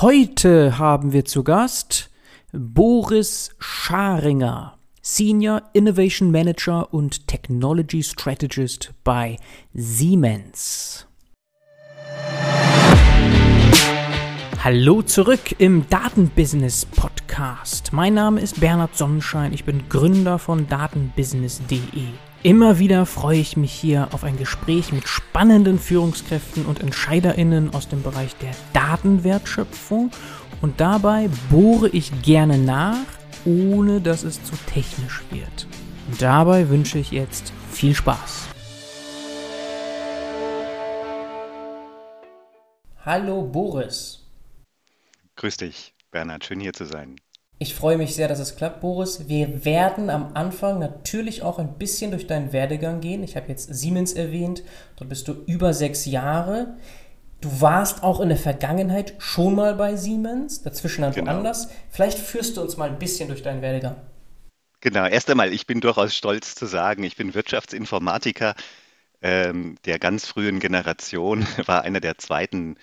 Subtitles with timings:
[0.00, 2.08] Heute haben wir zu Gast
[2.54, 9.36] Boris Scharinger, Senior Innovation Manager und Technology Strategist bei
[9.74, 11.06] Siemens.
[14.64, 17.92] Hallo zurück im Datenbusiness Podcast.
[17.92, 22.06] Mein Name ist Bernhard Sonnenschein, ich bin Gründer von datenbusiness.de.
[22.42, 27.88] Immer wieder freue ich mich hier auf ein Gespräch mit spannenden Führungskräften und Entscheiderinnen aus
[27.88, 30.10] dem Bereich der Datenwertschöpfung
[30.62, 33.04] und dabei bohre ich gerne nach,
[33.44, 35.66] ohne dass es zu technisch wird.
[36.08, 38.48] Und dabei wünsche ich jetzt viel Spaß.
[43.04, 44.26] Hallo Boris.
[45.36, 47.16] Grüß dich, Bernhard, schön hier zu sein.
[47.62, 49.28] Ich freue mich sehr, dass es klappt, Boris.
[49.28, 53.22] Wir werden am Anfang natürlich auch ein bisschen durch deinen Werdegang gehen.
[53.22, 54.62] Ich habe jetzt Siemens erwähnt.
[54.96, 56.78] Dort bist du über sechs Jahre.
[57.42, 61.32] Du warst auch in der Vergangenheit schon mal bei Siemens, dazwischen dann genau.
[61.32, 61.68] woanders.
[61.90, 63.96] Vielleicht führst du uns mal ein bisschen durch deinen Werdegang.
[64.80, 68.54] Genau, erst einmal, ich bin durchaus stolz zu sagen, ich bin Wirtschaftsinformatiker
[69.20, 72.76] ähm, der ganz frühen Generation, war einer der zweiten,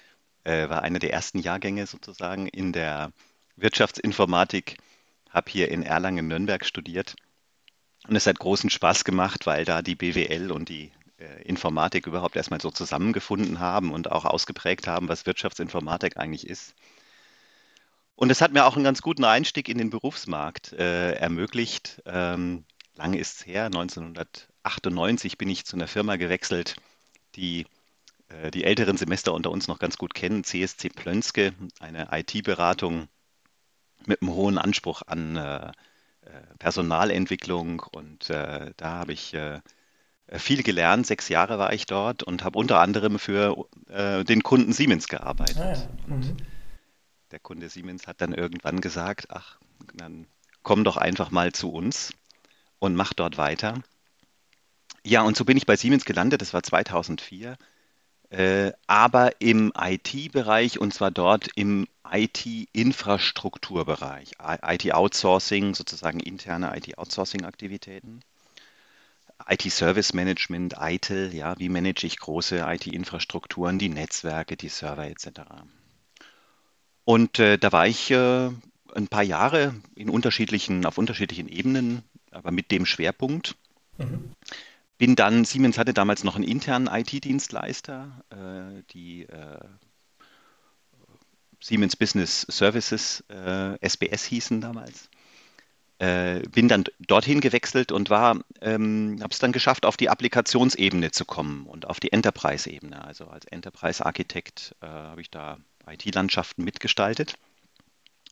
[0.43, 3.11] äh, war einer der ersten Jahrgänge sozusagen in der
[3.57, 4.77] Wirtschaftsinformatik,
[5.29, 7.15] habe hier in Erlangen-Nürnberg studiert.
[8.07, 12.35] Und es hat großen Spaß gemacht, weil da die BWL und die äh, Informatik überhaupt
[12.35, 16.73] erstmal so zusammengefunden haben und auch ausgeprägt haben, was Wirtschaftsinformatik eigentlich ist.
[18.15, 22.01] Und es hat mir auch einen ganz guten Einstieg in den Berufsmarkt äh, ermöglicht.
[22.05, 26.77] Ähm, lange ist es her, 1998 bin ich zu einer Firma gewechselt,
[27.35, 27.65] die
[28.29, 33.07] äh, die älteren Semester unter uns noch ganz gut kennen, CSC Plönske, eine IT-Beratung
[34.07, 35.71] mit einem hohen Anspruch an äh,
[36.27, 39.61] äh, Personalentwicklung und äh, da habe ich äh,
[40.33, 41.07] viel gelernt.
[41.07, 45.57] Sechs Jahre war ich dort und habe unter anderem für äh, den Kunden Siemens gearbeitet.
[45.57, 45.89] Ah, ja.
[46.07, 46.37] mhm.
[47.31, 49.57] Der Kunde Siemens hat dann irgendwann gesagt, ach,
[49.93, 50.27] dann
[50.63, 52.13] komm doch einfach mal zu uns
[52.79, 53.81] und mach dort weiter.
[55.03, 57.55] Ja, und so bin ich bei Siemens gelandet, das war 2004, äh,
[58.29, 68.19] aber im IT-Bereich und zwar dort im IT-Infrastrukturbereich, IT-Outsourcing, sozusagen interne IT-Outsourcing-Aktivitäten.
[69.47, 75.41] IT-Service Management, ITIL, ja, wie manage ich große IT-Infrastrukturen, die Netzwerke, die Server etc.
[77.05, 78.49] Und äh, da war ich äh,
[78.95, 83.55] ein paar Jahre in unterschiedlichen, auf unterschiedlichen Ebenen, aber mit dem Schwerpunkt.
[83.97, 84.31] Mhm.
[84.97, 89.59] Bin dann, Siemens hatte damals noch einen internen IT-Dienstleister, äh, die äh,
[91.59, 95.09] Siemens Business Services, äh, SBS hießen damals.
[95.99, 101.11] Äh, bin dann dorthin gewechselt und war, ähm, habe es dann geschafft, auf die Applikationsebene
[101.11, 103.03] zu kommen und auf die Enterprise-Ebene.
[103.03, 107.33] Also als Enterprise-Architekt äh, habe ich da IT-Landschaften mitgestaltet.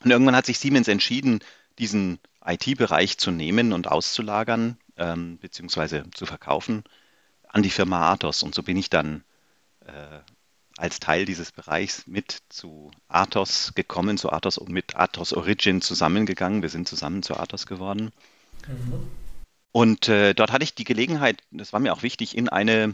[0.03, 1.39] Und irgendwann hat sich Siemens entschieden,
[1.79, 6.83] diesen IT-Bereich zu nehmen und auszulagern, ähm, beziehungsweise zu verkaufen
[7.49, 8.43] an die Firma Athos.
[8.43, 9.23] Und so bin ich dann
[9.85, 10.19] äh,
[10.77, 16.61] als Teil dieses Bereichs mit zu Athos gekommen, zu Athos und mit Athos Origin zusammengegangen.
[16.61, 18.11] Wir sind zusammen zu Athos geworden.
[18.67, 19.07] Mhm.
[19.71, 22.93] Und äh, dort hatte ich die Gelegenheit, das war mir auch wichtig, in eine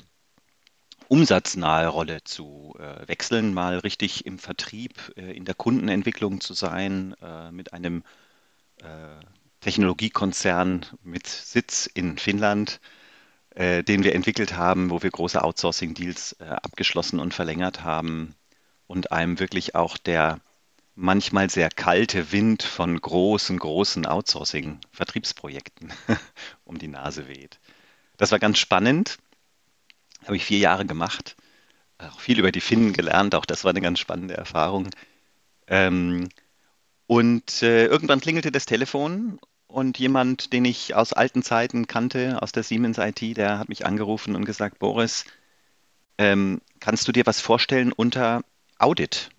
[1.08, 7.16] umsatznahe Rolle zu äh, wechseln, mal richtig im Vertrieb, äh, in der Kundenentwicklung zu sein,
[7.22, 8.04] äh, mit einem
[8.78, 9.20] äh,
[9.62, 12.80] Technologiekonzern mit Sitz in Finnland
[13.56, 18.34] äh, den wir entwickelt haben, wo wir große Outsourcing-Deals äh, abgeschlossen und verlängert haben
[18.88, 20.40] und einem wirklich auch der
[20.96, 25.92] manchmal sehr kalte Wind von großen, großen Outsourcing-Vertriebsprojekten
[26.64, 27.60] um die Nase weht.
[28.18, 29.18] Das war ganz spannend.
[30.24, 31.36] Habe ich vier Jahre gemacht.
[31.98, 33.36] Auch viel über die Finnen gelernt.
[33.36, 34.90] Auch das war eine ganz spannende Erfahrung.
[35.68, 36.30] Ähm,
[37.08, 39.40] und äh, irgendwann klingelte das Telefon
[39.72, 43.86] und jemand, den ich aus alten Zeiten kannte, aus der Siemens IT, der hat mich
[43.86, 45.26] angerufen und gesagt, Boris,
[46.18, 48.44] ähm, kannst du dir was vorstellen unter
[48.78, 49.30] Audit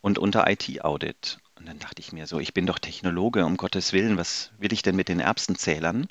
[0.00, 1.38] und unter IT-Audit?
[1.56, 4.72] Und dann dachte ich mir so, ich bin doch Technologe, um Gottes Willen, was will
[4.72, 6.06] ich denn mit den Erbsenzählern?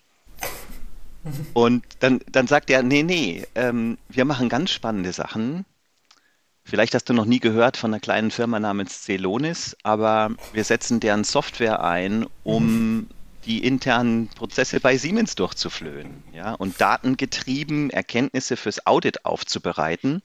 [1.53, 5.65] Und dann, dann sagt er, nee, nee, ähm, wir machen ganz spannende Sachen.
[6.63, 10.99] Vielleicht hast du noch nie gehört von einer kleinen Firma namens Celonis, aber wir setzen
[10.99, 13.07] deren Software ein, um
[13.47, 20.21] die internen Prozesse bei Siemens durchzuflöhen ja, und datengetrieben Erkenntnisse fürs Audit aufzubereiten,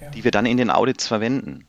[0.00, 0.10] ja.
[0.10, 1.66] die wir dann in den Audits verwenden.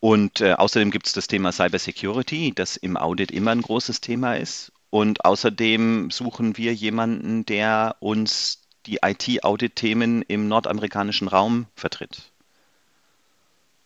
[0.00, 4.34] Und äh, außerdem gibt es das Thema Cybersecurity, das im Audit immer ein großes Thema
[4.34, 4.72] ist.
[4.90, 12.32] Und außerdem suchen wir jemanden, der uns die IT-Audit-Themen im nordamerikanischen Raum vertritt.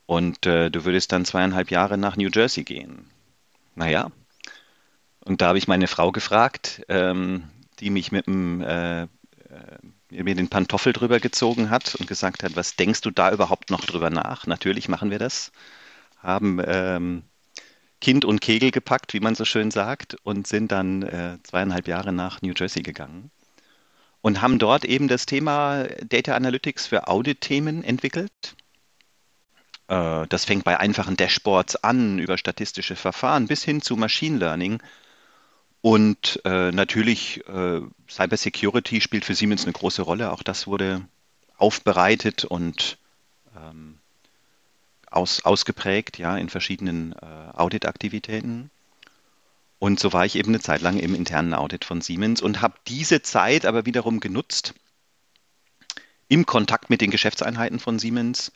[0.06, 3.10] Und äh, du würdest dann zweieinhalb Jahre nach New Jersey gehen.
[3.74, 4.10] Naja.
[5.26, 7.50] Und da habe ich meine Frau gefragt, ähm,
[7.80, 9.08] die mich mit dem äh, äh,
[10.10, 13.84] mir den Pantoffel drüber gezogen hat und gesagt hat, was denkst du da überhaupt noch
[13.84, 14.46] drüber nach?
[14.46, 15.50] Natürlich machen wir das.
[16.22, 17.22] Haben ähm,
[18.00, 22.12] Kind und Kegel gepackt, wie man so schön sagt, und sind dann äh, zweieinhalb Jahre
[22.12, 23.30] nach New Jersey gegangen
[24.22, 28.56] und haben dort eben das Thema Data Analytics für Audit-Themen entwickelt.
[29.88, 34.80] Äh, das fängt bei einfachen Dashboards an, über statistische Verfahren bis hin zu Machine Learning.
[35.86, 37.80] Und äh, natürlich äh,
[38.10, 40.32] Cybersecurity spielt für Siemens eine große Rolle.
[40.32, 41.06] Auch das wurde
[41.58, 42.98] aufbereitet und
[43.56, 43.98] ähm,
[45.08, 48.72] aus, ausgeprägt, ja, in verschiedenen äh, Auditaktivitäten.
[49.78, 52.74] Und so war ich eben eine Zeit lang im internen Audit von Siemens und habe
[52.88, 54.74] diese Zeit aber wiederum genutzt,
[56.26, 58.50] im Kontakt mit den Geschäftseinheiten von Siemens,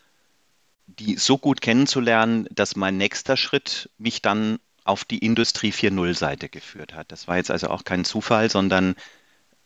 [0.88, 6.48] die so gut kennenzulernen, dass mein nächster Schritt mich dann auf die Industrie 4.0 Seite
[6.48, 7.12] geführt hat.
[7.12, 8.94] Das war jetzt also auch kein Zufall, sondern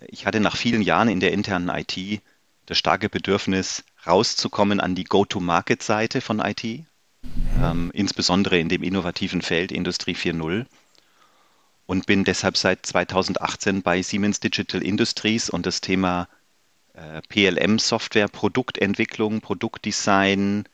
[0.08, 2.20] ich hatte nach vielen Jahren in der internen IT
[2.66, 9.70] das starke Bedürfnis, rauszukommen an die Go-to-Market-Seite von IT, ähm, insbesondere in dem innovativen Feld
[9.72, 10.66] Industrie 4.0
[11.86, 16.28] und bin deshalb seit 2018 bei Siemens Digital Industries und das Thema
[16.94, 20.64] äh, PLM-Software, Produktentwicklung, Produktdesign,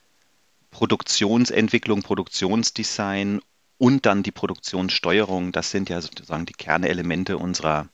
[0.71, 3.41] Produktionsentwicklung, Produktionsdesign
[3.81, 7.89] und dann die Produktionssteuerung, das sind ja sozusagen die Kernelemente unserer,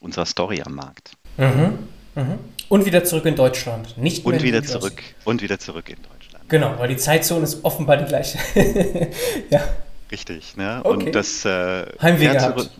[0.00, 1.12] unserer Story am Markt.
[1.36, 1.78] Mhm,
[2.14, 2.38] mhm.
[2.70, 3.98] Und wieder zurück in Deutschland.
[3.98, 6.48] Nicht und wieder zurück und wieder zurück in Deutschland.
[6.48, 8.38] Genau, weil die Zeitzone ist offenbar die gleiche.
[9.50, 9.60] ja.
[10.10, 10.80] Richtig, ne?
[10.82, 11.04] Okay.
[11.04, 12.70] Und das äh, Heimweh gehabt.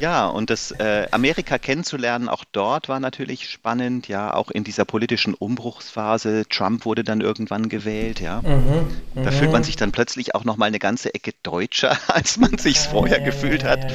[0.00, 4.84] Ja, und das äh, Amerika kennenzulernen, auch dort war natürlich spannend, ja, auch in dieser
[4.84, 6.44] politischen Umbruchsphase.
[6.48, 8.42] Trump wurde dann irgendwann gewählt, ja.
[8.42, 9.34] Mhm, da mhm.
[9.34, 12.90] fühlt man sich dann plötzlich auch nochmal eine ganze Ecke deutscher, als man sich ja,
[12.90, 13.90] vorher ja, gefühlt ja, hat.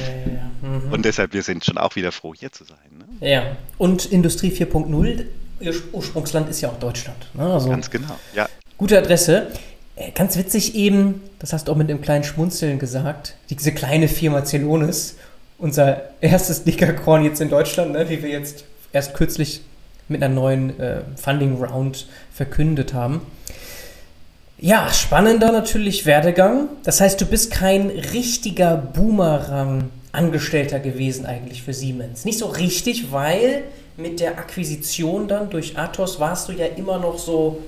[0.61, 0.91] Mhm.
[0.91, 2.77] Und deshalb, wir sind schon auch wieder froh, hier zu sein.
[3.19, 3.29] Ne?
[3.29, 5.25] Ja, und Industrie 4.0,
[5.59, 7.29] ihr Ursprungsland ist ja auch Deutschland.
[7.33, 7.45] Ne?
[7.45, 8.47] Also, Ganz genau, ja.
[8.77, 9.47] Gute Adresse.
[9.95, 14.07] Äh, ganz witzig eben, das hast du auch mit einem kleinen Schmunzeln gesagt, diese kleine
[14.07, 15.17] Firma Celonis,
[15.63, 19.61] unser erstes Dekakorn jetzt in Deutschland, ne, wie wir jetzt erst kürzlich
[20.09, 23.21] mit einer neuen äh, Funding Round verkündet haben.
[24.57, 26.67] Ja, spannender natürlich Werdegang.
[26.83, 32.25] Das heißt, du bist kein richtiger Boomerang-Angestellter gewesen eigentlich für Siemens.
[32.25, 33.63] Nicht so richtig, weil
[33.95, 37.61] mit der Akquisition dann durch Athos warst du ja immer noch so,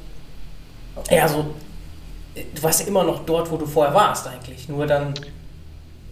[1.09, 1.45] ja, so
[2.35, 5.13] du warst ja immer noch dort, wo du vorher warst eigentlich, nur dann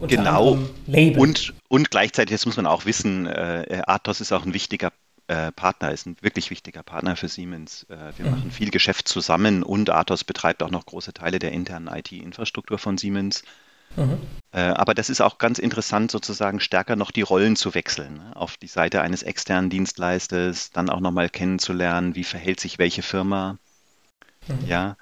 [0.07, 0.57] genau.
[1.17, 4.91] Und, und gleichzeitig, das muss man auch wissen, äh, Athos ist auch ein wichtiger
[5.27, 7.83] äh, Partner, ist ein wirklich wichtiger Partner für Siemens.
[7.89, 8.31] Äh, wir mhm.
[8.31, 12.97] machen viel Geschäft zusammen und Athos betreibt auch noch große Teile der internen IT-Infrastruktur von
[12.97, 13.43] Siemens.
[13.95, 14.17] Mhm.
[14.51, 18.15] Äh, aber das ist auch ganz interessant, sozusagen stärker noch die Rollen zu wechseln.
[18.15, 18.35] Ne?
[18.35, 23.57] Auf die Seite eines externen Dienstleisters, dann auch nochmal kennenzulernen, wie verhält sich welche Firma.
[24.47, 24.67] Mhm.
[24.67, 24.97] Ja,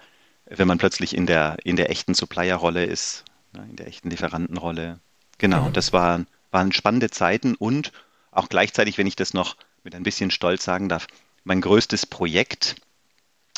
[0.45, 4.99] wenn man plötzlich in der, in der echten Supplier-Rolle ist, ne, in der echten Lieferantenrolle.
[5.37, 5.73] Genau, mhm.
[5.73, 7.91] das war, waren spannende Zeiten und
[8.31, 11.07] auch gleichzeitig, wenn ich das noch mit ein bisschen Stolz sagen darf,
[11.43, 12.75] mein größtes Projekt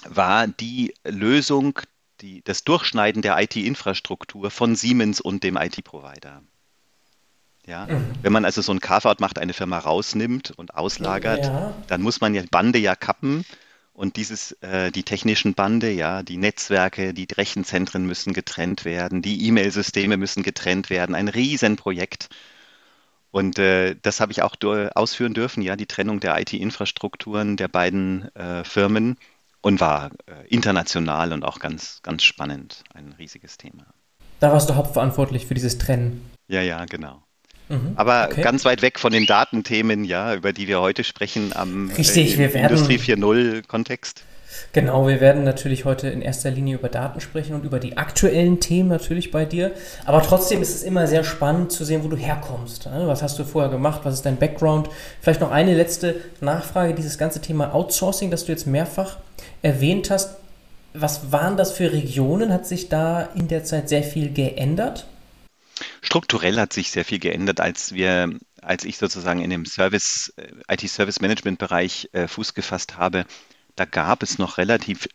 [0.05, 1.79] war die Lösung,
[2.21, 6.41] die, das Durchschneiden der IT-Infrastruktur von Siemens und dem IT-Provider.
[7.65, 8.11] Ja, mhm.
[8.21, 11.73] Wenn man also so ein Carve-out macht, eine Firma rausnimmt und auslagert, ja.
[11.87, 13.45] dann muss man ja Bande ja kappen
[13.93, 19.47] und dieses, äh, die technischen Bande, ja, die Netzwerke, die Rechenzentren müssen getrennt werden, die
[19.47, 22.29] E-Mail-Systeme müssen getrennt werden, ein Riesenprojekt.
[23.31, 24.55] Und äh, das habe ich auch
[24.95, 29.17] ausführen dürfen, ja, die Trennung der IT-Infrastrukturen der beiden äh, Firmen
[29.61, 33.85] und war äh, international und auch ganz, ganz spannend, ein riesiges Thema.
[34.39, 36.29] Da warst du hauptverantwortlich für dieses Trennen.
[36.47, 37.22] Ja, ja, genau.
[37.69, 38.41] Mhm, Aber okay.
[38.41, 42.45] ganz weit weg von den Datenthemen, ja, über die wir heute sprechen, am Richtig, äh,
[42.45, 44.23] Industrie 4.0 Kontext.
[44.71, 48.59] Genau, wir werden natürlich heute in erster Linie über Daten sprechen und über die aktuellen
[48.59, 49.71] Themen natürlich bei dir.
[50.05, 52.85] Aber trotzdem ist es immer sehr spannend zu sehen, wo du herkommst.
[52.85, 53.03] Ne?
[53.05, 54.01] Was hast du vorher gemacht?
[54.03, 54.89] Was ist dein Background?
[55.21, 59.17] Vielleicht noch eine letzte Nachfrage, dieses ganze Thema Outsourcing, das du jetzt mehrfach
[59.61, 60.35] erwähnt hast.
[60.93, 62.53] Was waren das für Regionen?
[62.53, 65.07] Hat sich da in der Zeit sehr viel geändert?
[66.01, 70.73] Strukturell hat sich sehr viel geändert, als wir, als ich sozusagen in dem Service, äh,
[70.73, 73.25] IT-Service-Management-Bereich äh, Fuß gefasst habe,
[73.75, 75.07] da gab es noch relativ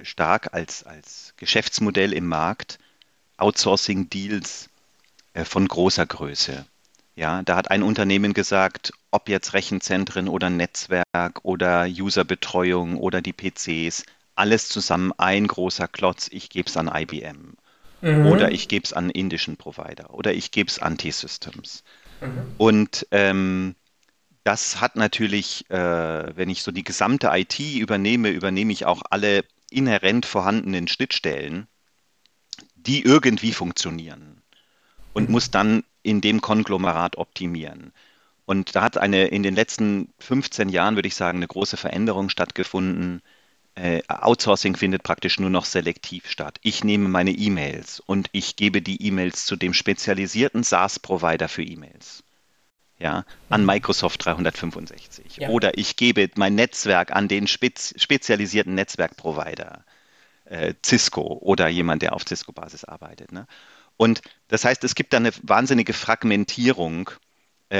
[0.00, 2.78] stark als, als Geschäftsmodell im Markt
[3.36, 4.68] Outsourcing-Deals
[5.34, 6.66] äh, von großer Größe.
[7.14, 13.34] Ja, da hat ein Unternehmen gesagt, ob jetzt Rechenzentren oder Netzwerk oder Userbetreuung oder die
[13.34, 14.04] PCs,
[14.34, 17.54] alles zusammen ein großer Klotz, ich gebe es an IBM
[18.02, 18.26] mhm.
[18.26, 21.84] oder ich gebe es an indischen Provider oder ich gebe es an T-Systems.
[22.20, 22.54] Mhm.
[22.58, 23.74] Und ähm,
[24.44, 29.44] das hat natürlich, äh, wenn ich so die gesamte IT übernehme, übernehme ich auch alle
[29.70, 31.66] inhärent vorhandenen Schnittstellen,
[32.74, 34.42] die irgendwie funktionieren
[35.12, 35.32] und mhm.
[35.32, 37.92] muss dann in dem Konglomerat optimieren.
[38.44, 42.28] Und da hat eine in den letzten 15 Jahren, würde ich sagen, eine große Veränderung
[42.28, 43.22] stattgefunden.
[43.74, 46.58] Äh, Outsourcing findet praktisch nur noch selektiv statt.
[46.62, 52.22] Ich nehme meine E-Mails und ich gebe die E-Mails zu dem spezialisierten SaaS-Provider für E-Mails.
[52.98, 53.66] Ja, an mhm.
[53.66, 55.38] Microsoft 365.
[55.38, 55.48] Ja.
[55.48, 59.84] Oder ich gebe mein Netzwerk an den spez spezialisierten Netzwerkprovider,
[60.44, 63.32] äh, Cisco oder jemand, der auf Cisco-Basis arbeitet.
[63.32, 63.46] Ne?
[63.96, 67.10] Und das heißt, es gibt da eine wahnsinnige Fragmentierung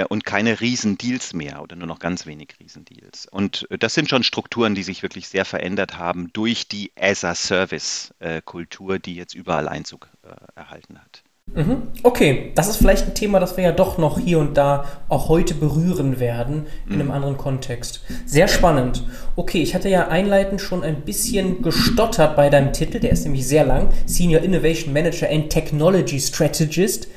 [0.08, 3.26] und keine Riesendeals mehr oder nur noch ganz wenig Riesendeals.
[3.30, 8.98] Und äh, das sind schon Strukturen, die sich wirklich sehr verändert haben durch die As-a-Service-Kultur,
[8.98, 11.22] die jetzt überall Einzug äh, erhalten hat.
[11.54, 11.88] Mhm.
[12.02, 15.28] Okay, das ist vielleicht ein Thema, das wir ja doch noch hier und da auch
[15.28, 17.12] heute berühren werden, in einem mhm.
[17.12, 18.00] anderen Kontext.
[18.24, 19.02] Sehr spannend.
[19.36, 23.46] Okay, ich hatte ja einleitend schon ein bisschen gestottert bei deinem Titel, der ist nämlich
[23.46, 27.08] sehr lang, Senior Innovation Manager and Technology Strategist.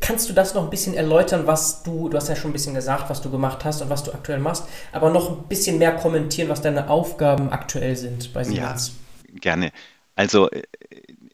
[0.00, 2.74] Kannst du das noch ein bisschen erläutern, was du, du hast ja schon ein bisschen
[2.74, 5.96] gesagt, was du gemacht hast und was du aktuell machst, aber noch ein bisschen mehr
[5.96, 8.92] kommentieren, was deine Aufgaben aktuell sind bei Siemens?
[9.28, 9.72] Ja, gerne.
[10.14, 10.62] Also äh,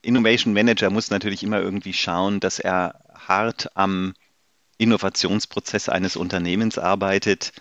[0.03, 4.15] Innovation Manager muss natürlich immer irgendwie schauen, dass er hart am
[4.79, 7.53] Innovationsprozess eines Unternehmens arbeitet,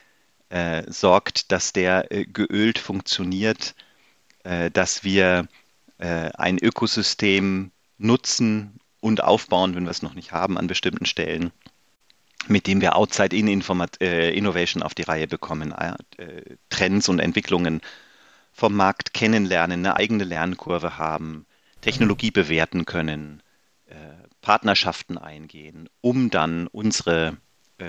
[0.50, 3.75] äh, sorgt, dass der äh, geölt funktioniert,
[4.43, 5.48] äh, dass wir
[6.00, 11.51] äh, ein Ökosystem nutzen und aufbauen, wenn wir es noch nicht haben an bestimmten Stellen,
[12.48, 17.81] mit dem wir Outside-In-Innovation äh, auf die Reihe bekommen, äh, Trends und Entwicklungen
[18.53, 21.46] vom Markt kennenlernen, eine eigene Lernkurve haben,
[21.81, 23.43] Technologie bewerten können,
[23.88, 23.96] äh,
[24.41, 27.38] Partnerschaften eingehen, um dann unsere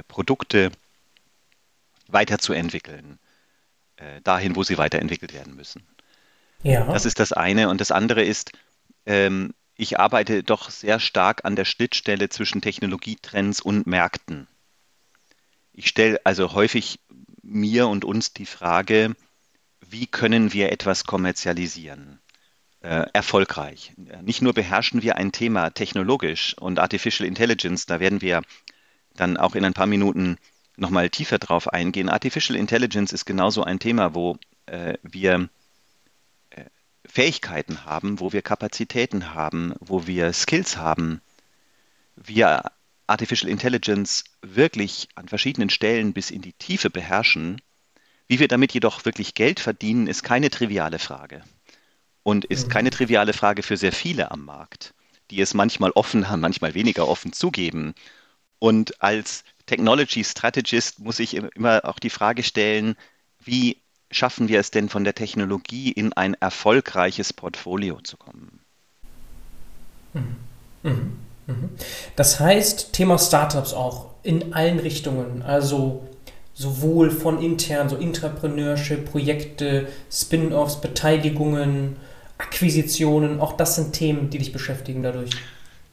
[0.09, 0.71] Produkte
[2.09, 3.19] weiterzuentwickeln,
[4.25, 5.83] dahin, wo sie weiterentwickelt werden müssen.
[6.63, 6.85] Ja.
[6.85, 7.69] Das ist das eine.
[7.69, 8.53] Und das andere ist,
[9.05, 9.53] ähm,
[9.83, 14.47] ich arbeite doch sehr stark an der Schnittstelle zwischen Technologietrends und Märkten.
[15.73, 17.01] Ich stelle also häufig
[17.43, 19.17] mir und uns die Frage,
[19.81, 22.21] wie können wir etwas kommerzialisieren?
[22.81, 23.93] Äh, erfolgreich.
[24.23, 28.43] Nicht nur beherrschen wir ein Thema technologisch und Artificial Intelligence, da werden wir
[29.15, 30.37] dann auch in ein paar Minuten
[30.77, 32.09] nochmal tiefer drauf eingehen.
[32.09, 34.37] Artificial Intelligence ist genauso ein Thema, wo
[34.67, 35.49] äh, wir
[37.13, 41.21] Fähigkeiten haben, wo wir Kapazitäten haben, wo wir Skills haben,
[42.17, 42.73] wir
[43.07, 47.61] Artificial Intelligence wirklich an verschiedenen Stellen bis in die Tiefe beherrschen.
[48.29, 51.43] Wie wir damit jedoch wirklich Geld verdienen, ist keine triviale Frage.
[52.23, 52.95] Und ist keine mhm.
[52.95, 54.95] triviale Frage für sehr viele am Markt,
[55.31, 57.95] die es manchmal offen haben, manchmal weniger offen zugeben.
[58.59, 62.97] Und als Technology Strategist muss ich immer auch die Frage stellen,
[63.45, 63.82] wie
[64.13, 68.61] schaffen wir es denn von der Technologie in ein erfolgreiches Portfolio zu kommen?
[70.15, 70.37] Mhm.
[70.83, 71.13] Mhm.
[71.47, 71.71] Mhm.
[72.17, 76.07] Das heißt, Thema Startups auch in allen Richtungen, also
[76.55, 81.97] sowohl von intern, so Intrapreneurship, Projekte, Spin-offs, Beteiligungen,
[82.39, 85.31] Akquisitionen, auch das sind Themen, die dich beschäftigen dadurch.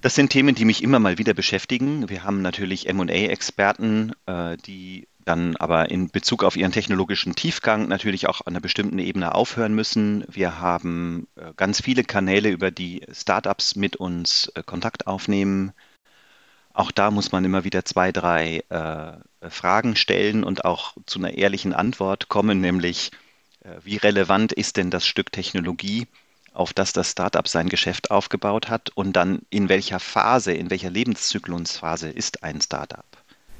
[0.01, 2.09] Das sind Themen, die mich immer mal wieder beschäftigen.
[2.09, 8.27] Wir haben natürlich MA-Experten, äh, die dann aber in Bezug auf ihren technologischen Tiefgang natürlich
[8.27, 10.25] auch an einer bestimmten Ebene aufhören müssen.
[10.27, 15.71] Wir haben äh, ganz viele Kanäle, über die Startups mit uns äh, Kontakt aufnehmen.
[16.73, 21.37] Auch da muss man immer wieder zwei, drei äh, Fragen stellen und auch zu einer
[21.37, 23.11] ehrlichen Antwort kommen, nämlich
[23.63, 26.07] äh, wie relevant ist denn das Stück Technologie,
[26.53, 30.89] auf das das Startup sein Geschäft aufgebaut hat und dann in welcher Phase, in welcher
[30.89, 33.05] Lebenszyklusphase ist ein Startup.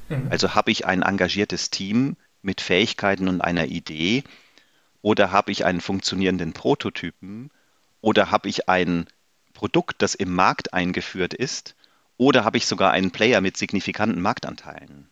[0.10, 0.28] Mhm.
[0.30, 4.24] Also habe ich ein engagiertes Team mit Fähigkeiten und einer Idee
[5.02, 7.52] oder habe ich einen funktionierenden Prototypen
[8.02, 9.08] oder habe ich ein
[9.54, 11.76] Produkt, das im Markt eingeführt ist
[12.18, 15.10] oder habe ich sogar einen Player mit signifikanten Marktanteilen.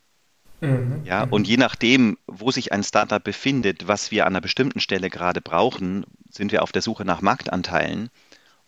[0.61, 1.01] Mhm.
[1.03, 1.27] Ja, mhm.
[1.31, 5.41] und je nachdem, wo sich ein Startup befindet, was wir an einer bestimmten Stelle gerade
[5.41, 8.09] brauchen, sind wir auf der Suche nach Marktanteilen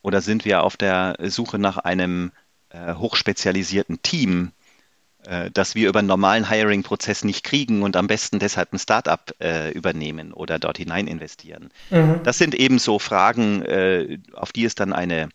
[0.01, 2.31] oder sind wir auf der Suche nach einem
[2.69, 4.51] äh, hochspezialisierten Team,
[5.25, 9.19] äh, dass wir über einen normalen Hiring-Prozess nicht kriegen und am besten deshalb ein Startup
[9.41, 11.71] äh, übernehmen oder dort hinein investieren.
[11.89, 12.21] Mhm.
[12.23, 15.29] Das sind eben so Fragen, äh, auf die es dann eine,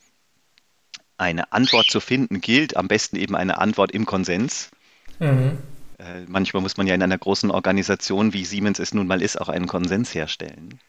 [1.19, 2.77] eine Antwort zu finden gilt.
[2.77, 4.71] Am besten eben eine Antwort im Konsens.
[5.19, 5.59] Mhm.
[5.99, 9.41] Äh, manchmal muss man ja in einer großen Organisation, wie Siemens es nun mal ist,
[9.41, 10.81] auch einen Konsens herstellen.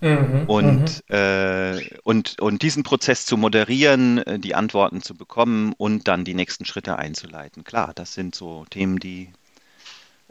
[0.00, 1.14] Mhm, und, mhm.
[1.14, 6.34] äh, und, und diesen Prozess zu moderieren, äh, die Antworten zu bekommen und dann die
[6.34, 7.64] nächsten Schritte einzuleiten.
[7.64, 9.30] Klar, das sind so Themen, die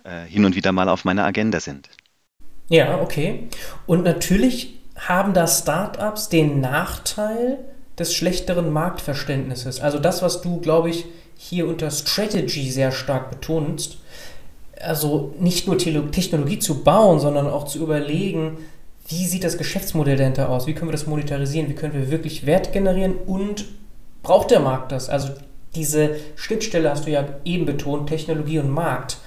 [0.03, 1.89] äh, hin und wieder mal auf meiner Agenda sind.
[2.69, 3.47] Ja, okay.
[3.87, 7.57] Und natürlich haben da Startups den Nachteil
[7.97, 9.79] des schlechteren Marktverständnisses.
[9.81, 11.05] Also das, was du, glaube ich,
[11.37, 13.97] hier unter Strategy sehr stark betonst.
[14.79, 18.57] Also nicht nur Technologie zu bauen, sondern auch zu überlegen,
[19.07, 20.65] wie sieht das Geschäftsmodell dahinter aus?
[20.65, 21.69] Wie können wir das monetarisieren?
[21.69, 23.15] Wie können wir wirklich Wert generieren?
[23.25, 23.65] Und
[24.23, 25.09] braucht der Markt das?
[25.09, 25.29] Also
[25.75, 29.17] diese Schnittstelle hast du ja eben betont, Technologie und Markt.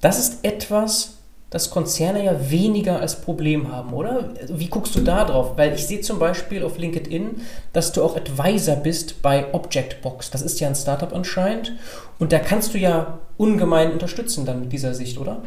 [0.00, 1.18] Das ist etwas,
[1.50, 4.30] das Konzerne ja weniger als Problem haben, oder?
[4.48, 5.58] Wie guckst du da drauf?
[5.58, 7.42] Weil ich sehe zum Beispiel auf LinkedIn,
[7.74, 10.30] dass du auch Advisor bist bei Objectbox.
[10.30, 11.72] Das ist ja ein Startup anscheinend.
[12.18, 15.42] Und da kannst du ja ungemein unterstützen dann mit dieser Sicht, oder?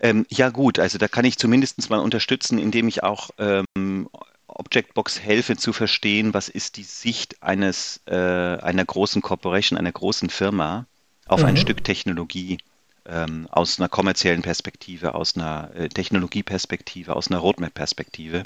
[0.00, 4.08] Ähm, ja gut, also da kann ich zumindest mal unterstützen, indem ich auch ähm,
[4.46, 10.30] Objectbox helfe zu verstehen, was ist die Sicht eines äh, einer großen Corporation, einer großen
[10.30, 10.86] Firma
[11.26, 11.46] auf mhm.
[11.46, 12.58] ein Stück Technologie
[13.06, 18.42] ähm, aus einer kommerziellen Perspektive, aus einer äh, Technologieperspektive, aus einer Roadmap-Perspektive.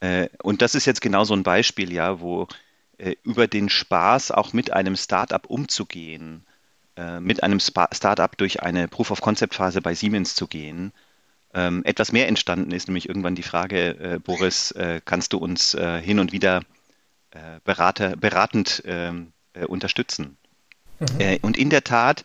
[0.00, 2.48] Äh, und das ist jetzt genau so ein Beispiel, ja, wo
[2.98, 6.44] äh, über den Spaß auch mit einem Startup umzugehen,
[7.20, 10.92] mit einem Startup durch eine Proof-of-Concept-Phase bei Siemens zu gehen,
[11.54, 15.72] ähm, etwas mehr entstanden ist, nämlich irgendwann die Frage, äh, Boris, äh, kannst du uns
[15.72, 16.62] hin und wieder
[17.62, 19.32] Berater, beratend ähm,
[19.68, 20.36] unterstützen?
[20.98, 21.38] Mhm.
[21.42, 22.24] und in der Tat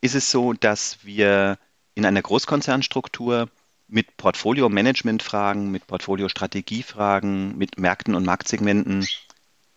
[0.00, 1.58] ist es so, dass wir
[1.94, 3.50] in einer Großkonzernstruktur
[3.86, 9.06] mit Portfolio-Management-Fragen, mit Portfolio-Strategie-Fragen, mit Märkten und Marktsegmenten,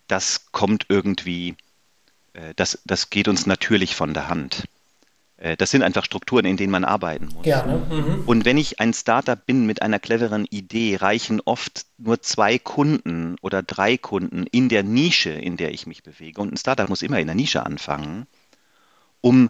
[0.08, 1.56] das kommt irgendwie, äh,
[2.56, 4.64] das, das geht uns natürlich von der Hand.
[5.38, 7.46] Äh, das sind einfach Strukturen, in denen man arbeiten muss.
[7.46, 7.86] Ja, ne?
[7.90, 8.24] mhm.
[8.26, 13.36] Und wenn ich ein Startup bin mit einer cleveren Idee, reichen oft nur zwei Kunden
[13.42, 16.42] oder drei Kunden in der Nische, in der ich mich bewege.
[16.42, 18.26] Und ein Startup muss immer in der Nische anfangen,
[19.22, 19.50] um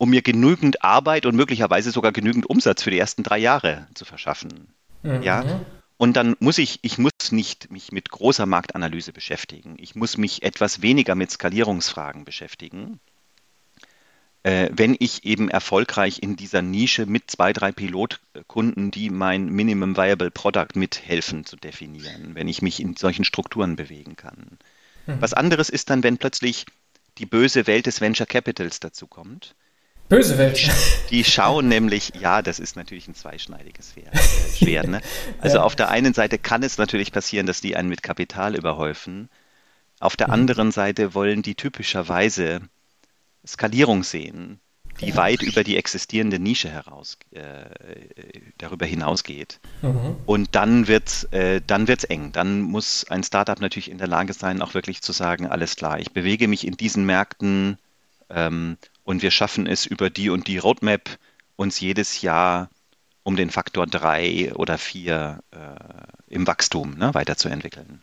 [0.00, 4.04] um mir genügend Arbeit und möglicherweise sogar genügend Umsatz für die ersten drei Jahre zu
[4.04, 4.68] verschaffen.
[5.02, 5.22] Mhm.
[5.22, 5.60] Ja.
[5.96, 9.76] Und dann muss ich, ich muss nicht mich mit großer Marktanalyse beschäftigen.
[9.78, 13.00] Ich muss mich etwas weniger mit Skalierungsfragen beschäftigen.
[14.42, 19.96] Äh, wenn ich eben erfolgreich in dieser Nische mit zwei, drei Pilotkunden, die mein Minimum
[19.96, 24.58] Viable Product mithelfen zu definieren, wenn ich mich in solchen Strukturen bewegen kann.
[25.06, 25.20] Mhm.
[25.20, 26.66] Was anderes ist dann, wenn plötzlich
[27.18, 29.54] die böse Welt des Venture Capitals dazu kommt
[30.08, 30.70] Böse Welt.
[31.10, 33.94] Die schauen nämlich, ja, das ist natürlich ein zweischneidiges
[34.56, 34.88] Schwert.
[34.88, 35.00] Ne?
[35.40, 35.62] Also ja.
[35.62, 39.28] auf der einen Seite kann es natürlich passieren, dass die einen mit Kapital überhäufen.
[40.00, 40.34] Auf der mhm.
[40.34, 42.60] anderen Seite wollen die typischerweise
[43.46, 44.60] Skalierung sehen,
[45.00, 45.16] die ja.
[45.16, 47.64] weit über die existierende Nische heraus, äh,
[48.58, 49.60] darüber hinausgeht.
[49.82, 50.16] Mhm.
[50.26, 52.32] Und dann wird äh, dann wird's eng.
[52.32, 56.00] Dann muss ein Startup natürlich in der Lage sein, auch wirklich zu sagen, alles klar,
[56.00, 57.78] ich bewege mich in diesen Märkten
[58.30, 58.76] ähm,
[59.08, 61.18] und wir schaffen es über die und die Roadmap,
[61.56, 62.68] uns jedes Jahr
[63.22, 68.02] um den Faktor drei oder vier äh, im Wachstum ne, weiterzuentwickeln.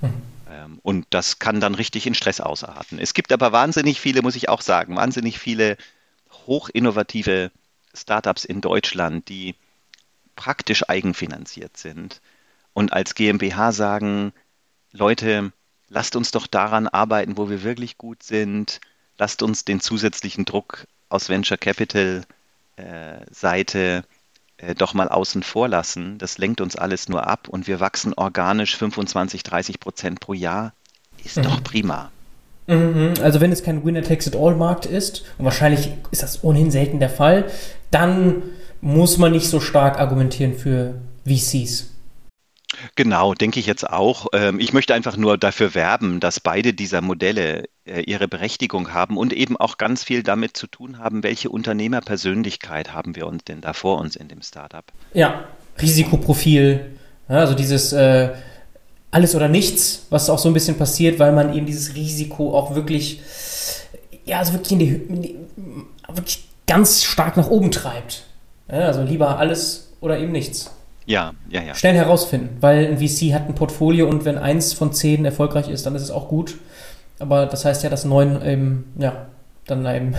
[0.00, 0.22] Mhm.
[0.50, 2.98] Ähm, und das kann dann richtig in Stress ausarten.
[2.98, 5.76] Es gibt aber wahnsinnig viele, muss ich auch sagen, wahnsinnig viele
[6.48, 7.52] hochinnovative
[7.94, 9.54] Startups in Deutschland, die
[10.34, 12.20] praktisch eigenfinanziert sind
[12.72, 14.32] und als GmbH sagen,
[14.90, 15.52] Leute,
[15.88, 18.80] lasst uns doch daran arbeiten, wo wir wirklich gut sind
[19.22, 22.22] lasst uns den zusätzlichen Druck aus Venture Capital
[22.74, 22.82] äh,
[23.30, 24.02] Seite
[24.56, 26.18] äh, doch mal außen vor lassen.
[26.18, 30.72] Das lenkt uns alles nur ab und wir wachsen organisch 25, 30 Prozent pro Jahr.
[31.22, 31.42] Ist mhm.
[31.42, 32.10] doch prima.
[32.66, 33.14] Mhm.
[33.22, 37.44] Also wenn es kein Winner-Takes-it-all-Markt ist, und wahrscheinlich ist das ohnehin selten der Fall,
[37.92, 38.42] dann
[38.80, 41.91] muss man nicht so stark argumentieren für VCs.
[42.96, 44.26] Genau, denke ich jetzt auch.
[44.32, 49.16] Ähm, ich möchte einfach nur dafür werben, dass beide dieser Modelle äh, ihre Berechtigung haben
[49.16, 53.60] und eben auch ganz viel damit zu tun haben, welche Unternehmerpersönlichkeit haben wir uns denn
[53.60, 54.84] da vor uns in dem Startup.
[55.14, 55.44] Ja,
[55.80, 56.96] Risikoprofil,
[57.28, 58.30] also dieses äh,
[59.10, 62.74] alles oder nichts, was auch so ein bisschen passiert, weil man eben dieses Risiko auch
[62.74, 63.20] wirklich,
[64.24, 65.36] ja, also wirklich, in die, in die
[66.08, 68.24] wirklich ganz stark nach oben treibt.
[68.70, 70.70] Ja, also lieber alles oder eben nichts.
[71.06, 71.74] Ja, ja, ja.
[71.74, 75.84] Schnell herausfinden, weil ein VC hat ein Portfolio und wenn eins von zehn erfolgreich ist,
[75.86, 76.56] dann ist es auch gut.
[77.18, 79.26] Aber das heißt ja, dass neun eben, ja,
[79.66, 80.14] dann eben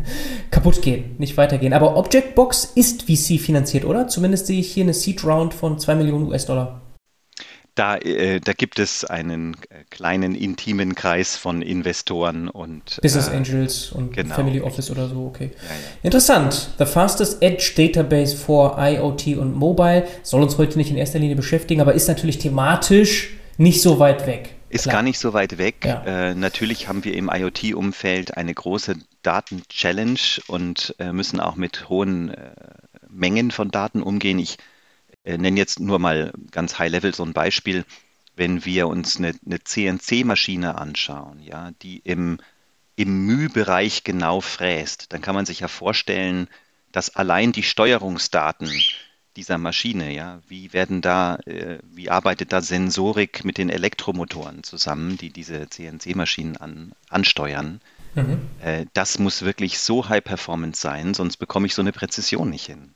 [0.50, 1.72] kaputt gehen, nicht weitergehen.
[1.72, 4.08] Aber Objectbox ist VC finanziert, oder?
[4.08, 6.80] Zumindest sehe ich hier eine Seed Round von 2 Millionen US-Dollar.
[7.76, 13.36] Da, äh, da gibt es einen äh, kleinen intimen Kreis von Investoren und Business äh,
[13.36, 15.50] Angels und genau, Family Office oder so, okay.
[15.54, 15.74] Ja, ja.
[16.02, 16.70] Interessant.
[16.78, 21.36] The fastest Edge Database for IoT und Mobile soll uns heute nicht in erster Linie
[21.36, 24.54] beschäftigen, aber ist natürlich thematisch nicht so weit weg.
[24.70, 24.94] Ist Klar.
[24.94, 25.84] gar nicht so weit weg.
[25.84, 26.02] Ja.
[26.30, 32.30] Äh, natürlich haben wir im IoT-Umfeld eine große Daten-Challenge und äh, müssen auch mit hohen
[32.30, 32.50] äh,
[33.10, 34.38] Mengen von Daten umgehen.
[34.38, 34.56] Ich
[35.26, 37.84] äh, nenne jetzt nur mal ganz high-level so ein Beispiel.
[38.36, 42.38] Wenn wir uns eine, eine CNC-Maschine anschauen, ja, die im,
[42.94, 46.48] im Mühbereich genau fräst, dann kann man sich ja vorstellen,
[46.92, 48.70] dass allein die Steuerungsdaten
[49.36, 55.18] dieser Maschine, ja, wie werden da, äh, wie arbeitet da Sensorik mit den Elektromotoren zusammen,
[55.18, 57.80] die diese CNC-Maschinen an, ansteuern?
[58.14, 58.38] Mhm.
[58.62, 62.66] Äh, das muss wirklich so High Performance sein, sonst bekomme ich so eine Präzision nicht
[62.66, 62.94] hin.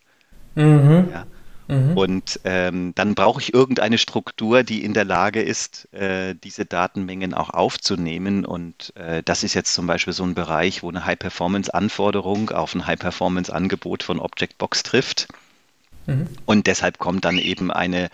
[0.54, 1.08] Mhm.
[1.12, 1.26] Ja.
[1.70, 1.96] Mhm.
[1.96, 7.32] Und ähm, dann brauche ich irgendeine Struktur, die in der Lage ist, äh, diese Datenmengen
[7.32, 8.44] auch aufzunehmen.
[8.44, 12.86] Und äh, das ist jetzt zum Beispiel so ein Bereich, wo eine High-Performance-Anforderung auf ein
[12.86, 15.28] High-Performance-Angebot von Objectbox trifft.
[16.06, 16.26] Mhm.
[16.44, 18.10] Und deshalb kommt dann eben eine,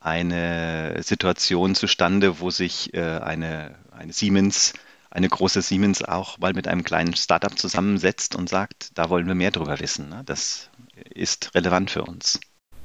[0.00, 4.72] eine Situation zustande, wo sich äh, eine, eine Siemens
[5.12, 9.34] eine große Siemens auch mal mit einem kleinen Startup zusammensetzt und sagt, da wollen wir
[9.34, 10.08] mehr drüber wissen.
[10.08, 10.22] Ne?
[10.24, 10.70] Das
[11.12, 12.38] ist relevant für uns.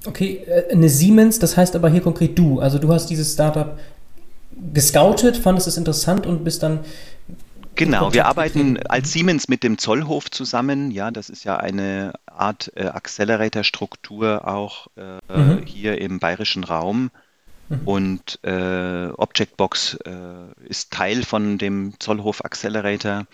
[0.08, 2.60] Okay, äh, eine Siemens, das heißt aber hier konkret du.
[2.60, 3.78] Also du hast dieses Startup
[4.74, 6.80] gescoutet, fandest es interessant und bist dann.
[7.76, 10.92] Genau, wir arbeiten als Siemens mit dem Zollhof zusammen.
[10.92, 15.64] Ja, das ist ja eine Art äh, Accelerator-Struktur auch äh, mhm.
[15.66, 17.12] hier im bayerischen Raum.
[17.68, 17.82] Mhm.
[17.84, 23.26] Und äh, Objectbox äh, ist Teil von dem Zollhof Accelerator.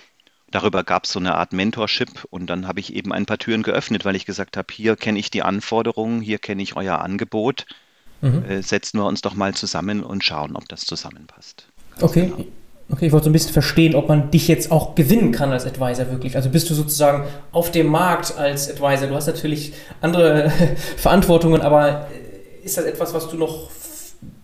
[0.52, 3.64] Darüber gab es so eine Art Mentorship und dann habe ich eben ein paar Türen
[3.64, 7.66] geöffnet, weil ich gesagt habe, hier kenne ich die Anforderungen, hier kenne ich euer Angebot.
[8.22, 8.44] Mhm.
[8.46, 11.66] Äh, setzen wir uns doch mal zusammen und schauen, ob das zusammenpasst.
[11.92, 12.32] Ganz okay.
[12.36, 12.46] Genau.
[12.92, 15.66] Okay, ich wollte so ein bisschen verstehen, ob man dich jetzt auch gewinnen kann als
[15.66, 16.36] Advisor wirklich.
[16.36, 19.08] Also bist du sozusagen auf dem Markt als Advisor.
[19.08, 20.52] Du hast natürlich andere
[20.98, 22.10] Verantwortungen, aber
[22.64, 23.72] ist das etwas, was du noch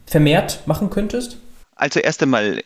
[0.06, 1.38] vermehrt machen könntest?
[1.76, 2.64] Also erst einmal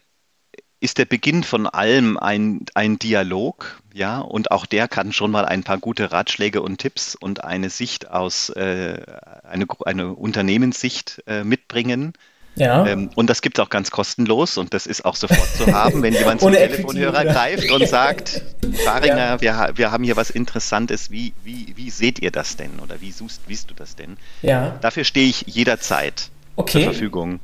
[0.82, 5.46] ist der Beginn von allem ein, ein Dialog, ja, und auch der kann schon mal
[5.46, 8.98] ein paar gute Ratschläge und Tipps und eine Sicht aus, äh,
[9.44, 12.14] eine, eine Unternehmenssicht äh, mitbringen.
[12.56, 12.86] Ja.
[12.86, 16.02] Ähm, und das gibt es auch ganz kostenlos und das ist auch sofort zu haben,
[16.02, 18.42] wenn jemand zum Telefonhörer greift und sagt,
[18.84, 19.42] Faringer, ja.
[19.42, 23.12] wir, wir haben hier was Interessantes, wie, wie, wie seht ihr das denn oder wie
[23.12, 24.18] suchst, siehst du das denn?
[24.42, 24.78] Ja.
[24.82, 26.72] Dafür stehe ich jederzeit okay.
[26.72, 27.40] zur Verfügung.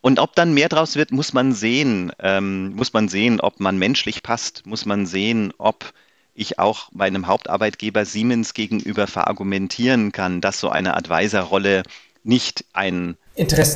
[0.00, 2.12] Und ob dann mehr draus wird, muss man sehen.
[2.20, 5.92] Ähm, muss man sehen, ob man menschlich passt, muss man sehen, ob
[6.34, 11.82] ich auch meinem Hauptarbeitgeber Siemens gegenüber verargumentieren kann, dass so eine Advisor-Rolle
[12.22, 13.16] nicht ein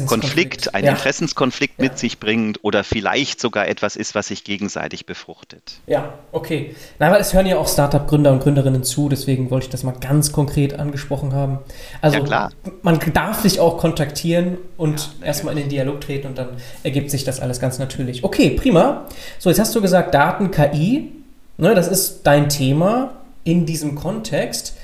[0.06, 0.90] Konflikt, ein ja.
[0.90, 1.84] Interessenskonflikt ja.
[1.84, 5.80] mit sich bringt oder vielleicht sogar etwas ist, was sich gegenseitig befruchtet.
[5.86, 6.74] Ja, okay.
[6.98, 9.94] Na, aber es hören ja auch Startup-Gründer und Gründerinnen zu, deswegen wollte ich das mal
[10.00, 11.58] ganz konkret angesprochen haben.
[12.00, 12.52] Also ja, klar.
[12.82, 16.48] man darf sich auch kontaktieren und erstmal in den Dialog treten und dann
[16.82, 18.24] ergibt sich das alles ganz natürlich.
[18.24, 19.06] Okay, prima.
[19.38, 21.12] So, jetzt hast du gesagt, Daten, KI,
[21.56, 24.76] ne, das ist dein Thema in diesem Kontext.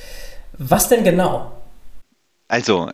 [0.56, 1.52] Was denn genau?
[2.48, 2.90] Also,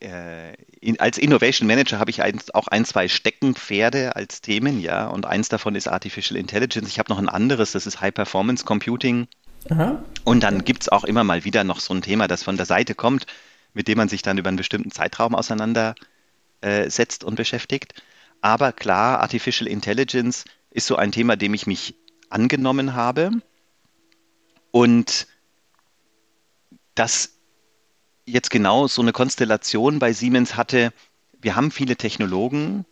[0.00, 5.06] äh, in, als Innovation Manager habe ich ein, auch ein, zwei Steckenpferde als Themen, ja,
[5.06, 6.88] und eins davon ist Artificial Intelligence.
[6.88, 9.28] Ich habe noch ein anderes, das ist High Performance Computing.
[9.68, 10.02] Aha.
[10.24, 12.64] Und dann gibt es auch immer mal wieder noch so ein Thema, das von der
[12.64, 13.26] Seite kommt,
[13.74, 18.02] mit dem man sich dann über einen bestimmten Zeitraum auseinandersetzt äh, und beschäftigt.
[18.40, 21.94] Aber klar, Artificial Intelligence ist so ein Thema, dem ich mich
[22.30, 23.30] angenommen habe.
[24.70, 25.26] Und
[26.94, 27.39] das
[28.30, 30.92] jetzt genau so eine Konstellation bei Siemens hatte,
[31.40, 32.84] wir haben viele Technologen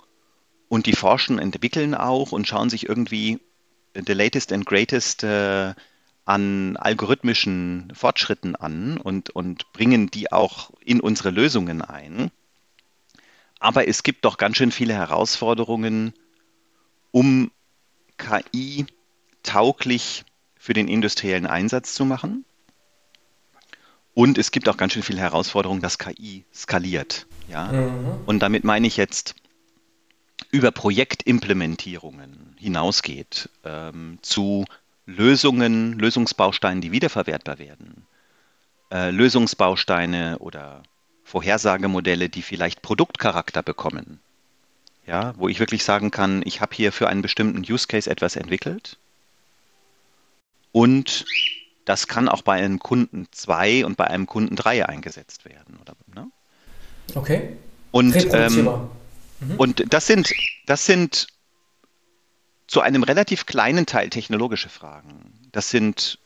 [0.69, 3.41] und die forschen, entwickeln auch und schauen sich irgendwie
[3.95, 5.75] the latest and greatest äh,
[6.25, 12.31] an algorithmischen Fortschritten an und, und bringen die auch in unsere Lösungen ein.
[13.61, 16.13] Aber es gibt doch ganz schön viele Herausforderungen,
[17.11, 17.51] um
[18.19, 18.87] KI
[19.43, 20.25] tauglich
[20.57, 22.45] für den industriellen Einsatz zu machen.
[24.19, 27.27] Und es gibt auch ganz schön viele Herausforderungen, dass KI skaliert.
[27.47, 27.71] Ja?
[27.71, 28.19] Mhm.
[28.27, 29.37] Und damit meine ich jetzt
[30.51, 34.65] über Projektimplementierungen hinausgeht ähm, zu
[35.07, 38.09] Lösungen, Lösungsbausteinen, die wiederverwertbar werden.
[38.91, 40.83] Äh, Lösungsbausteine oder
[41.23, 44.19] Vorhersagemodelle, die vielleicht Produktcharakter bekommen.
[45.07, 48.35] Ja, wo ich wirklich sagen kann, ich habe hier für einen bestimmten Use Case etwas
[48.35, 48.99] entwickelt
[50.73, 51.25] und
[51.89, 55.79] das kann auch bei einem Kunden 2 und bei einem Kunden 3 eingesetzt werden.
[55.81, 56.31] Oder, ne?
[57.15, 57.57] Okay.
[57.91, 58.89] Und ähm,
[59.41, 59.57] Mhm.
[59.57, 60.33] Und das sind,
[60.67, 61.29] das sind
[62.67, 65.33] zu einem relativ kleinen Teil technologische Fragen.
[65.53, 66.19] Das sind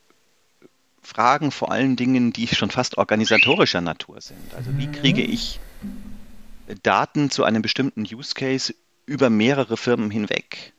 [1.02, 4.54] Fragen vor allen Dingen, die schon fast organisatorischer Natur sind.
[4.56, 5.32] Also wie kriege mhm.
[5.32, 5.60] ich
[6.82, 10.72] Daten zu einem bestimmten Use Case über mehrere Firmen hinweg,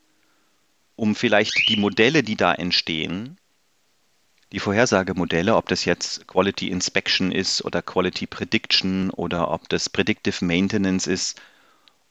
[0.96, 3.38] um vielleicht die Modelle, die da entstehen,
[4.54, 10.46] die Vorhersagemodelle, ob das jetzt Quality Inspection ist oder Quality Prediction oder ob das Predictive
[10.46, 11.42] Maintenance ist,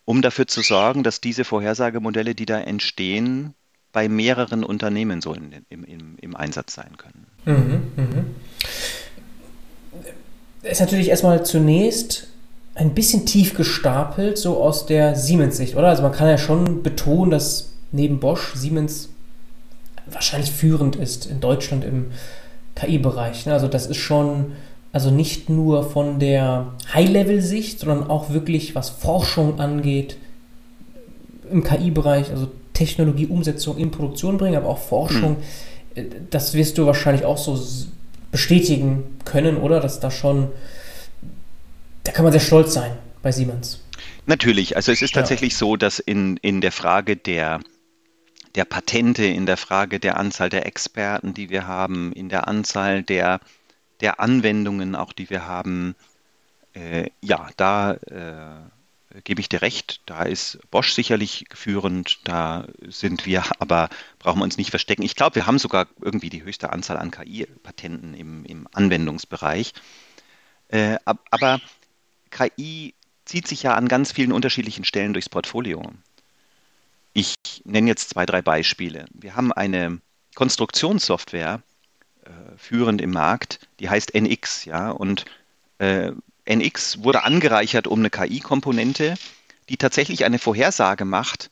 [0.05, 3.55] um dafür zu sorgen, dass diese Vorhersagemodelle, die da entstehen,
[3.93, 7.27] bei mehreren Unternehmen so im, im, im, Einsatz sein können.
[7.45, 8.25] Mhm, mh.
[10.63, 12.27] Ist natürlich erstmal zunächst
[12.75, 15.89] ein bisschen tief gestapelt, so aus der Siemens-Sicht, oder?
[15.89, 19.11] Also man kann ja schon betonen, dass neben Bosch Siemens
[20.07, 22.13] wahrscheinlich führend ist in Deutschland im
[22.75, 23.47] KI-Bereich.
[23.47, 23.53] Ne?
[23.53, 24.53] Also das ist schon,
[24.93, 30.17] also nicht nur von der High-Level-Sicht, sondern auch wirklich, was Forschung angeht,
[31.51, 35.37] im KI-Bereich, also Technologieumsetzung in Produktion bringen, aber auch Forschung.
[35.95, 36.05] Mhm.
[36.31, 37.61] Das wirst du wahrscheinlich auch so
[38.31, 39.81] bestätigen können, oder?
[39.81, 40.49] Dass da schon,
[42.05, 43.81] da kann man sehr stolz sein bei Siemens.
[44.27, 45.59] Natürlich, also es ist tatsächlich ja.
[45.59, 47.61] so, dass in, in der Frage der,
[48.55, 53.03] der Patente, in der Frage der Anzahl der Experten, die wir haben, in der Anzahl
[53.03, 53.41] der,
[54.01, 55.95] der Anwendungen auch, die wir haben,
[56.75, 63.27] äh, ja, da äh, gebe ich dir recht, da ist Bosch sicherlich führend, da sind
[63.27, 63.89] wir, aber
[64.19, 65.03] brauchen wir uns nicht verstecken.
[65.03, 69.73] Ich glaube, wir haben sogar irgendwie die höchste Anzahl an KI-Patenten im, im, Anwendungsbereich.
[70.69, 71.61] Äh, aber
[72.31, 75.93] KI zieht sich ja an ganz vielen unterschiedlichen Stellen durchs Portfolio.
[77.13, 79.05] Ich nenne jetzt zwei, drei Beispiele.
[79.13, 80.01] Wir haben eine
[80.35, 81.63] Konstruktionssoftware
[82.25, 85.27] äh, führend im Markt, die heißt NX, ja, und
[85.79, 86.13] äh,
[86.47, 89.15] NX wurde angereichert um eine KI-Komponente,
[89.69, 91.51] die tatsächlich eine Vorhersage macht,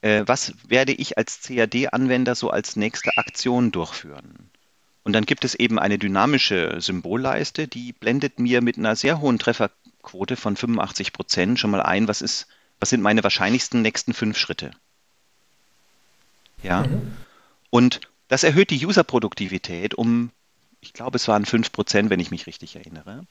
[0.00, 4.50] äh, was werde ich als CAD-Anwender so als nächste Aktion durchführen.
[5.04, 9.38] Und dann gibt es eben eine dynamische Symbolleiste, die blendet mir mit einer sehr hohen
[9.38, 12.46] Trefferquote von 85 Prozent schon mal ein, was, ist,
[12.82, 14.72] was sind meine wahrscheinlichsten nächsten fünf Schritte.
[16.62, 16.82] Ja.
[16.82, 17.12] Mhm.
[17.70, 20.30] Und das erhöht die User-Produktivität um,
[20.80, 23.24] ich glaube, es waren 5 Prozent, wenn ich mich richtig erinnere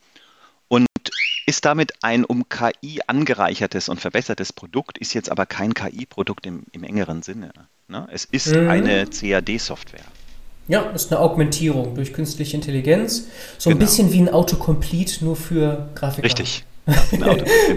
[1.51, 6.63] ist damit ein um KI angereichertes und verbessertes Produkt, ist jetzt aber kein KI-Produkt im,
[6.71, 7.51] im, engeren Sinne.
[7.87, 8.07] Ne?
[8.11, 8.69] Es ist mhm.
[8.69, 10.05] eine CAD-Software.
[10.67, 13.27] Ja, ist eine Augmentierung durch künstliche Intelligenz.
[13.57, 13.85] So ein genau.
[13.85, 16.23] bisschen wie ein Autocomplete nur für Grafiker.
[16.23, 16.63] Richtig.
[17.11, 17.35] genau,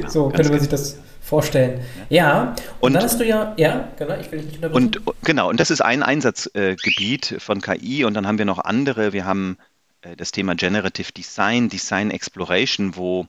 [0.09, 0.81] so könnte man sich genau.
[0.81, 1.81] das vorstellen.
[2.11, 4.85] Ja, und, und, dann hast du ja, ja, genau, ich will nicht unterbrechen.
[4.85, 8.59] Und genau, und das ist ein Einsatzgebiet äh, von KI und dann haben wir noch
[8.59, 9.13] andere.
[9.13, 9.57] Wir haben
[10.03, 13.27] äh, das Thema Generative Design, Design Exploration, wo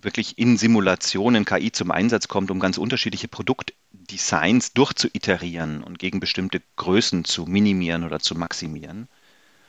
[0.00, 6.62] wirklich in Simulationen KI zum Einsatz kommt, um ganz unterschiedliche Produktdesigns durchzuiterieren und gegen bestimmte
[6.76, 9.08] Größen zu minimieren oder zu maximieren.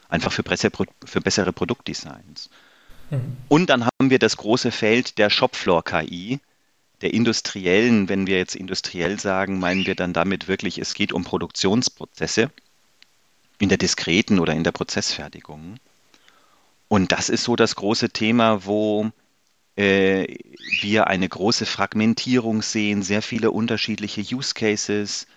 [0.07, 2.49] Einfach für, für bessere Produktdesigns.
[3.09, 3.37] Mhm.
[3.49, 6.39] Und dann haben wir das große Feld der Shopfloor-KI,
[7.01, 11.23] der industriellen, wenn wir jetzt industriell sagen, meinen wir dann damit wirklich, es geht um
[11.23, 12.49] Produktionsprozesse
[13.59, 15.77] in der diskreten oder in der Prozessfertigung.
[16.87, 19.11] Und das ist so das große Thema, wo
[19.75, 20.37] äh,
[20.81, 25.27] wir eine große Fragmentierung sehen, sehr viele unterschiedliche Use Cases.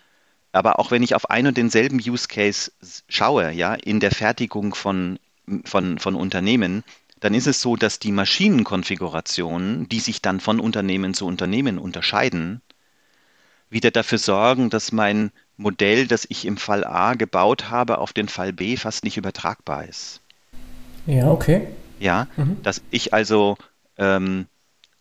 [0.53, 2.73] Aber auch wenn ich auf einen und denselben Use Case
[3.09, 5.19] schaue, ja, in der Fertigung von,
[5.65, 6.85] von, von Unternehmen,
[7.21, 12.61] dann ist es so, dass die Maschinenkonfigurationen, die sich dann von Unternehmen zu Unternehmen unterscheiden,
[13.71, 18.29] wieder dafür sorgen, dass mein Modell, das ich im Fall A gebaut habe, auf den
[18.29, 20.21] Fall B fast nicht übertragbar ist.
[21.07, 21.69] Ja, okay.
[21.99, 22.63] Ja, mhm.
[22.63, 23.57] dass ich also
[23.99, 24.47] ähm,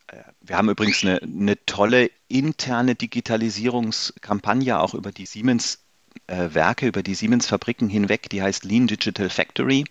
[0.07, 5.79] äh, wir haben übrigens eine, eine, tolle interne Digitalisierungskampagne auch über die Siemens
[6.27, 9.85] äh, Werke, über die Siemens Fabriken hinweg, die heißt Lean Digital Factory.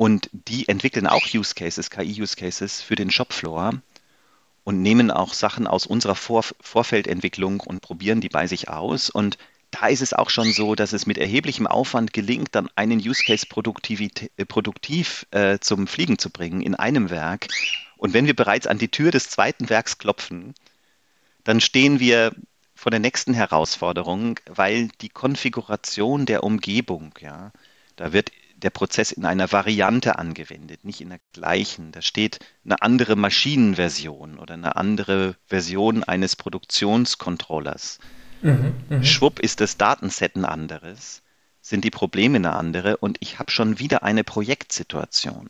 [0.00, 3.82] Und die entwickeln auch Use Cases, KI-Use Cases für den Shopfloor
[4.64, 9.10] und nehmen auch Sachen aus unserer Vor Vorfeldentwicklung und probieren die bei sich aus.
[9.10, 9.36] Und
[9.70, 13.22] da ist es auch schon so, dass es mit erheblichem Aufwand gelingt, dann einen Use
[13.26, 17.48] Case äh, produktiv äh, zum Fliegen zu bringen in einem Werk
[17.98, 20.54] und wenn wir bereits an die Tür des zweiten Werks klopfen,
[21.44, 22.34] dann stehen wir
[22.74, 27.52] vor der nächsten Herausforderung, weil die Konfiguration der Umgebung, ja,
[27.96, 31.92] da wird der Prozess in einer Variante angewendet, nicht in der gleichen.
[31.92, 37.98] Da steht eine andere Maschinenversion oder eine andere Version eines Produktionscontrollers.
[38.42, 39.04] Mhm, mh.
[39.04, 41.22] Schwupp ist das Datenset ein anderes,
[41.60, 45.48] sind die Probleme eine andere und ich habe schon wieder eine Projektsituation.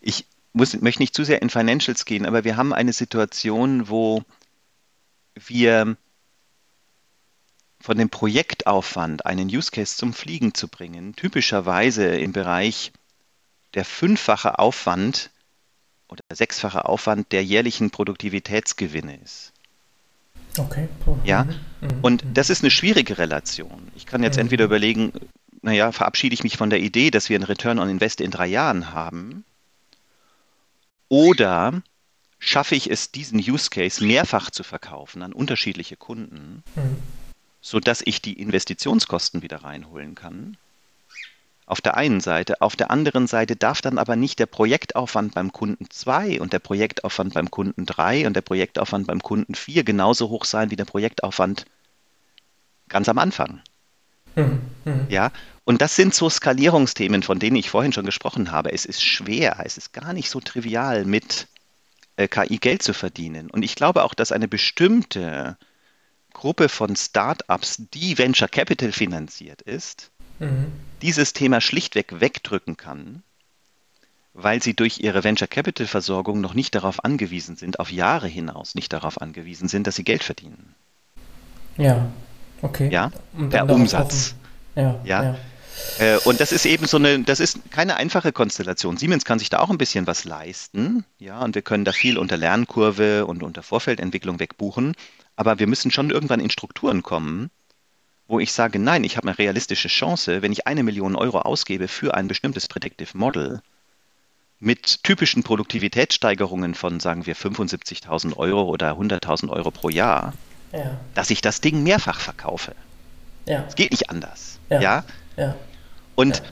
[0.00, 4.22] Ich muss, möchte nicht zu sehr in Financials gehen, aber wir haben eine Situation, wo
[5.34, 5.96] wir
[7.84, 12.92] von dem Projektaufwand, einen Use Case zum Fliegen zu bringen, typischerweise im Bereich
[13.74, 15.30] der fünffache Aufwand
[16.08, 19.52] oder sechsfache Aufwand der jährlichen Produktivitätsgewinne ist.
[20.56, 20.88] Okay.
[21.24, 21.90] Ja, mhm.
[22.00, 23.88] und das ist eine schwierige Relation.
[23.94, 24.42] Ich kann jetzt mhm.
[24.42, 25.12] entweder überlegen,
[25.60, 28.46] naja, verabschiede ich mich von der Idee, dass wir einen Return on Invest in drei
[28.46, 29.44] Jahren haben,
[31.10, 31.82] oder
[32.38, 36.96] schaffe ich es, diesen Use Case mehrfach zu verkaufen an unterschiedliche Kunden, mhm.
[37.64, 40.58] Sodass ich die Investitionskosten wieder reinholen kann
[41.64, 42.60] auf der einen Seite.
[42.60, 46.58] Auf der anderen Seite darf dann aber nicht der Projektaufwand beim Kunden 2 und der
[46.58, 50.84] Projektaufwand beim Kunden 3 und der Projektaufwand beim Kunden 4 genauso hoch sein wie der
[50.84, 51.64] Projektaufwand
[52.90, 53.62] ganz am Anfang.
[54.36, 54.60] Mhm.
[54.84, 55.06] Mhm.
[55.08, 55.32] Ja,
[55.64, 58.70] und das sind so Skalierungsthemen, von denen ich vorhin schon gesprochen habe.
[58.70, 61.48] Es ist schwer, es ist gar nicht so trivial, mit
[62.16, 63.48] äh, KI Geld zu verdienen.
[63.48, 65.56] Und ich glaube auch, dass eine bestimmte
[66.34, 70.66] Gruppe von Startups, die Venture Capital finanziert ist, mhm.
[71.00, 73.22] dieses Thema schlichtweg wegdrücken kann,
[74.34, 78.74] weil sie durch ihre Venture Capital Versorgung noch nicht darauf angewiesen sind, auf Jahre hinaus
[78.74, 80.74] nicht darauf angewiesen sind, dass sie Geld verdienen.
[81.78, 82.06] Ja,
[82.60, 82.90] okay.
[82.90, 83.10] Ja,
[83.48, 84.34] per Umsatz.
[84.76, 85.22] Ja, ja.
[85.22, 85.36] ja.
[85.98, 88.96] Äh, und das ist eben so eine, das ist keine einfache Konstellation.
[88.96, 92.18] Siemens kann sich da auch ein bisschen was leisten, ja, und wir können da viel
[92.18, 94.94] unter Lernkurve und unter Vorfeldentwicklung wegbuchen.
[95.36, 97.50] Aber wir müssen schon irgendwann in Strukturen kommen,
[98.26, 101.88] wo ich sage, nein, ich habe eine realistische Chance, wenn ich eine Million Euro ausgebe
[101.88, 103.60] für ein bestimmtes Predictive Model
[104.60, 110.32] mit typischen Produktivitätssteigerungen von, sagen wir, 75.000 Euro oder 100.000 Euro pro Jahr,
[110.72, 110.98] ja.
[111.14, 112.74] dass ich das Ding mehrfach verkaufe.
[113.46, 113.64] Ja.
[113.68, 114.58] Es geht nicht anders.
[114.70, 114.80] Ja.
[114.80, 115.04] ja?
[115.36, 115.56] ja.
[116.14, 116.42] Und,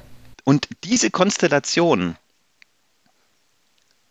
[0.44, 2.16] und diese Konstellation,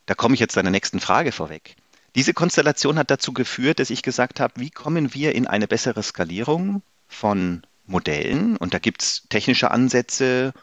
[0.07, 1.75] da komme ich jetzt deiner nächsten Frage vorweg.
[2.15, 6.03] Diese Konstellation hat dazu geführt, dass ich gesagt habe, wie kommen wir in eine bessere
[6.03, 10.53] Skalierung von Modellen und da gibt es technische Ansätze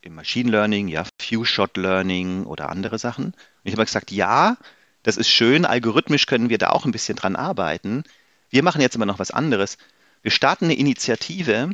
[0.00, 3.26] im Machine Learning, ja, Few-Shot Learning oder andere Sachen.
[3.26, 4.56] Und ich habe gesagt, ja,
[5.02, 8.04] das ist schön, algorithmisch können wir da auch ein bisschen dran arbeiten.
[8.50, 9.78] Wir machen jetzt immer noch was anderes.
[10.22, 11.70] Wir starten eine Initiative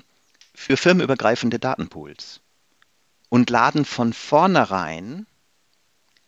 [0.54, 2.40] für firmenübergreifende Datenpools
[3.28, 5.26] und laden von vornherein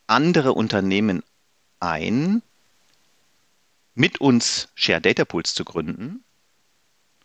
[0.07, 1.23] andere Unternehmen
[1.81, 2.43] ein,
[3.95, 6.25] mit uns Share Data Pools zu gründen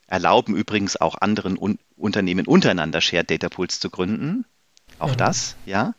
[0.10, 4.46] erlauben übrigens auch anderen Un Unternehmen untereinander Shared Data Pools zu gründen.
[5.00, 5.18] Auch mhm.
[5.18, 5.94] das, ja.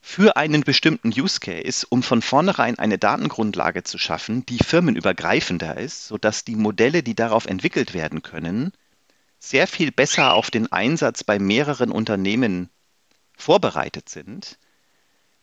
[0.00, 6.06] Für einen bestimmten Use Case, um von vornherein eine Datengrundlage zu schaffen, die firmenübergreifender ist,
[6.06, 8.72] sodass die Modelle, die darauf entwickelt werden können,
[9.38, 12.68] sehr viel besser auf den Einsatz bei mehreren Unternehmen
[13.36, 14.58] vorbereitet sind,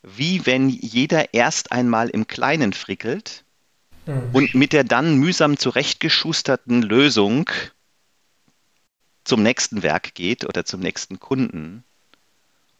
[0.01, 3.45] wie wenn jeder erst einmal im Kleinen frickelt
[4.05, 4.29] Mhm.
[4.33, 7.49] und mit der dann mühsam zurechtgeschusterten Lösung
[9.23, 11.83] zum nächsten Werk geht oder zum nächsten Kunden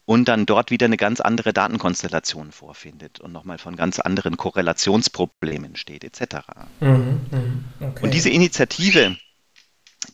[0.06, 5.76] und dann dort wieder eine ganz andere Datenkonstellation vorfindet und nochmal von ganz anderen Korrelationsproblemen
[5.76, 6.36] steht, etc.
[6.80, 8.02] Mhm, mhm, okay.
[8.02, 9.16] Und diese Initiative,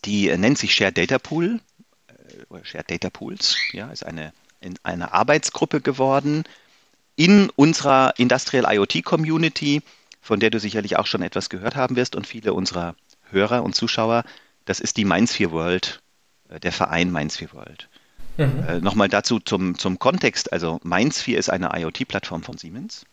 [0.05, 1.61] die nennt sich Shared Data Pool
[2.07, 2.13] äh,
[2.49, 4.33] oder Shared Data Pools, ja, ist eine,
[4.85, 6.45] eine Arbeitsgruppe geworden
[7.17, 9.83] in unserer Industrial IoT Community,
[10.21, 12.95] von der du sicherlich auch schon etwas gehört haben wirst und viele unserer
[13.31, 14.25] Hörer und Zuschauer.
[14.65, 16.03] Das ist die Mindsphere World,
[16.49, 17.89] äh, der Verein Mindsphere World.
[18.37, 18.65] Mhm.
[18.69, 20.53] Äh, Nochmal dazu zum, zum Kontext.
[20.53, 23.05] Also Mindsphere ist eine IoT-Plattform von Siemens.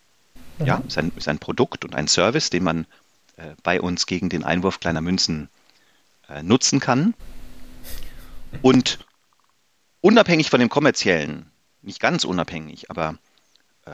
[0.60, 0.66] Mhm.
[0.66, 2.86] Ja, ist ein, ist ein Produkt und ein Service, den man
[3.38, 5.50] äh, bei uns gegen den Einwurf kleiner Münzen
[6.30, 7.14] äh, nutzen kann.
[8.62, 9.00] Und
[10.02, 13.18] unabhängig von dem kommerziellen, nicht ganz unabhängig, aber
[13.86, 13.92] äh,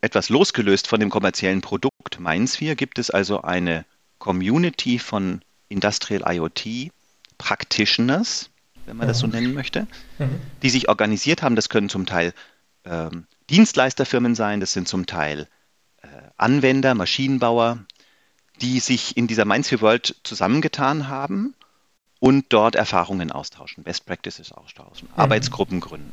[0.00, 3.84] etwas losgelöst von dem kommerziellen Produkt MindSphere gibt es also eine
[4.18, 6.90] Community von Industrial IoT
[7.38, 8.50] Practitioners,
[8.86, 9.08] wenn man mhm.
[9.08, 9.32] das so mhm.
[9.32, 9.86] nennen möchte,
[10.18, 10.40] mhm.
[10.62, 11.56] die sich organisiert haben.
[11.56, 12.32] Das können zum Teil
[12.84, 15.48] ähm, Dienstleisterfirmen sein, das sind zum Teil
[16.02, 17.84] äh, Anwender, Maschinenbauer,
[18.60, 21.54] die sich in dieser MindSphere World zusammengetan haben
[22.20, 25.20] und dort Erfahrungen austauschen, Best Practices austauschen, mhm.
[25.20, 26.12] Arbeitsgruppen gründen.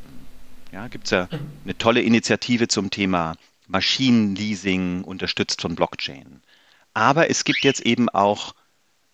[0.72, 1.28] Ja, gibt es ja
[1.64, 3.36] eine tolle Initiative zum Thema
[3.74, 6.40] Maschinenleasing, unterstützt von Blockchain.
[6.94, 8.54] Aber es gibt jetzt eben auch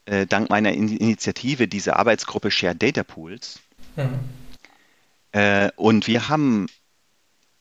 [0.05, 3.59] äh, dank meiner In Initiative diese Arbeitsgruppe Shared Data Pools.
[3.97, 4.19] Mhm.
[5.33, 6.67] Äh, und wir haben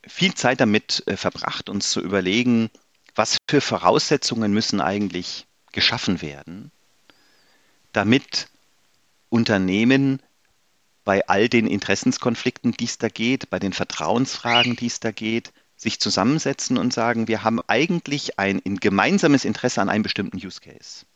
[0.06, 2.68] viel Zeit damit äh, verbracht, uns zu überlegen,
[3.14, 6.70] was für Voraussetzungen müssen eigentlich geschaffen werden,
[7.92, 8.48] damit
[9.30, 10.20] Unternehmen
[11.04, 15.50] bei all den Interessenskonflikten, die es da geht, bei den Vertrauensfragen, die es da geht,
[15.80, 20.60] sich zusammensetzen und sagen, wir haben eigentlich ein, ein gemeinsames Interesse an einem bestimmten Use
[20.60, 21.06] Case.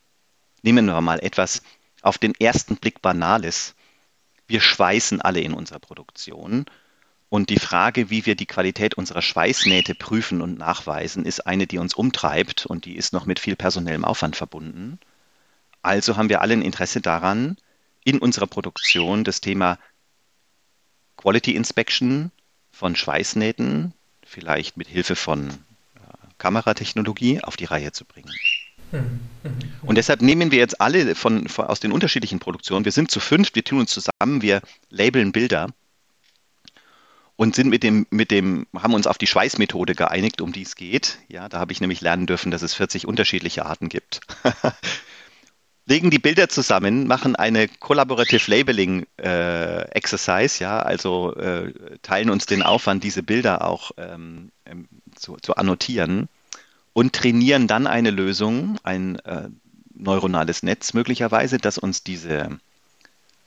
[0.62, 1.62] Nehmen wir mal etwas
[2.00, 3.74] auf den ersten Blick Banales.
[4.46, 6.64] Wir schweißen alle in unserer Produktion.
[7.28, 11.78] Und die Frage, wie wir die Qualität unserer Schweißnähte prüfen und nachweisen, ist eine, die
[11.78, 14.98] uns umtreibt und die ist noch mit viel personellem Aufwand verbunden.
[15.82, 17.58] Also haben wir alle ein Interesse daran,
[18.02, 19.78] in unserer Produktion das Thema
[21.18, 22.30] Quality Inspection
[22.70, 23.92] von Schweißnähten,
[24.34, 25.54] vielleicht mit Hilfe von äh,
[26.38, 28.32] Kameratechnologie, auf die Reihe zu bringen.
[28.90, 29.20] Mhm.
[29.82, 33.20] Und deshalb nehmen wir jetzt alle von, von, aus den unterschiedlichen Produktionen, wir sind zu
[33.20, 34.60] fünf, wir tun uns zusammen, wir
[34.90, 35.68] labeln Bilder
[37.36, 40.76] und sind mit dem, mit dem, haben uns auf die Schweißmethode geeinigt, um die es
[40.76, 41.18] geht.
[41.28, 44.20] Ja, da habe ich nämlich lernen dürfen, dass es 40 unterschiedliche Arten gibt.
[45.86, 52.46] Legen die Bilder zusammen, machen eine Collaborative Labeling äh, Exercise, ja, also äh, teilen uns
[52.46, 56.28] den Aufwand, diese Bilder auch ähm, ähm zu, zu annotieren
[56.94, 59.48] und trainieren dann eine Lösung, ein äh,
[59.94, 62.58] neuronales Netz möglicherweise, das uns diese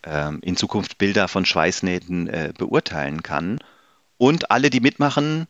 [0.04, 3.60] äh, in Zukunft Bilder von Schweißnähten äh, beurteilen kann.
[4.18, 5.48] Und alle, die mitmachen,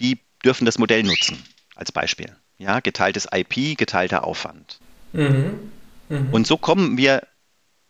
[0.00, 1.42] die dürfen das Modell nutzen,
[1.74, 2.34] als Beispiel.
[2.58, 4.78] Ja, geteiltes IP, geteilter Aufwand.
[5.12, 5.72] Mhm.
[6.08, 6.32] Mhm.
[6.32, 7.26] Und so kommen wir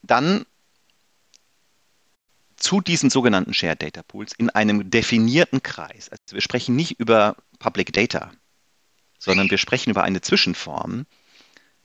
[0.03, 0.45] dann
[2.57, 6.09] zu diesen sogenannten Shared Data Pools in einem definierten Kreis.
[6.09, 8.33] Also wir sprechen nicht über Public Data,
[9.19, 11.07] sondern wir sprechen über eine Zwischenform,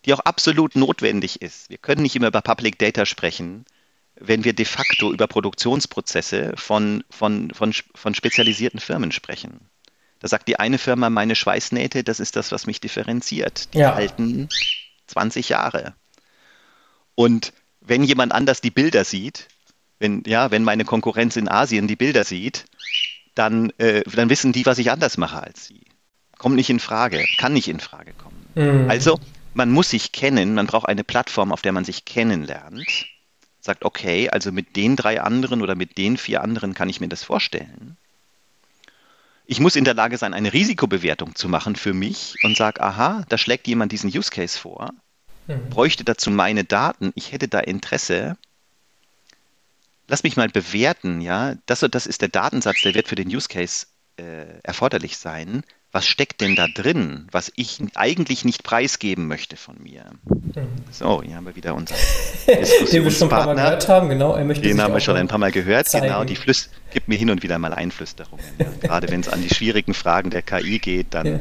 [0.06, 1.70] die auch absolut notwendig ist.
[1.70, 3.66] Wir können nicht immer über Public Data sprechen,
[4.16, 9.60] wenn wir de facto über Produktionsprozesse von, von, von, von spezialisierten Firmen sprechen.
[10.20, 13.74] Da sagt die eine Firma, meine Schweißnähte, das ist das, was mich differenziert.
[13.74, 13.96] Die ja.
[13.96, 14.50] halten
[15.08, 15.96] 20 Jahre.
[17.22, 19.48] Und wenn jemand anders die Bilder sieht,
[20.00, 22.66] wenn, ja, wenn meine Konkurrenz in Asien die Bilder sieht,
[23.36, 25.82] dann, äh, dann wissen die, was ich anders mache als sie
[26.42, 28.48] kommt nicht in Frage, kann nicht in Frage kommen.
[28.56, 28.90] Mhm.
[28.90, 29.20] Also
[29.54, 33.06] man muss sich kennen, man braucht eine Plattform, auf der man sich kennenlernt,
[33.60, 37.10] sagt, okay, also mit den drei anderen oder mit den vier anderen kann ich mir
[37.10, 37.96] das vorstellen.
[39.46, 43.24] Ich muss in der Lage sein, eine Risikobewertung zu machen für mich und sage, aha,
[43.30, 44.90] da schlägt jemand diesen Use Case vor,
[45.48, 45.70] mhm.
[45.70, 48.38] bräuchte dazu meine Daten, ich hätte da Interesse.
[50.08, 53.48] Lass mich mal bewerten, ja, das, das ist der Datensatz, der wird für den Use
[53.48, 53.88] Case
[54.18, 59.82] äh, erforderlich sein was steckt denn da drin, was ich eigentlich nicht preisgeben möchte von
[59.82, 60.06] mir.
[60.24, 60.68] Mhm.
[60.90, 61.98] So, hier haben wir wieder unseren
[62.48, 64.36] Den wir schon ein paar Mal gehört haben, genau.
[64.36, 66.08] Er möchte Den haben wir schon ein paar Mal gehört, zeigen.
[66.08, 66.24] genau.
[66.24, 68.44] Die Flüss gibt mir hin und wieder mal Einflüsterungen.
[68.58, 68.68] Ja.
[68.82, 71.40] Gerade wenn es an die schwierigen Fragen der KI geht, dann ja.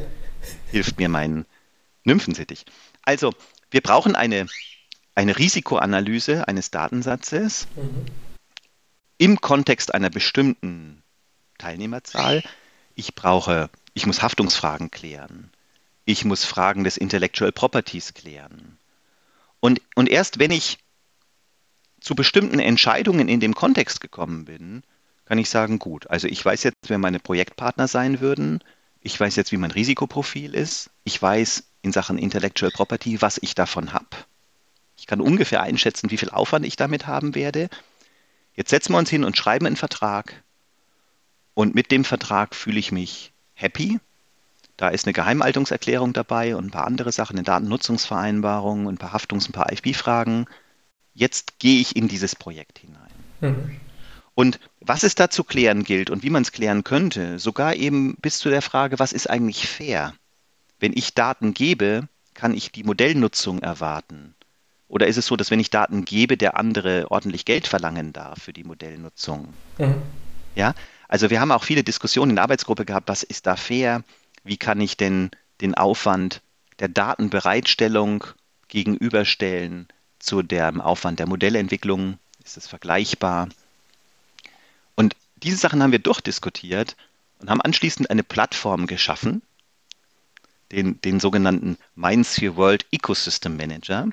[0.71, 1.45] hilft mir mein
[2.03, 2.65] Nymphensittich.
[3.03, 3.31] Also,
[3.71, 4.47] wir brauchen eine,
[5.15, 8.05] eine Risikoanalyse eines Datensatzes mhm.
[9.17, 11.01] im Kontext einer bestimmten
[11.57, 12.43] Teilnehmerzahl.
[12.95, 15.51] Ich brauche ich muss Haftungsfragen klären.
[16.05, 18.77] Ich muss Fragen des Intellectual Properties klären.
[19.59, 20.79] Und, und erst wenn ich
[21.99, 24.83] zu bestimmten Entscheidungen in dem Kontext gekommen bin,
[25.25, 28.63] kann ich sagen, gut, also ich weiß jetzt, wer meine Projektpartner sein würden,
[29.01, 33.55] ich weiß jetzt, wie mein Risikoprofil ist, ich weiß in Sachen Intellectual Property, was ich
[33.55, 34.07] davon habe.
[34.97, 37.69] Ich kann ungefähr einschätzen, wie viel Aufwand ich damit haben werde.
[38.55, 40.43] Jetzt setzen wir uns hin und schreiben einen Vertrag.
[41.53, 43.99] Und mit dem Vertrag fühle ich mich happy.
[44.77, 49.13] Da ist eine Geheimhaltungserklärung dabei und ein paar andere Sachen, eine Datennutzungsvereinbarung und ein paar
[49.13, 50.45] Haftungs- und ein paar IP-Fragen.
[51.13, 53.11] Jetzt gehe ich in dieses Projekt hinein.
[53.41, 53.79] Mhm.
[54.33, 58.15] Und was es da zu klären gilt und wie man es klären könnte, sogar eben
[58.21, 60.13] bis zu der Frage, was ist eigentlich fair?
[60.81, 64.33] Wenn ich Daten gebe, kann ich die Modellnutzung erwarten?
[64.87, 68.41] Oder ist es so, dass wenn ich Daten gebe, der andere ordentlich Geld verlangen darf
[68.41, 69.53] für die Modellnutzung?
[69.77, 70.01] Mhm.
[70.55, 70.73] Ja,
[71.07, 74.03] also wir haben auch viele Diskussionen in der Arbeitsgruppe gehabt, was ist da fair?
[74.43, 75.29] Wie kann ich denn
[75.61, 76.41] den Aufwand
[76.79, 78.23] der Datenbereitstellung
[78.67, 82.17] gegenüberstellen zu dem Aufwand der Modellentwicklung?
[82.43, 83.49] Ist es vergleichbar?
[84.95, 86.97] Und diese Sachen haben wir durchdiskutiert
[87.39, 89.43] und haben anschließend eine Plattform geschaffen,
[90.71, 94.07] den, den sogenannten Mindsphere World Ecosystem Manager,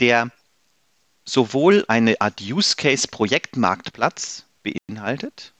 [0.00, 0.30] der
[1.24, 5.52] sowohl eine Art Use Case Projektmarktplatz beinhaltet,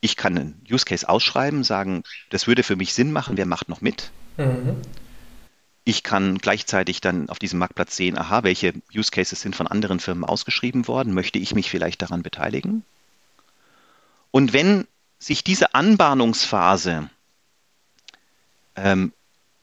[0.00, 3.68] ich kann einen Use Case ausschreiben, sagen, das würde für mich Sinn machen, wer macht
[3.68, 4.10] noch mit?
[4.38, 4.76] Mhm.
[5.84, 10.00] Ich kann gleichzeitig dann auf diesem Marktplatz sehen, aha, welche Use Cases sind von anderen
[10.00, 12.84] Firmen ausgeschrieben worden, möchte ich mich vielleicht daran beteiligen?
[14.30, 14.86] Und wenn
[15.18, 17.10] sich diese Anbahnungsphase
[18.76, 19.12] ähm,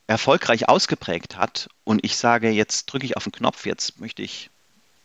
[0.08, 4.50] erfolgreich ausgeprägt hat und ich sage, jetzt drücke ich auf den Knopf, jetzt möchte ich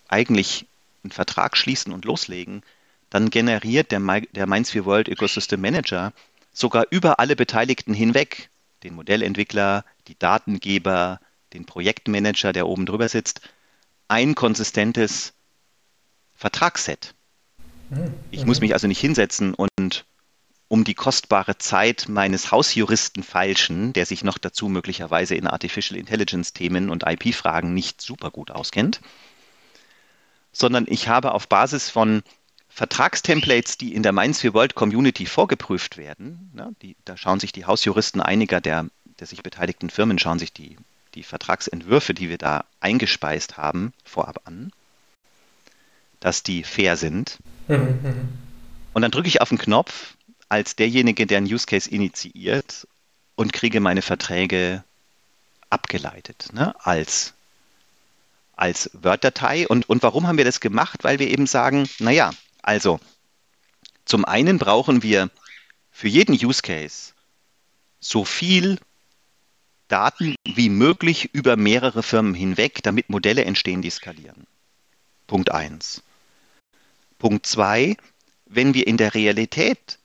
[0.09, 0.67] eigentlich
[1.03, 2.63] einen Vertrag schließen und loslegen,
[3.11, 6.13] dann generiert der, der Mindsphere World Ecosystem Manager
[6.53, 8.49] sogar über alle Beteiligten hinweg,
[8.85, 11.21] den Modellentwickler, die Datengeber,
[11.53, 13.41] den Projektmanager, der oben drüber sitzt,
[14.09, 15.33] ein konsistentes
[16.37, 17.15] Vertragsset.
[17.91, 18.15] Mhm.
[18.31, 20.05] Ich muss mich also nicht hinsetzen und
[20.73, 26.55] um die kostbare Zeit meines Hausjuristen feilschen, der sich noch dazu möglicherweise in Artificial Intelligence
[26.55, 29.03] Themen und IP-Fragen nicht super gut auskennt,
[30.51, 32.23] sondern ich habe auf Basis von
[32.71, 37.53] Vertragstemplates, die in der Mainz für World Community vorgeprüft werden, ne, die, da schauen sich
[37.53, 38.87] die Hausjuristen einiger der,
[39.21, 40.79] der sich beteiligten Firmen, schauen sich die,
[41.15, 44.73] die Vertragsentwürfe, die wir da eingespeist haben, vorab an,
[46.19, 47.37] dass die fair sind.
[47.69, 48.29] Mhm, mhm.
[48.95, 50.15] Und dann drücke ich auf den Knopf
[50.53, 52.87] als derjenige, der einen Use Case initiiert
[53.37, 54.85] und kriege meine Verträge
[55.71, 57.33] abgeleitet ne, als,
[58.55, 59.67] als Word-Datei.
[59.67, 61.05] Und, und warum haben wir das gemacht?
[61.05, 63.01] Weil wir eben sagen, naja, also
[64.05, 65.31] zum einen brauchen wir
[65.91, 67.15] für jeden Use Case
[67.99, 68.79] so viel
[69.89, 74.47] Daten wie möglich über mehrere Firmen hinweg, damit Modelle entstehen, die skalieren.
[75.27, 76.03] Punkt 1.
[77.19, 77.97] Punkt 2,
[78.45, 79.99] wenn wir in der Realität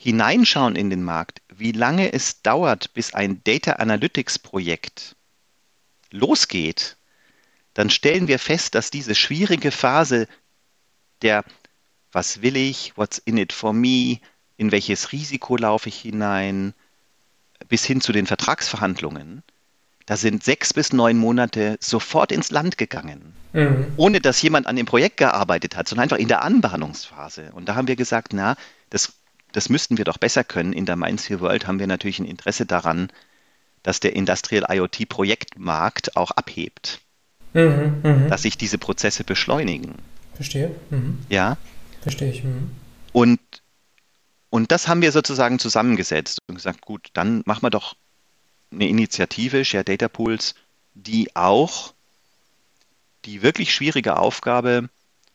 [0.00, 5.14] hineinschauen in den Markt, wie lange es dauert, bis ein Data Analytics Projekt
[6.10, 6.96] losgeht,
[7.74, 10.26] dann stellen wir fest, dass diese schwierige Phase
[11.20, 11.44] der
[12.12, 14.20] was will ich, what's in it for me,
[14.56, 16.72] in welches Risiko laufe ich hinein,
[17.68, 19.42] bis hin zu den Vertragsverhandlungen,
[20.06, 23.92] da sind sechs bis neun Monate sofort ins Land gegangen, mhm.
[23.96, 27.52] ohne dass jemand an dem Projekt gearbeitet hat, sondern einfach in der Anbahnungsphase.
[27.52, 28.56] Und da haben wir gesagt, na,
[28.88, 29.12] das
[29.52, 30.72] das müssten wir doch besser können.
[30.72, 33.10] In der Mainz 4 World haben wir natürlich ein Interesse daran,
[33.82, 37.00] dass der Industrial IoT Projektmarkt auch abhebt.
[37.52, 38.28] Mhm, mh.
[38.28, 39.94] Dass sich diese Prozesse beschleunigen.
[40.34, 40.74] Verstehe.
[40.90, 41.18] Mhm.
[41.28, 41.56] Ja.
[42.00, 42.44] Verstehe ich.
[42.44, 42.70] Mhm.
[43.12, 43.40] Und,
[44.50, 47.96] und das haben wir sozusagen zusammengesetzt und gesagt, gut, dann machen wir doch
[48.72, 50.54] eine Initiative, Share Data Pools,
[50.94, 51.92] die auch
[53.24, 54.88] die wirklich schwierige Aufgabe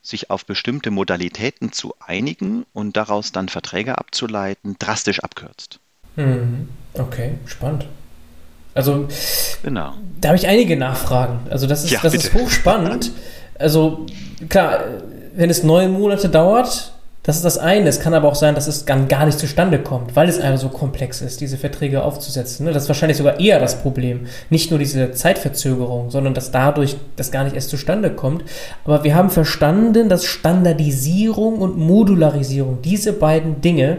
[0.08, 5.80] sich auf bestimmte Modalitäten zu einigen und daraus dann Verträge abzuleiten, drastisch abkürzt.
[6.16, 6.70] Mhm.
[6.94, 7.88] Okay, spannend.
[8.74, 9.08] Also,
[9.64, 9.94] genau.
[10.20, 11.40] da habe ich einige Nachfragen.
[11.50, 13.12] Also, das ist, ja, das ist hochspannend.
[13.58, 14.06] Also,
[14.50, 14.84] klar,
[15.34, 16.94] wenn es neun Monate dauert,
[17.26, 17.90] das ist das eine.
[17.90, 20.60] Es kann aber auch sein, dass es dann gar nicht zustande kommt, weil es einfach
[20.60, 22.66] so komplex ist, diese Verträge aufzusetzen.
[22.66, 22.72] Ne?
[22.72, 24.28] Das ist wahrscheinlich sogar eher das Problem.
[24.52, 28.44] Nicht nur diese Zeitverzögerung, sondern dass dadurch das gar nicht erst zustande kommt.
[28.84, 33.98] Aber wir haben verstanden, dass Standardisierung und Modularisierung, diese beiden Dinge,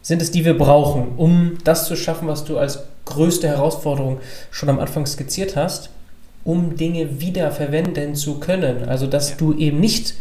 [0.00, 4.18] sind es, die wir brauchen, um das zu schaffen, was du als größte Herausforderung
[4.50, 5.90] schon am Anfang skizziert hast,
[6.44, 8.84] um Dinge wiederverwenden zu können.
[8.86, 10.14] Also, dass du eben nicht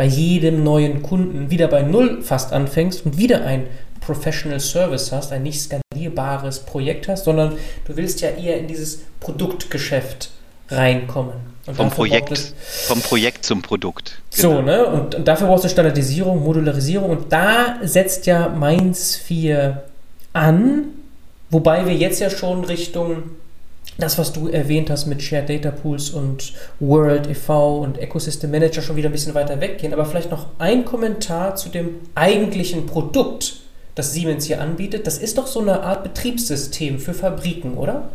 [0.00, 3.66] bei jedem neuen Kunden wieder bei Null fast anfängst und wieder ein
[4.00, 9.02] Professional Service hast, ein nicht skalierbares Projekt hast, sondern du willst ja eher in dieses
[9.20, 10.30] Produktgeschäft
[10.70, 11.34] reinkommen.
[11.70, 12.54] vom Projekt, es,
[12.86, 14.22] vom Projekt zum Produkt.
[14.34, 14.54] Genau.
[14.54, 14.86] So, ne?
[14.86, 19.82] Und, und, dafür brauchst du Standardisierung, Modularisierung und da setzt ja Mainz 4
[20.32, 20.84] an,
[21.50, 23.24] wobei wir jetzt ja schon Richtung
[24.00, 27.78] das, was du erwähnt hast mit Shared Data Pools und World e.V.
[27.78, 31.68] und Ecosystem Manager schon wieder ein bisschen weiter weggehen, aber vielleicht noch ein Kommentar zu
[31.68, 33.60] dem eigentlichen Produkt,
[33.94, 35.06] das Siemens hier anbietet.
[35.06, 38.10] Das ist doch so eine Art Betriebssystem für Fabriken, oder?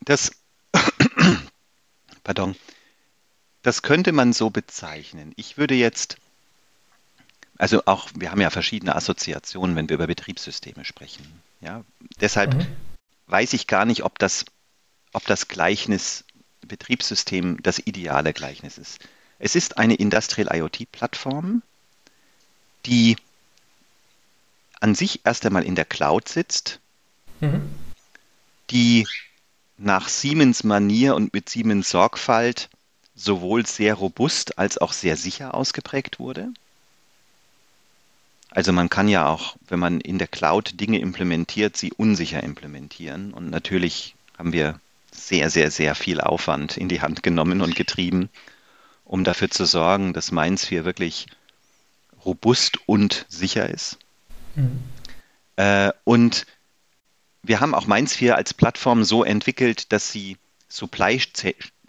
[0.00, 0.32] Das,
[2.24, 2.56] pardon,
[3.62, 5.32] das könnte man so bezeichnen.
[5.36, 6.16] Ich würde jetzt,
[7.58, 11.24] also auch, wir haben ja verschiedene Assoziationen, wenn wir über Betriebssysteme sprechen.
[11.60, 11.84] Ja,
[12.20, 12.66] deshalb mhm.
[13.26, 14.44] weiß ich gar nicht, ob das
[15.12, 16.24] ob das Gleichnis
[16.66, 19.00] Betriebssystem das ideale Gleichnis ist.
[19.38, 21.62] Es ist eine Industrial IoT-Plattform,
[22.86, 23.16] die
[24.80, 26.80] an sich erst einmal in der Cloud sitzt,
[27.40, 27.68] mhm.
[28.70, 29.06] die
[29.76, 32.68] nach Siemens Manier und mit Siemens Sorgfalt
[33.14, 36.52] sowohl sehr robust als auch sehr sicher ausgeprägt wurde.
[38.50, 43.34] Also man kann ja auch, wenn man in der Cloud Dinge implementiert, sie unsicher implementieren.
[43.34, 44.80] Und natürlich haben wir
[45.12, 48.28] sehr, sehr, sehr viel Aufwand in die Hand genommen und getrieben,
[49.04, 51.26] um dafür zu sorgen, dass Mainz 4 wirklich
[52.24, 53.98] robust und sicher ist.
[54.54, 54.82] Mhm.
[55.56, 56.46] Äh, und
[57.42, 60.36] wir haben auch Mainz 4 als Plattform so entwickelt, dass sie
[60.68, 61.20] Supply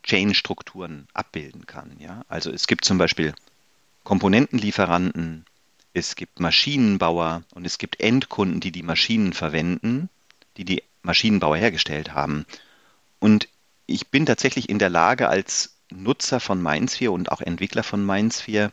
[0.03, 1.97] Chain Strukturen abbilden kann.
[1.99, 2.23] Ja?
[2.29, 3.33] Also es gibt zum Beispiel
[4.03, 5.45] Komponentenlieferanten,
[5.93, 10.09] es gibt Maschinenbauer und es gibt Endkunden, die die Maschinen verwenden,
[10.57, 12.45] die die Maschinenbauer hergestellt haben.
[13.19, 13.47] Und
[13.85, 18.71] ich bin tatsächlich in der Lage, als Nutzer von MindSphere und auch Entwickler von MindSphere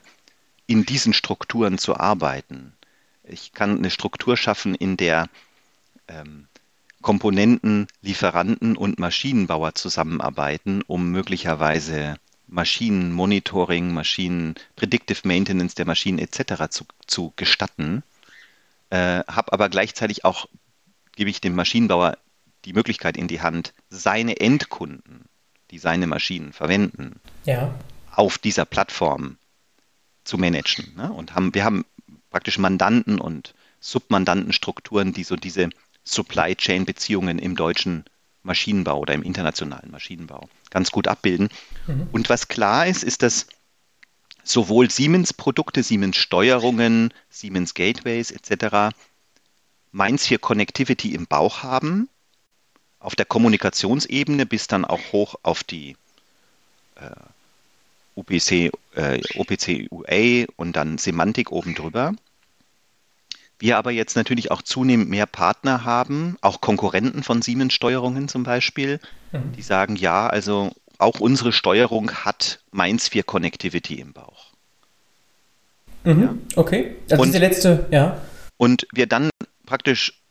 [0.67, 2.73] in diesen Strukturen zu arbeiten.
[3.23, 5.27] Ich kann eine Struktur schaffen, in der
[6.07, 6.47] ähm,
[7.01, 12.17] Komponenten, Lieferanten und Maschinenbauer zusammenarbeiten, um möglicherweise
[12.47, 16.69] Maschinenmonitoring, Maschinen, Predictive Maintenance der Maschinen etc.
[16.69, 18.03] zu, zu gestatten,
[18.89, 20.47] äh, habe aber gleichzeitig auch,
[21.15, 22.17] gebe ich dem Maschinenbauer
[22.67, 25.23] die Möglichkeit in die Hand, seine Endkunden,
[25.71, 27.73] die seine Maschinen verwenden, ja.
[28.11, 29.37] auf dieser Plattform
[30.25, 30.93] zu managen.
[30.97, 31.11] Ne?
[31.11, 31.85] Und haben, wir haben
[32.29, 35.69] praktisch Mandanten und Submandantenstrukturen, die so diese
[36.03, 38.03] Supply Chain Beziehungen im deutschen
[38.43, 41.47] Maschinenbau oder im internationalen Maschinenbau ganz gut abbilden.
[41.87, 42.09] Mhm.
[42.11, 43.47] Und was klar ist, ist, dass
[44.43, 48.93] sowohl Siemens-Produkte, Siemens-Steuerungen, Siemens Gateways etc.
[49.93, 52.09] Mainz 4 Connectivity im Bauch haben,
[52.99, 55.95] auf der Kommunikationsebene bis dann auch hoch auf die
[56.95, 57.09] äh,
[58.15, 62.13] UPC, äh, OPC UA und dann Semantik oben drüber.
[63.59, 68.43] Wir aber jetzt natürlich auch zunehmend mehr Partner haben, auch Konkurrenten von Siemens Steuerungen zum
[68.43, 68.99] Beispiel,
[69.31, 69.51] mhm.
[69.53, 74.53] die sagen, ja, also auch unsere Steuerung hat Mainz 4 Connectivity im Bauch.
[76.03, 76.21] Mhm.
[76.21, 76.35] Ja.
[76.55, 78.21] Okay, also und, diese letzte, ja.
[78.57, 79.29] Und wir dann
[79.65, 80.21] praktisch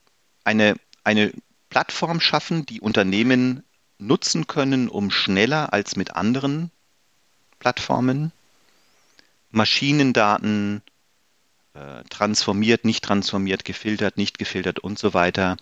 [0.44, 1.32] eine, eine
[1.70, 3.62] Plattform schaffen, die Unternehmen
[3.98, 6.70] nutzen können, um schneller als mit anderen
[7.58, 8.32] Plattformen
[9.50, 10.82] Maschinendaten
[11.74, 15.56] äh, transformiert, nicht transformiert, gefiltert, nicht gefiltert und so weiter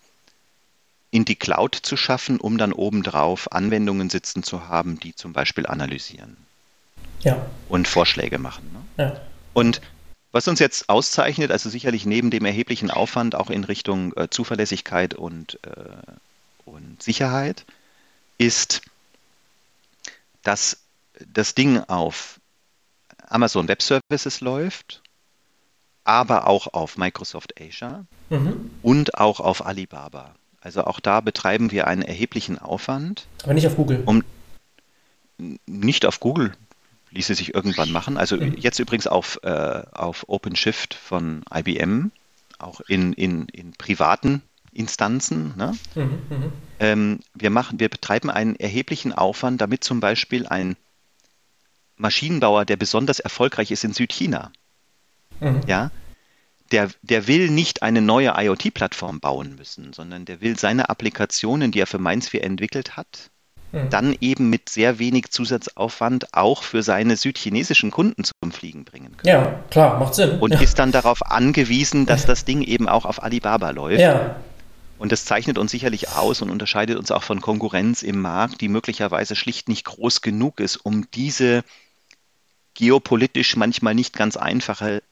[1.11, 5.67] in die Cloud zu schaffen, um dann obendrauf Anwendungen sitzen zu haben, die zum Beispiel
[5.67, 6.37] analysieren
[7.21, 7.47] ja.
[7.69, 8.69] und Vorschläge machen.
[8.73, 9.05] Ne?
[9.05, 9.21] Ja.
[9.53, 9.81] Und
[10.35, 15.15] was uns jetzt auszeichnet, also sicherlich neben dem erheblichen Aufwand auch in Richtung äh, Zuverlässigkeit
[15.15, 16.13] und, äh,
[16.65, 17.65] und Sicherheit,
[18.37, 18.83] ist,
[20.43, 20.79] dass
[21.33, 22.41] das Ding auf
[23.29, 25.03] Amazon Web Services läuft
[26.05, 28.71] aber auch auf Microsoft Azure mhm.
[28.83, 30.35] und auch auf Alibaba.
[30.61, 33.27] Also auch da betreiben wir einen erheblichen Aufwand.
[33.43, 34.03] Aber nicht auf Google.
[34.05, 34.23] Um,
[35.67, 36.53] nicht auf Google
[37.15, 38.17] ließe sich irgendwann machen.
[38.17, 42.11] Also jetzt übrigens auf, äh, auf OpenShift von IBM,
[42.59, 44.43] auch in, in, in privaten
[44.73, 45.55] Instanzen.
[45.57, 45.77] Ne?
[45.95, 50.77] Mhm, mhm, ähm, wir, machen, wir betreiben einen erheblichen Aufwand, damit zum Beispiel ein
[51.97, 54.51] Maschinenbauer, der besonders erfolgreich ist in Südchina,
[55.41, 55.61] Mhm.
[55.67, 55.91] Ja,
[56.73, 61.81] der, der will nicht eine neue IoT-Plattform bauen müssen, sondern der will seine Applikationen, die
[61.81, 63.31] er für Mainz 4 entwickelt hat,
[63.75, 63.91] mhm.
[63.91, 69.29] dann eben mit sehr wenig Zusatzaufwand auch für seine südchinesischen Kunden zum Fliegen bringen können.
[69.29, 70.39] Ja, klar, macht Sinn.
[70.39, 70.61] Und ja.
[70.61, 74.01] ist dann darauf angewiesen, dass das Ding eben auch auf Alibaba läuft.
[74.01, 74.37] Ja.
[74.99, 78.69] Und das zeichnet uns sicherlich aus und unterscheidet uns auch von Konkurrenz im Markt, die
[78.69, 81.65] möglicherweise schlicht nicht groß genug ist, um diese
[82.75, 85.03] geopolitisch manchmal nicht ganz einfache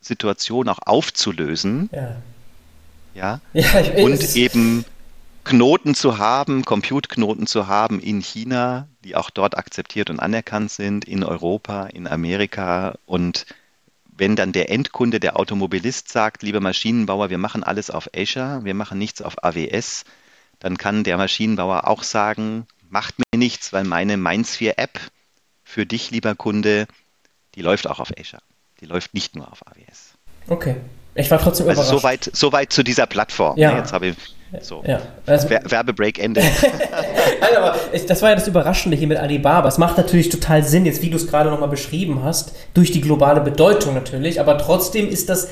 [0.00, 1.90] Situation auch aufzulösen.
[1.92, 2.16] Ja.
[3.14, 3.40] Ja.
[3.52, 4.84] ja ich, und eben
[5.50, 11.04] Knoten zu haben, Compute-Knoten zu haben in China, die auch dort akzeptiert und anerkannt sind,
[11.04, 12.94] in Europa, in Amerika.
[13.04, 13.46] Und
[14.16, 18.74] wenn dann der Endkunde, der Automobilist sagt, lieber Maschinenbauer, wir machen alles auf Azure, wir
[18.74, 20.04] machen nichts auf AWS,
[20.60, 25.00] dann kann der Maschinenbauer auch sagen, macht mir nichts, weil meine Mainz 4 App
[25.64, 26.86] für dich, lieber Kunde,
[27.56, 28.42] die läuft auch auf Azure.
[28.80, 30.14] Die läuft nicht nur auf AWS.
[30.46, 30.76] Okay.
[31.20, 32.00] Ich war trotzdem also überrascht.
[32.00, 33.56] Soweit, soweit zu dieser Plattform.
[33.58, 33.76] Ja.
[33.76, 34.16] Jetzt habe ich
[34.60, 34.82] so.
[34.86, 35.00] Ja.
[35.26, 36.40] Also, Werbebreak Ende.
[37.40, 37.76] Nein, aber
[38.08, 39.68] das war ja das Überraschende hier mit Alibaba.
[39.68, 43.00] Es macht natürlich total Sinn, jetzt wie du es gerade nochmal beschrieben hast, durch die
[43.00, 45.48] globale Bedeutung natürlich, aber trotzdem ist das,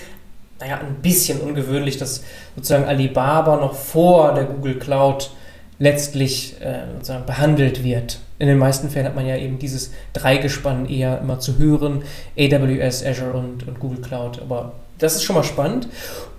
[0.59, 2.25] naja, ein bisschen ungewöhnlich, dass
[2.57, 5.31] sozusagen Alibaba noch vor der Google Cloud
[5.79, 8.19] letztlich äh, sozusagen behandelt wird.
[8.41, 12.03] In den meisten Fällen hat man ja eben dieses Dreigespann eher immer zu hören,
[12.37, 14.41] AWS, Azure und, und Google Cloud.
[14.41, 15.89] Aber das ist schon mal spannend.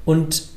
[0.06, 0.50] Und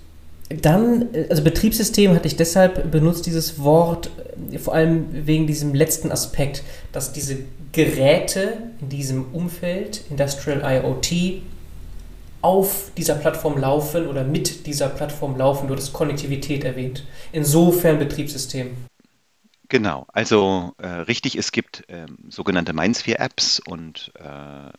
[0.49, 4.11] dann, also Betriebssystem hatte ich deshalb benutzt, dieses Wort,
[4.59, 7.39] vor allem wegen diesem letzten Aspekt, dass diese
[7.73, 11.43] Geräte in diesem Umfeld, Industrial IoT,
[12.43, 15.69] auf dieser Plattform laufen oder mit dieser Plattform laufen.
[15.69, 17.07] Du hattest Konnektivität erwähnt.
[17.31, 18.77] Insofern Betriebssystem.
[19.69, 24.71] Genau, also äh, richtig, es gibt äh, sogenannte Mainsphere Apps und äh,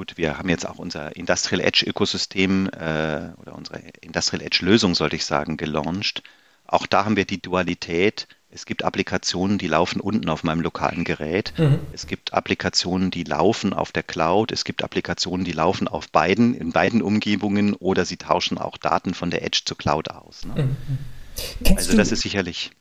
[0.00, 4.94] gut, wir haben jetzt auch unser Industrial Edge Ökosystem äh, oder unsere Industrial Edge Lösung,
[4.94, 6.22] sollte ich sagen, gelauncht.
[6.66, 11.04] Auch da haben wir die Dualität es gibt Applikationen, die laufen unten auf meinem lokalen
[11.04, 11.52] Gerät.
[11.56, 11.78] Mhm.
[11.92, 14.50] Es gibt Applikationen, die laufen auf der Cloud.
[14.50, 19.14] Es gibt Applikationen, die laufen auf beiden, in beiden Umgebungen oder sie tauschen auch Daten
[19.14, 20.44] von der Edge zur Cloud aus.
[20.44, 20.64] Ne?
[20.64, 21.76] Mhm.
[21.76, 22.72] Also das ist sicherlich.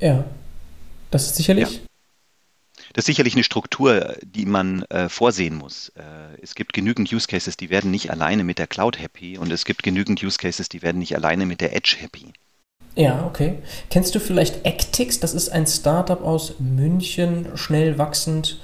[0.00, 0.24] Ja,
[1.10, 1.74] das ist sicherlich.
[1.74, 1.80] Ja.
[2.92, 5.90] Das ist sicherlich eine Struktur, die man äh, vorsehen muss.
[5.90, 9.52] Äh, es gibt genügend Use Cases, die werden nicht alleine mit der Cloud happy und
[9.52, 12.32] es gibt genügend Use Cases, die werden nicht alleine mit der Edge happy.
[12.94, 13.58] Ja, okay.
[13.90, 15.20] Kennst du vielleicht Actix?
[15.20, 18.58] Das ist ein Startup aus München, schnell wachsend.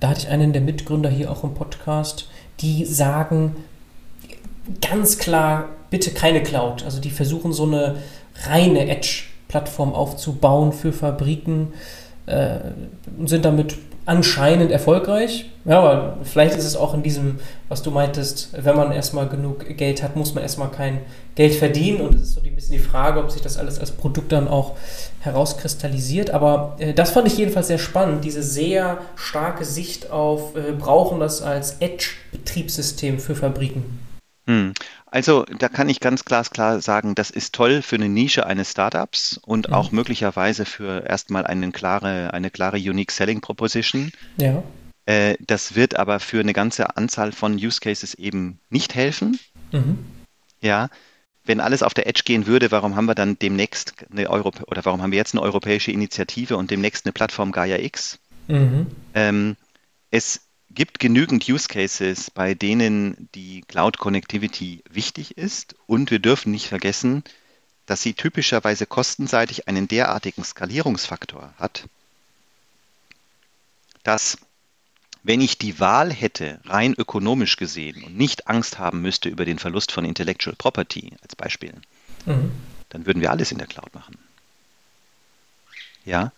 [0.00, 2.28] da hatte ich einen der Mitgründer hier auch im Podcast,
[2.60, 3.54] die sagen
[4.80, 6.82] ganz klar, bitte keine Cloud.
[6.82, 8.02] Also die versuchen so eine
[8.46, 11.97] reine Edge-Plattform aufzubauen für Fabriken äh,
[13.16, 13.76] und sind damit
[14.08, 15.50] anscheinend erfolgreich.
[15.66, 19.76] Ja, aber vielleicht ist es auch in diesem, was du meintest, wenn man erstmal genug
[19.76, 21.00] Geld hat, muss man erstmal kein
[21.34, 22.00] Geld verdienen.
[22.00, 24.48] Und es ist so ein bisschen die Frage, ob sich das alles als Produkt dann
[24.48, 24.76] auch
[25.20, 26.30] herauskristallisiert.
[26.30, 31.20] Aber äh, das fand ich jedenfalls sehr spannend, diese sehr starke Sicht auf, äh, brauchen
[31.20, 33.84] das als Edge-Betriebssystem für Fabriken.
[34.46, 34.72] Hm.
[35.10, 39.38] Also da kann ich ganz glasklar sagen, das ist toll für eine Nische eines Startups
[39.38, 39.74] und mhm.
[39.74, 44.12] auch möglicherweise für erstmal eine klare, eine klare Unique Selling Proposition.
[44.36, 44.62] Ja.
[45.06, 49.38] Äh, das wird aber für eine ganze Anzahl von Use Cases eben nicht helfen.
[49.72, 49.98] Mhm.
[50.60, 50.88] Ja.
[51.44, 54.84] Wenn alles auf der Edge gehen würde, warum haben wir dann demnächst eine Europä oder
[54.84, 58.18] warum haben wir jetzt eine europäische Initiative und demnächst eine Plattform Gaia X?
[58.48, 58.86] Mhm.
[59.14, 59.56] Ähm,
[60.10, 66.52] es gibt genügend Use Cases, bei denen die Cloud Connectivity wichtig ist und wir dürfen
[66.52, 67.24] nicht vergessen,
[67.86, 71.88] dass sie typischerweise kostenseitig einen derartigen Skalierungsfaktor hat,
[74.02, 74.38] dass
[75.22, 79.58] wenn ich die Wahl hätte, rein ökonomisch gesehen und nicht Angst haben müsste über den
[79.58, 81.74] Verlust von Intellectual Property als Beispiel,
[82.24, 82.52] mhm.
[82.90, 84.16] dann würden wir alles in der Cloud machen.
[86.04, 86.32] Ja,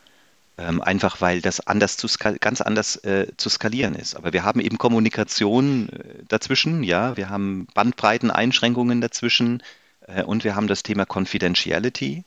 [0.60, 4.14] ähm, einfach weil das anders zu ganz anders äh, zu skalieren ist.
[4.14, 9.62] Aber wir haben eben Kommunikation äh, dazwischen, ja, wir haben Bandbreiteneinschränkungen dazwischen
[10.06, 12.24] äh, und wir haben das Thema Confidentiality,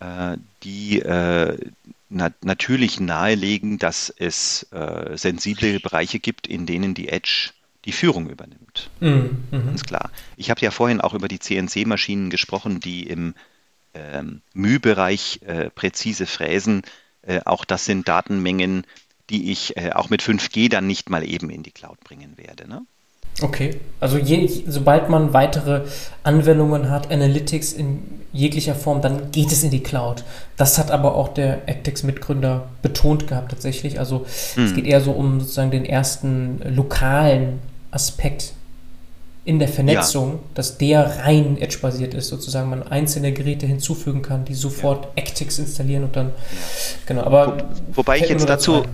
[0.00, 1.58] äh, die äh,
[2.08, 7.50] na natürlich nahelegen, dass es äh, sensible Bereiche gibt, in denen die Edge
[7.84, 8.90] die Führung übernimmt.
[9.00, 9.44] Mhm.
[9.50, 10.10] Ganz klar.
[10.36, 13.34] Ich habe ja vorhin auch über die CNC-Maschinen gesprochen, die im
[13.94, 15.40] ähm, Mühbereich
[15.74, 16.82] präzise fräsen
[17.28, 18.84] äh, auch das sind Datenmengen,
[19.30, 22.68] die ich äh, auch mit 5G dann nicht mal eben in die Cloud bringen werde.
[22.68, 22.82] Ne?
[23.40, 25.82] Okay, also je, sobald man weitere
[26.24, 28.02] Anwendungen hat, Analytics in
[28.32, 30.24] jeglicher Form, dann geht es in die Cloud.
[30.56, 34.00] Das hat aber auch der Actex-Mitgründer betont gehabt tatsächlich.
[34.00, 34.64] Also hm.
[34.64, 37.60] es geht eher so um sozusagen den ersten lokalen
[37.90, 38.54] Aspekt
[39.48, 40.38] in der Vernetzung, ja.
[40.52, 45.10] dass der rein Edge-basiert ist, sozusagen man einzelne Geräte hinzufügen kann, die sofort ja.
[45.22, 46.34] Actix installieren und dann,
[47.06, 47.56] genau, aber.
[47.88, 48.88] Wo, wobei ich jetzt dazu, dazu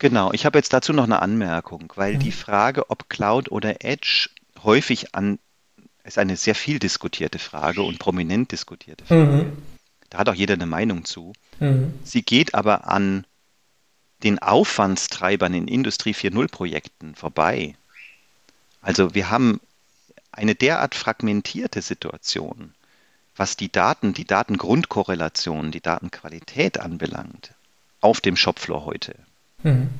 [0.00, 2.18] genau, ich habe jetzt dazu noch eine Anmerkung, weil mhm.
[2.18, 4.28] die Frage, ob Cloud oder Edge
[4.64, 5.38] häufig an,
[6.02, 9.20] ist eine sehr viel diskutierte Frage und prominent diskutierte Frage.
[9.20, 9.52] Mhm.
[10.10, 11.32] Da hat auch jeder eine Meinung zu.
[11.60, 11.94] Mhm.
[12.02, 13.24] Sie geht aber an
[14.24, 17.76] den Aufwandstreibern in Industrie 4.0 Projekten vorbei.
[18.80, 19.60] Also wir haben
[20.32, 22.74] eine derart fragmentierte Situation,
[23.36, 27.54] was die Daten, die Datengrundkorrelation, die Datenqualität anbelangt,
[28.00, 29.14] auf dem Shopfloor heute.
[29.62, 29.90] Mhm.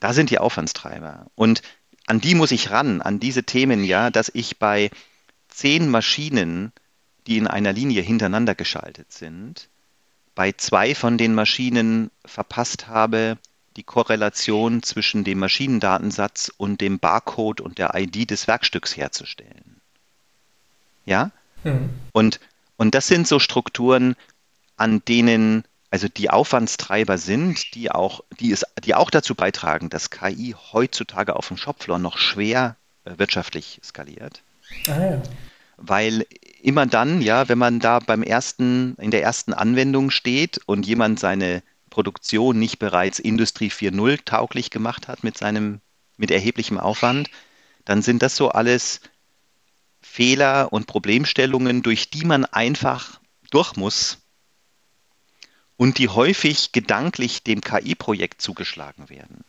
[0.00, 1.26] Da sind die Aufwandstreiber.
[1.34, 1.62] Und
[2.06, 4.90] an die muss ich ran, an diese Themen ja, dass ich bei
[5.48, 6.72] zehn Maschinen,
[7.26, 9.68] die in einer Linie hintereinander geschaltet sind,
[10.34, 13.38] bei zwei von den Maschinen verpasst habe,
[13.76, 19.71] die Korrelation zwischen dem Maschinendatensatz und dem Barcode und der ID des Werkstücks herzustellen.
[21.04, 21.30] Ja?
[21.64, 21.90] Mhm.
[22.12, 22.40] Und,
[22.76, 24.16] und das sind so Strukturen,
[24.76, 30.08] an denen also die Aufwandstreiber sind, die auch, die, es, die auch dazu beitragen, dass
[30.08, 34.42] KI heutzutage auf dem Shopfloor noch schwer äh, wirtschaftlich skaliert.
[34.88, 35.22] Ah, ja.
[35.76, 36.24] Weil
[36.62, 41.20] immer dann, ja, wenn man da beim ersten, in der ersten Anwendung steht und jemand
[41.20, 45.80] seine Produktion nicht bereits Industrie 4.0 tauglich gemacht hat mit seinem,
[46.16, 47.28] mit erheblichem Aufwand,
[47.84, 49.02] dann sind das so alles
[50.02, 54.18] Fehler und Problemstellungen, durch die man einfach durch muss
[55.76, 59.44] und die häufig gedanklich dem KI-Projekt zugeschlagen werden.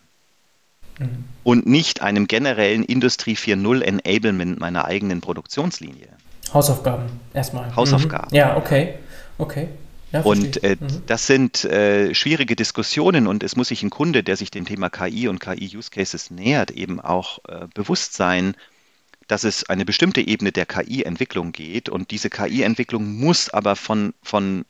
[1.00, 1.26] Mhm.
[1.44, 6.08] Und nicht einem generellen Industrie 4.0 Enablement meiner eigenen Produktionslinie.
[6.54, 7.76] Hausaufgaben erstmal.
[7.76, 8.30] Hausaufgaben.
[8.32, 8.36] Mhm.
[8.36, 8.96] Ja, okay.
[9.38, 9.68] Okay.
[10.12, 11.04] Ja, und äh, mhm.
[11.08, 14.92] das sind äh, schwierige Diskussionen und es muss sich ein Kunde, der sich dem Thema
[14.92, 18.56] KI und KI-Use Cases nähert, eben auch äh, bewusst sein,
[19.28, 24.66] dass es eine bestimmte Ebene der KI-Entwicklung geht und diese KI-Entwicklung muss aber von, von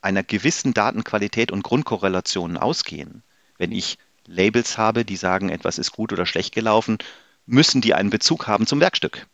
[0.00, 3.22] einer gewissen Datenqualität und Grundkorrelation ausgehen.
[3.56, 6.98] Wenn ich Labels habe, die sagen, etwas ist gut oder schlecht gelaufen,
[7.46, 9.26] müssen die einen Bezug haben zum Werkstück.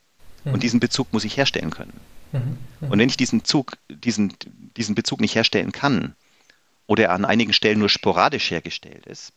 [0.45, 0.55] Mhm.
[0.55, 1.99] Und diesen Bezug muss ich herstellen können.
[2.33, 2.59] Mhm.
[2.81, 2.91] Mhm.
[2.91, 4.35] Und wenn ich diesen, Zug, diesen,
[4.77, 6.15] diesen Bezug nicht herstellen kann
[6.87, 9.33] oder er an einigen Stellen nur sporadisch hergestellt ist,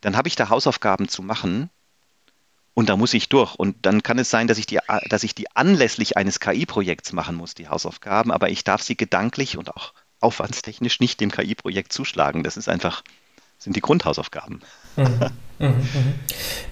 [0.00, 1.70] dann habe ich da Hausaufgaben zu machen
[2.74, 3.54] und da muss ich durch.
[3.54, 7.36] Und dann kann es sein, dass ich die, dass ich die anlässlich eines KI-Projekts machen
[7.36, 12.44] muss, die Hausaufgaben, aber ich darf sie gedanklich und auch aufwandstechnisch nicht dem KI-Projekt zuschlagen.
[12.44, 13.02] Das ist einfach,
[13.58, 14.60] sind die Grundhausaufgaben.
[14.96, 15.04] Mhm.
[15.58, 15.68] Mhm.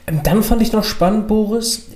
[0.06, 0.22] Mhm.
[0.22, 1.86] Dann fand ich noch spannend, Boris,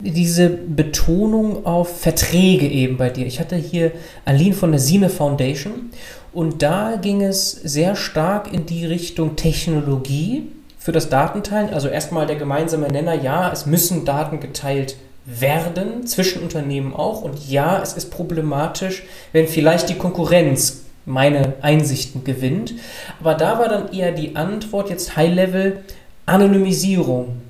[0.00, 3.26] diese Betonung auf Verträge eben bei dir.
[3.26, 3.92] Ich hatte hier
[4.24, 5.90] Aline von der Sine Foundation
[6.32, 11.74] und da ging es sehr stark in die Richtung Technologie für das Datenteilen.
[11.74, 17.22] Also erstmal der gemeinsame Nenner, ja, es müssen Daten geteilt werden, zwischen Unternehmen auch.
[17.22, 19.02] Und ja, es ist problematisch,
[19.32, 22.74] wenn vielleicht die Konkurrenz meine Einsichten gewinnt.
[23.20, 25.84] Aber da war dann eher die Antwort jetzt High Level
[26.26, 27.40] Anonymisierung.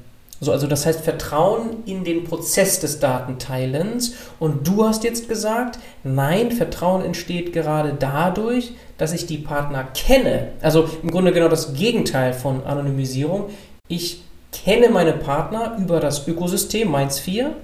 [0.40, 4.14] So, also das heißt Vertrauen in den Prozess des Datenteilens.
[4.38, 10.52] Und du hast jetzt gesagt, nein, Vertrauen entsteht gerade dadurch, dass ich die Partner kenne.
[10.62, 13.50] Also im Grunde genau das Gegenteil von Anonymisierung.
[13.88, 14.22] Ich
[14.52, 17.54] kenne meine Partner über das Ökosystem Mainz 4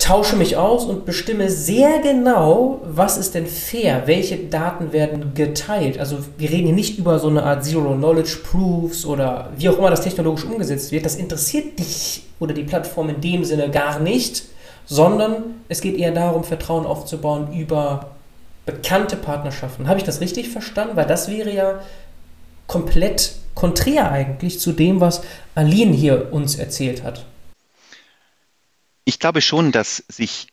[0.00, 5.98] tausche mich aus und bestimme sehr genau, was ist denn fair, welche Daten werden geteilt.
[5.98, 10.00] Also wir reden hier nicht über so eine Art Zero-Knowledge-Proofs oder wie auch immer das
[10.00, 11.04] technologisch umgesetzt wird.
[11.04, 14.44] Das interessiert dich oder die Plattform in dem Sinne gar nicht,
[14.86, 18.10] sondern es geht eher darum, Vertrauen aufzubauen über
[18.66, 19.86] bekannte Partnerschaften.
[19.86, 20.96] Habe ich das richtig verstanden?
[20.96, 21.80] Weil das wäre ja
[22.66, 25.22] komplett konträr eigentlich zu dem, was
[25.54, 27.26] Aline hier uns erzählt hat.
[29.10, 30.46] Ich glaube schon, dass sich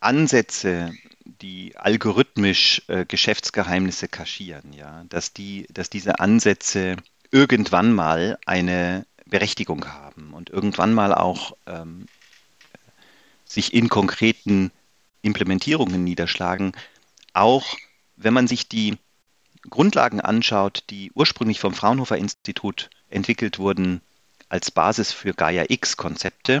[0.00, 0.92] Ansätze,
[1.24, 6.96] die algorithmisch äh, Geschäftsgeheimnisse kaschieren, ja, dass die, dass diese Ansätze
[7.30, 12.06] irgendwann mal eine Berechtigung haben und irgendwann mal auch ähm,
[13.44, 14.72] sich in konkreten
[15.22, 16.72] Implementierungen niederschlagen,
[17.32, 17.76] auch
[18.16, 18.98] wenn man sich die
[19.68, 24.00] Grundlagen anschaut, die ursprünglich vom Fraunhofer Institut entwickelt wurden
[24.48, 26.58] als Basis für Gaia X-Konzepte,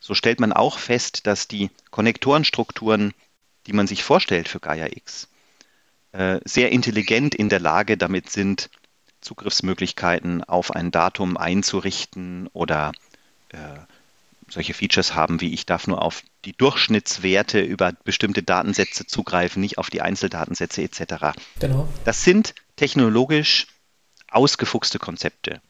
[0.00, 3.12] so stellt man auch fest, dass die Konnektorenstrukturen,
[3.66, 5.28] die man sich vorstellt für Gaia X,
[6.12, 8.70] äh, sehr intelligent in der Lage damit sind,
[9.20, 12.92] Zugriffsmöglichkeiten auf ein Datum einzurichten oder
[13.50, 13.58] äh,
[14.48, 19.78] solche Features haben, wie ich darf nur auf die Durchschnittswerte über bestimmte Datensätze zugreifen, nicht
[19.78, 21.36] auf die Einzeldatensätze etc.
[21.58, 21.88] Genau.
[22.04, 23.66] Das sind technologisch
[24.30, 25.60] ausgefuchste Konzepte.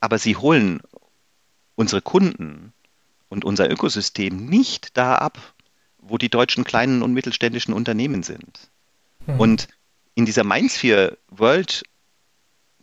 [0.00, 0.82] Aber sie holen
[1.74, 2.72] unsere Kunden
[3.28, 5.54] und unser Ökosystem nicht da ab,
[5.98, 8.70] wo die deutschen kleinen und mittelständischen Unternehmen sind.
[9.26, 9.40] Mhm.
[9.40, 9.68] Und
[10.14, 11.82] in dieser 4 World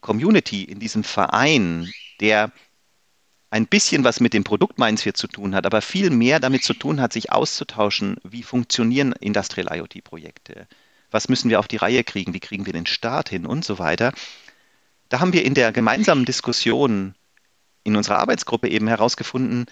[0.01, 2.51] Community, in diesem Verein, der
[3.51, 6.73] ein bisschen was mit dem Produkt 4 zu tun hat, aber viel mehr damit zu
[6.73, 10.67] tun hat, sich auszutauschen, wie funktionieren Industrial IoT-Projekte,
[11.11, 13.79] was müssen wir auf die Reihe kriegen, wie kriegen wir den Start hin und so
[13.79, 14.13] weiter.
[15.09, 17.15] Da haben wir in der gemeinsamen Diskussion
[17.83, 19.65] in unserer Arbeitsgruppe eben herausgefunden,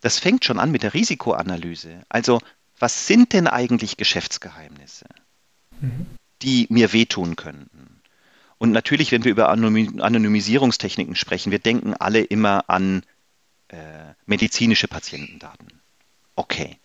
[0.00, 2.02] das fängt schon an mit der Risikoanalyse.
[2.08, 2.40] Also,
[2.78, 5.06] was sind denn eigentlich Geschäftsgeheimnisse,
[5.80, 6.06] mhm.
[6.42, 8.00] die mir wehtun könnten?
[8.58, 13.02] Und natürlich, wenn wir über Anonymisierungstechniken sprechen, wir denken alle immer an
[13.68, 13.76] äh,
[14.26, 15.80] medizinische Patientendaten.
[16.34, 16.78] Okay.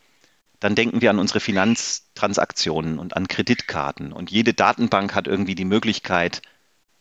[0.60, 4.14] Dann denken wir an unsere Finanztransaktionen und an Kreditkarten.
[4.14, 6.42] Und jede Datenbank hat irgendwie die Möglichkeit,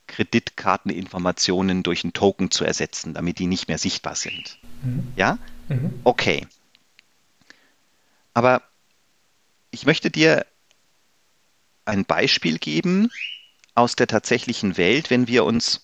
[0.07, 4.59] Kreditkarteninformationen durch einen Token zu ersetzen, damit die nicht mehr sichtbar sind.
[4.83, 5.13] Mhm.
[5.17, 5.39] Ja?
[5.69, 6.01] Mhm.
[6.05, 6.47] Okay.
[8.35, 8.63] Aber
[9.71, 10.47] ich möchte dir
[11.85, 13.11] ein Beispiel geben
[13.75, 15.81] aus der tatsächlichen Welt, wenn wir uns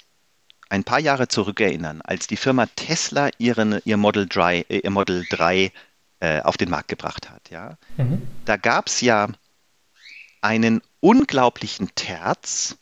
[0.68, 5.24] ein paar Jahre zurückerinnern, als die Firma Tesla ihren, ihr, Model 3, äh, ihr Model
[5.30, 5.72] 3
[6.20, 7.50] äh, auf den Markt gebracht hat.
[7.50, 7.78] Ja?
[7.96, 8.22] Mhm.
[8.44, 9.28] Da gab es ja
[10.40, 12.76] einen unglaublichen Terz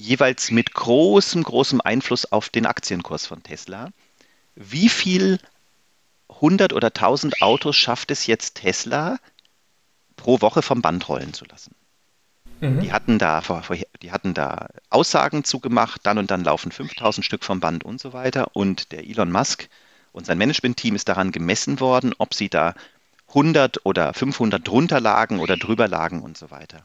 [0.00, 3.90] jeweils mit großem, großem Einfluss auf den Aktienkurs von Tesla.
[4.56, 5.38] Wie viel
[6.28, 9.18] 100 oder 1000 Autos schafft es jetzt Tesla
[10.16, 11.74] pro Woche vom Band rollen zu lassen?
[12.60, 12.80] Mhm.
[12.80, 13.42] Die, hatten da,
[14.02, 18.12] die hatten da Aussagen zugemacht, dann und dann laufen 5000 Stück vom Band und so
[18.12, 18.48] weiter.
[18.54, 19.68] Und der Elon Musk
[20.12, 22.74] und sein Managementteam ist daran gemessen worden, ob sie da
[23.28, 26.84] 100 oder 500 drunter lagen oder drüber lagen und so weiter.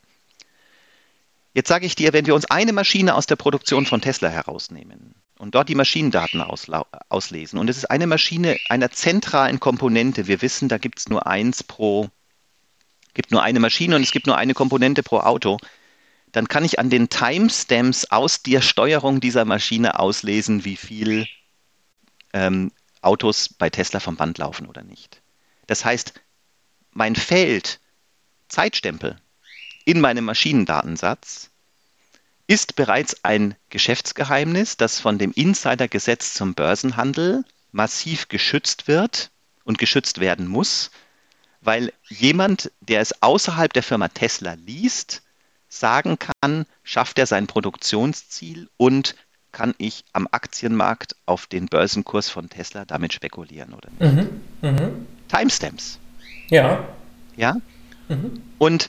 [1.56, 5.16] Jetzt sage ich dir, wenn wir uns eine Maschine aus der Produktion von Tesla herausnehmen
[5.39, 10.68] und dort die Maschinendaten auslesen, und es ist eine Maschine einer zentralen Komponente, wir wissen,
[10.68, 12.10] da gibt es nur eins pro,
[13.14, 15.58] gibt nur eine Maschine und es gibt nur eine Komponente pro Auto,
[16.34, 21.26] dann kann ich an den Timestamps aus der Steuerung dieser Maschine auslesen, wie viel
[22.34, 25.22] ähm, Autos bei Tesla vom Band laufen oder nicht.
[25.68, 26.16] Das heißt,
[26.91, 27.80] mein Feld
[28.49, 29.16] Zeitstempel
[29.86, 31.50] in meinem Maschinendatensatz
[32.48, 39.32] ist bereits ein Geschäftsgeheimnis, das von dem Insidergesetz zum Börsenhandel massiv geschützt wird
[39.64, 40.92] und geschützt werden muss,
[41.62, 45.24] weil jemand, der es außerhalb der Firma Tesla liest,
[45.68, 49.16] sagen kann, schafft er sein Produktionsziel und
[49.52, 54.02] kann ich am Aktienmarkt auf den Börsenkurs von Tesla damit spekulieren oder nicht.
[54.02, 54.42] Mhm.
[54.62, 55.08] Mhm.
[55.28, 56.00] Timestamps.
[56.50, 56.88] Ja.
[57.36, 57.56] Ja.
[58.10, 58.42] Mhm.
[58.58, 58.88] Und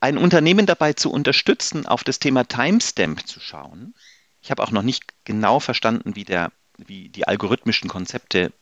[0.00, 3.94] ein Unternehmen dabei zu unterstützen, auf das Thema Timestamp zu schauen.
[4.42, 8.52] Ich habe auch noch nicht genau verstanden, wie, der, wie die algorithmischen Konzepte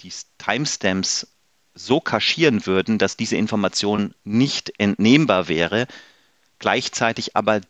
[0.00, 1.28] die Timestamps
[1.74, 5.86] so kaschieren würden, dass diese Information nicht entnehmbar wäre,
[6.58, 7.60] gleichzeitig aber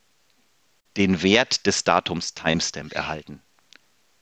[0.96, 3.42] den Wert des Datums Timestamp erhalten.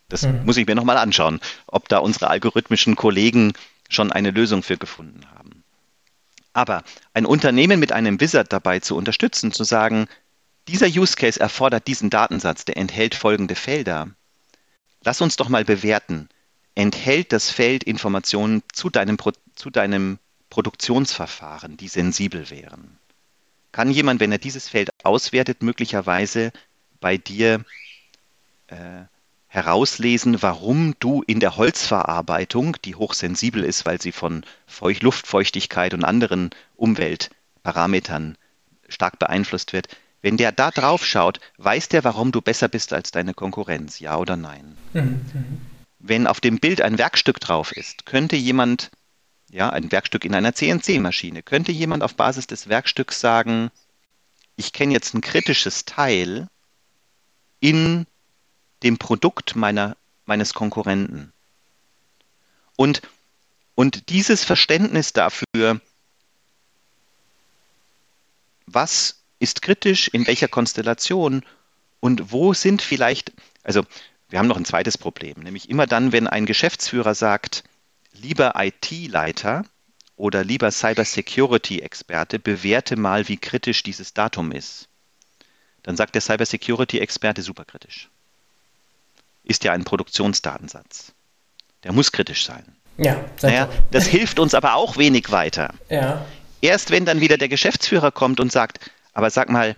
[0.08, 0.44] Das mhm.
[0.44, 3.52] muss ich mir nochmal anschauen, ob da unsere algorithmischen Kollegen
[3.88, 5.55] schon eine Lösung für gefunden haben.
[6.56, 10.08] Aber ein Unternehmen mit einem Wizard dabei zu unterstützen, zu sagen,
[10.68, 14.08] dieser Use Case erfordert diesen Datensatz, der enthält folgende Felder.
[15.04, 16.30] Lass uns doch mal bewerten.
[16.74, 19.18] Enthält das Feld Informationen zu deinem,
[19.54, 22.96] zu deinem Produktionsverfahren, die sensibel wären?
[23.72, 26.52] Kann jemand, wenn er dieses Feld auswertet, möglicherweise
[27.00, 27.66] bei dir
[28.68, 29.02] äh,
[29.56, 36.04] herauslesen, warum du in der Holzverarbeitung, die hochsensibel ist, weil sie von Feucht, Luftfeuchtigkeit und
[36.04, 38.36] anderen Umweltparametern
[38.86, 39.88] stark beeinflusst wird,
[40.20, 44.18] wenn der da drauf schaut, weiß der, warum du besser bist als deine Konkurrenz, ja
[44.18, 44.76] oder nein?
[44.92, 45.22] Mhm.
[46.00, 48.90] Wenn auf dem Bild ein Werkstück drauf ist, könnte jemand,
[49.50, 53.70] ja, ein Werkstück in einer CNC-Maschine, könnte jemand auf Basis des Werkstücks sagen,
[54.56, 56.48] ich kenne jetzt ein kritisches Teil
[57.60, 58.06] in
[58.82, 59.96] dem Produkt meiner,
[60.26, 61.32] meines Konkurrenten.
[62.76, 63.02] Und,
[63.74, 65.80] und dieses Verständnis dafür,
[68.66, 71.44] was ist kritisch, in welcher Konstellation
[72.00, 73.84] und wo sind vielleicht, also
[74.28, 77.64] wir haben noch ein zweites Problem, nämlich immer dann, wenn ein Geschäftsführer sagt,
[78.12, 79.64] lieber IT-Leiter
[80.16, 84.88] oder lieber Cybersecurity-Experte, bewerte mal, wie kritisch dieses Datum ist.
[85.82, 88.10] Dann sagt der Cybersecurity-Experte superkritisch
[89.46, 91.12] ist ja ein Produktionsdatensatz.
[91.84, 92.64] Der muss kritisch sein.
[92.98, 95.74] Ja, naja, das hilft uns aber auch wenig weiter.
[95.88, 96.24] Ja.
[96.60, 99.76] Erst wenn dann wieder der Geschäftsführer kommt und sagt, aber sag mal,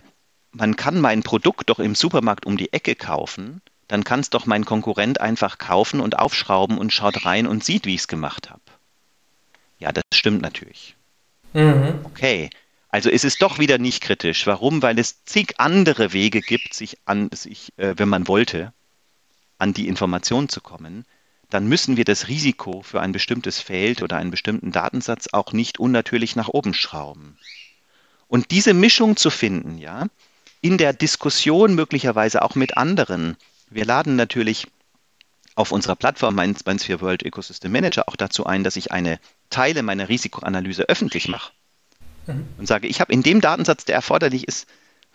[0.51, 4.45] man kann mein Produkt doch im Supermarkt um die Ecke kaufen, dann kann es doch
[4.45, 8.49] mein Konkurrent einfach kaufen und aufschrauben und schaut rein und sieht, wie ich es gemacht
[8.49, 8.61] habe.
[9.79, 10.95] Ja, das stimmt natürlich.
[11.53, 11.99] Mhm.
[12.03, 12.49] Okay,
[12.89, 14.47] also ist es doch wieder nicht kritisch.
[14.47, 14.81] Warum?
[14.81, 18.73] Weil es zig andere Wege gibt, sich an, sich, äh, wenn man wollte,
[19.59, 21.05] an die Information zu kommen,
[21.49, 25.79] dann müssen wir das Risiko für ein bestimmtes Feld oder einen bestimmten Datensatz auch nicht
[25.79, 27.37] unnatürlich nach oben schrauben.
[28.27, 30.07] Und diese Mischung zu finden, ja,
[30.61, 33.37] in der Diskussion möglicherweise auch mit anderen.
[33.69, 34.67] Wir laden natürlich
[35.55, 40.09] auf unserer Plattform Mindsphere World Ecosystem Manager auch dazu ein, dass ich eine Teile meiner
[40.09, 41.51] Risikoanalyse öffentlich mache
[42.27, 42.47] mhm.
[42.57, 44.67] und sage, ich habe in dem Datensatz, der erforderlich ist,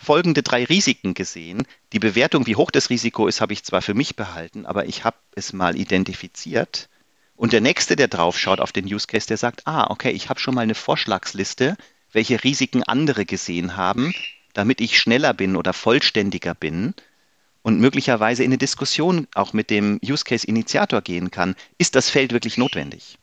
[0.05, 1.66] folgende drei Risiken gesehen.
[1.92, 5.05] Die Bewertung, wie hoch das Risiko ist, habe ich zwar für mich behalten, aber ich
[5.05, 6.88] habe es mal identifiziert.
[7.36, 10.28] Und der nächste, der drauf schaut auf den Use Case, der sagt, ah, okay, ich
[10.28, 11.76] habe schon mal eine Vorschlagsliste,
[12.12, 14.14] welche Risiken andere gesehen haben,
[14.52, 16.94] damit ich schneller bin oder vollständiger bin
[17.62, 21.57] und möglicherweise in eine Diskussion auch mit dem Use Case Initiator gehen kann.
[21.78, 23.18] Ist das Feld wirklich notwendig?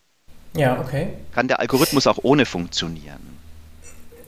[0.53, 1.13] Ja, okay.
[1.33, 3.39] Kann der Algorithmus auch ohne funktionieren?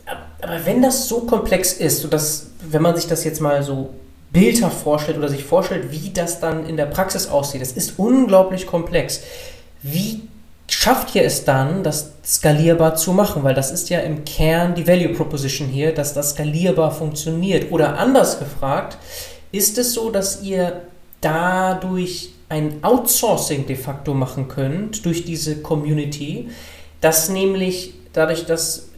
[0.05, 3.93] Aber wenn das so komplex ist, sodass, wenn man sich das jetzt mal so
[4.31, 8.65] bildhaft vorstellt oder sich vorstellt, wie das dann in der Praxis aussieht, das ist unglaublich
[8.65, 9.21] komplex.
[9.81, 10.23] Wie
[10.67, 13.43] schafft ihr es dann, das skalierbar zu machen?
[13.43, 17.71] Weil das ist ja im Kern die Value Proposition hier, dass das skalierbar funktioniert.
[17.71, 18.97] Oder anders gefragt,
[19.51, 20.81] ist es so, dass ihr
[21.21, 26.49] dadurch ein Outsourcing de facto machen könnt durch diese Community,
[27.01, 28.89] dass nämlich dadurch, dass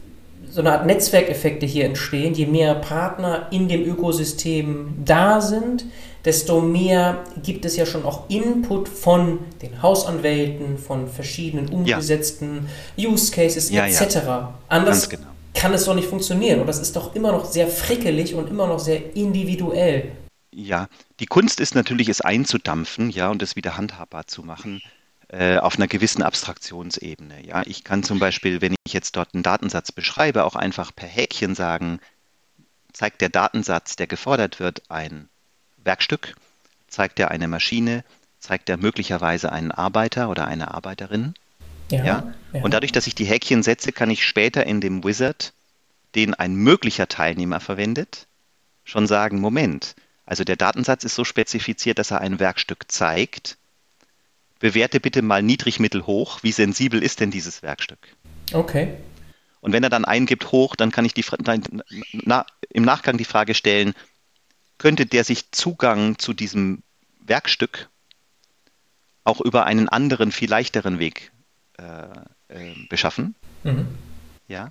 [0.56, 2.32] so eine Art Netzwerkeffekte hier entstehen.
[2.32, 5.84] Je mehr Partner in dem Ökosystem da sind,
[6.24, 13.10] desto mehr gibt es ja schon auch Input von den Hausanwälten, von verschiedenen umgesetzten ja.
[13.10, 14.14] Use Cases ja, etc.
[14.24, 14.54] Ja.
[14.68, 15.26] Anders genau.
[15.52, 16.60] kann es doch nicht funktionieren.
[16.60, 20.12] Und das ist doch immer noch sehr frickelig und immer noch sehr individuell.
[20.54, 20.88] Ja,
[21.20, 24.80] die Kunst ist natürlich, es einzudampfen, ja, und es wieder handhabbar zu machen
[25.28, 27.44] äh, auf einer gewissen Abstraktionsebene.
[27.44, 31.08] Ja, ich kann zum Beispiel, wenn ich jetzt dort einen Datensatz beschreibe, auch einfach per
[31.08, 32.00] Häkchen sagen,
[32.92, 35.28] zeigt der Datensatz, der gefordert wird, ein
[35.82, 36.34] Werkstück,
[36.88, 38.04] zeigt er eine Maschine,
[38.38, 41.34] zeigt er möglicherweise einen Arbeiter oder eine Arbeiterin.
[41.90, 42.32] Ja, ja?
[42.52, 42.62] ja.
[42.62, 45.52] Und dadurch, dass ich die Häkchen setze, kann ich später in dem Wizard,
[46.14, 48.26] den ein möglicher Teilnehmer verwendet,
[48.84, 53.58] schon sagen, Moment, also der Datensatz ist so spezifiziert, dass er ein Werkstück zeigt
[54.58, 56.42] bewerte bitte mal niedrig, mittel, hoch.
[56.42, 57.98] Wie sensibel ist denn dieses Werkstück?
[58.52, 58.94] Okay.
[59.60, 61.24] Und wenn er dann eingibt hoch, dann kann ich die,
[62.12, 63.94] na, im Nachgang die Frage stellen,
[64.78, 66.82] könnte der sich Zugang zu diesem
[67.20, 67.88] Werkstück
[69.24, 71.32] auch über einen anderen, viel leichteren Weg
[71.78, 72.06] äh,
[72.48, 73.34] äh, beschaffen.
[73.64, 73.88] Mhm.
[74.46, 74.70] Ja.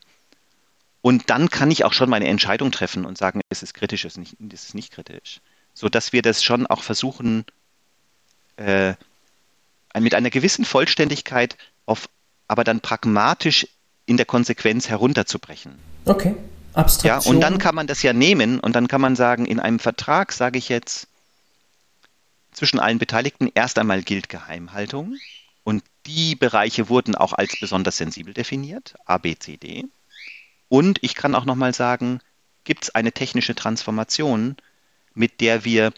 [1.02, 4.14] Und dann kann ich auch schon meine Entscheidung treffen und sagen, es ist kritisch, es
[4.14, 5.42] ist nicht, es ist nicht kritisch.
[5.74, 7.46] So dass wir das schon auch versuchen,
[8.56, 8.94] äh,
[10.04, 12.10] mit einer gewissen Vollständigkeit auf,
[12.48, 13.68] aber dann pragmatisch
[14.06, 15.76] in der Konsequenz herunterzubrechen.
[16.06, 16.36] Okay.
[16.74, 17.22] Abstraktion.
[17.24, 19.80] Ja, und dann kann man das ja nehmen und dann kann man sagen, in einem
[19.80, 21.08] Vertrag sage ich jetzt
[22.52, 25.16] zwischen allen Beteiligten, erst einmal gilt Geheimhaltung
[25.64, 29.86] und die Bereiche wurden auch als besonders sensibel definiert, A, B, C, D.
[30.70, 32.20] Und ich kann auch nochmal sagen,
[32.64, 34.58] gibt es eine technische Transformation,
[35.14, 35.94] mit der wir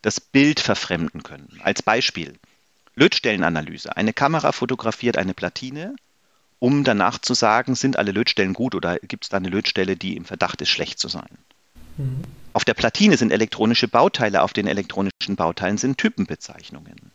[0.00, 1.60] das Bild verfremden können.
[1.62, 2.38] Als Beispiel,
[2.94, 3.96] Lötstellenanalyse.
[3.96, 5.94] Eine Kamera fotografiert eine Platine
[6.62, 10.16] um danach zu sagen, sind alle Lötstellen gut oder gibt es da eine Lötstelle, die
[10.16, 11.26] im Verdacht ist, schlecht zu sein.
[11.96, 12.22] Mhm.
[12.52, 17.10] Auf der Platine sind elektronische Bauteile, auf den elektronischen Bauteilen sind Typenbezeichnungen.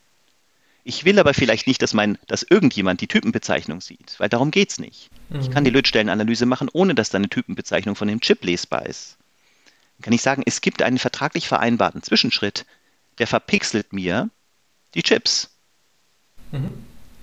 [0.83, 4.71] Ich will aber vielleicht nicht, dass, mein, dass irgendjemand die Typenbezeichnung sieht, weil darum geht
[4.71, 5.09] es nicht.
[5.29, 5.39] Mhm.
[5.39, 9.15] Ich kann die Lötstellenanalyse machen, ohne dass da eine Typenbezeichnung von dem Chip lesbar ist.
[9.97, 12.65] Dann kann ich sagen, es gibt einen vertraglich vereinbarten Zwischenschritt,
[13.17, 14.29] der verpixelt mir
[14.93, 15.51] die Chips.
[16.51, 16.71] Mhm.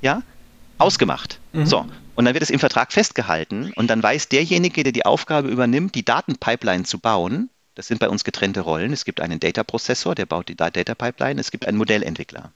[0.02, 0.22] Ja,
[0.78, 1.40] ausgemacht.
[1.52, 1.66] Mhm.
[1.66, 5.48] So, und dann wird es im Vertrag festgehalten und dann weiß derjenige, der die Aufgabe
[5.48, 8.92] übernimmt, die Datenpipeline zu bauen, das sind bei uns getrennte Rollen.
[8.92, 11.40] Es gibt einen Data-Prozessor, der baut die Data Pipeline.
[11.40, 12.52] Es gibt einen Modellentwickler.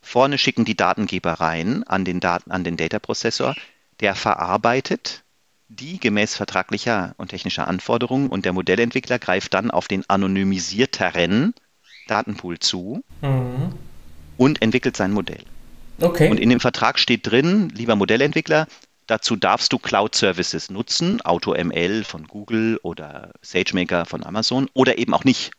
[0.00, 3.54] Vorne schicken die Datengeber rein an den, Daten, an den Data-Prozessor.
[4.00, 5.22] Der verarbeitet
[5.68, 11.54] die gemäß vertraglicher und technischer Anforderungen und der Modellentwickler greift dann auf den anonymisierteren
[12.08, 13.72] Datenpool zu mhm.
[14.36, 15.44] Und entwickelt sein Modell.
[16.00, 16.30] Okay.
[16.30, 18.66] Und in dem Vertrag steht drin, lieber Modellentwickler,
[19.06, 25.24] dazu darfst du Cloud-Services nutzen, AutoML von Google oder SageMaker von Amazon oder eben auch
[25.24, 25.52] nicht.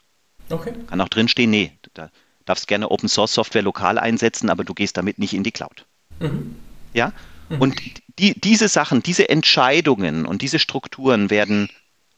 [0.49, 0.73] Okay.
[0.87, 2.09] Kann auch drin stehen, nee, da
[2.45, 5.85] darfst gerne Open Source Software lokal einsetzen, aber du gehst damit nicht in die Cloud.
[6.19, 6.55] Mhm.
[6.93, 7.13] Ja?
[7.49, 7.61] Mhm.
[7.61, 7.81] Und
[8.19, 11.69] die, diese Sachen, diese Entscheidungen und diese Strukturen werden,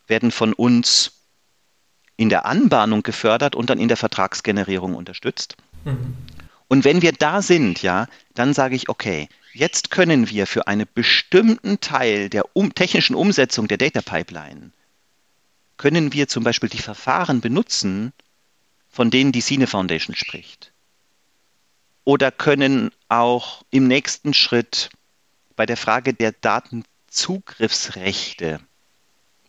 [0.08, 1.12] werden von uns
[2.18, 5.58] in der Anbahnung gefördert und dann in der Vertragsgenerierung unterstützt.
[5.84, 6.16] Mhm.
[6.68, 10.88] Und wenn wir da sind, ja, dann sage ich, okay, jetzt können wir für einen
[10.94, 14.72] bestimmten Teil der um, technischen Umsetzung der Data Pipeline,
[15.78, 18.14] können wir zum Beispiel die Verfahren benutzen,
[18.90, 20.72] von denen die Cine Foundation spricht.
[22.04, 24.90] Oder können auch im nächsten Schritt
[25.56, 28.60] bei der Frage der Datenzugriffsrechte,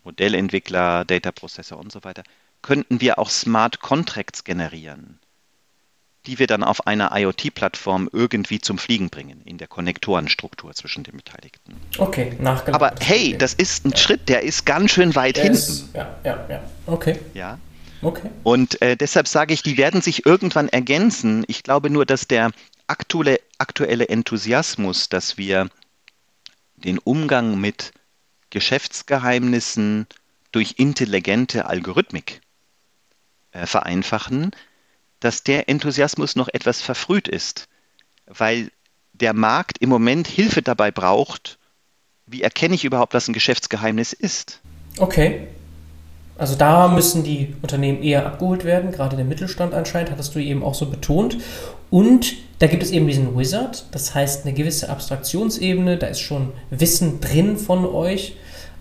[0.05, 2.23] Modellentwickler, Data Processor und so weiter,
[2.63, 5.19] könnten wir auch Smart Contracts generieren
[6.27, 11.17] die wir dann auf einer IoT-Plattform irgendwie zum Fliegen bringen, in der Konnektorenstruktur zwischen den
[11.17, 11.75] Beteiligten.
[11.99, 12.75] Okay, nachgelagert.
[12.75, 13.97] Aber hey, das ist ein ja.
[13.97, 15.59] Schritt, der ist ganz schön weit der hinten.
[15.59, 16.63] Ist, ja, ja, ja.
[16.87, 17.19] Okay.
[17.35, 17.59] Ja.
[18.03, 18.29] Okay.
[18.43, 21.45] Und äh, deshalb sage ich, die werden sich irgendwann ergänzen.
[21.49, 22.51] Ich glaube nur, dass der
[22.87, 25.69] aktuelle, aktuelle Enthusiasmus, dass wir
[26.77, 27.93] den Umgang mit
[28.51, 30.07] Geschäftsgeheimnissen
[30.53, 32.41] durch intelligente Algorithmik
[33.53, 34.53] äh, vereinfachen,
[35.21, 37.69] dass der Enthusiasmus noch etwas verfrüht ist,
[38.27, 38.71] weil
[39.13, 41.59] der Markt im Moment Hilfe dabei braucht,
[42.27, 44.61] wie erkenne ich überhaupt, was ein Geschäftsgeheimnis ist.
[44.99, 45.49] Okay.
[46.39, 50.63] Also da müssen die Unternehmen eher abgeholt werden, gerade der Mittelstand anscheinend, hattest du eben
[50.63, 51.39] auch so betont.
[51.89, 56.53] Und da gibt es eben diesen Wizard, das heißt eine gewisse Abstraktionsebene, da ist schon
[56.69, 58.37] Wissen drin von euch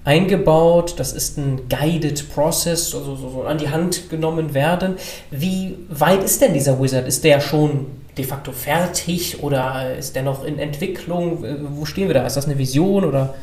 [0.06, 1.00] eingebaut.
[1.00, 4.98] Das ist ein Guided Process, also so, so an die Hand genommen werden.
[5.32, 7.08] Wie weit ist denn dieser Wizard?
[7.08, 7.88] Ist der schon
[8.18, 11.44] de facto fertig oder ist der noch in Entwicklung?
[11.76, 12.26] Wo stehen wir da?
[12.26, 13.36] Ist das eine Vision oder?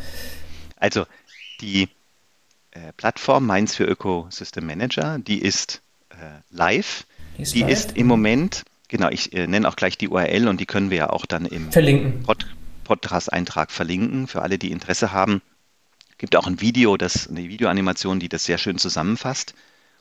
[0.76, 1.05] Also
[1.60, 1.89] die
[2.70, 6.14] äh, Plattform Mainz für Ökosystem Manager, die ist äh,
[6.51, 7.05] live.
[7.36, 7.70] Die, ist, die live?
[7.70, 10.97] ist, im Moment, genau, ich äh, nenne auch gleich die URL und die können wir
[10.97, 11.70] ja auch dann im
[12.22, 12.47] Pod
[12.84, 15.40] Podcast-Eintrag verlinken für alle, die Interesse haben
[16.22, 19.54] gibt auch ein Video, das, eine Videoanimation, die das sehr schön zusammenfasst.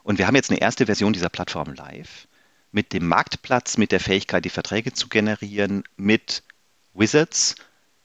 [0.03, 2.27] Und wir haben jetzt eine erste Version dieser Plattform live
[2.71, 6.43] mit dem Marktplatz, mit der Fähigkeit, die Verträge zu generieren, mit
[6.93, 7.55] Wizards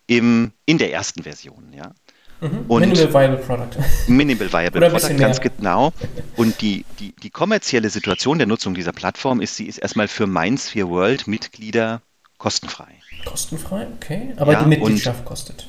[0.06, 1.74] im, in der ersten Version.
[1.74, 1.92] Ja.
[2.40, 2.64] Mhm.
[2.68, 3.84] Minimal Viable Product.
[4.08, 5.92] Minimal Viable Product, ganz genau.
[6.36, 10.26] Und die, die, die kommerzielle Situation der Nutzung dieser Plattform ist, sie ist erstmal für
[10.26, 12.00] Mindsphere World Mitglieder
[12.38, 12.94] kostenfrei.
[13.26, 14.32] Kostenfrei, okay.
[14.38, 15.68] Aber ja, die Mitgliedschaft kostet.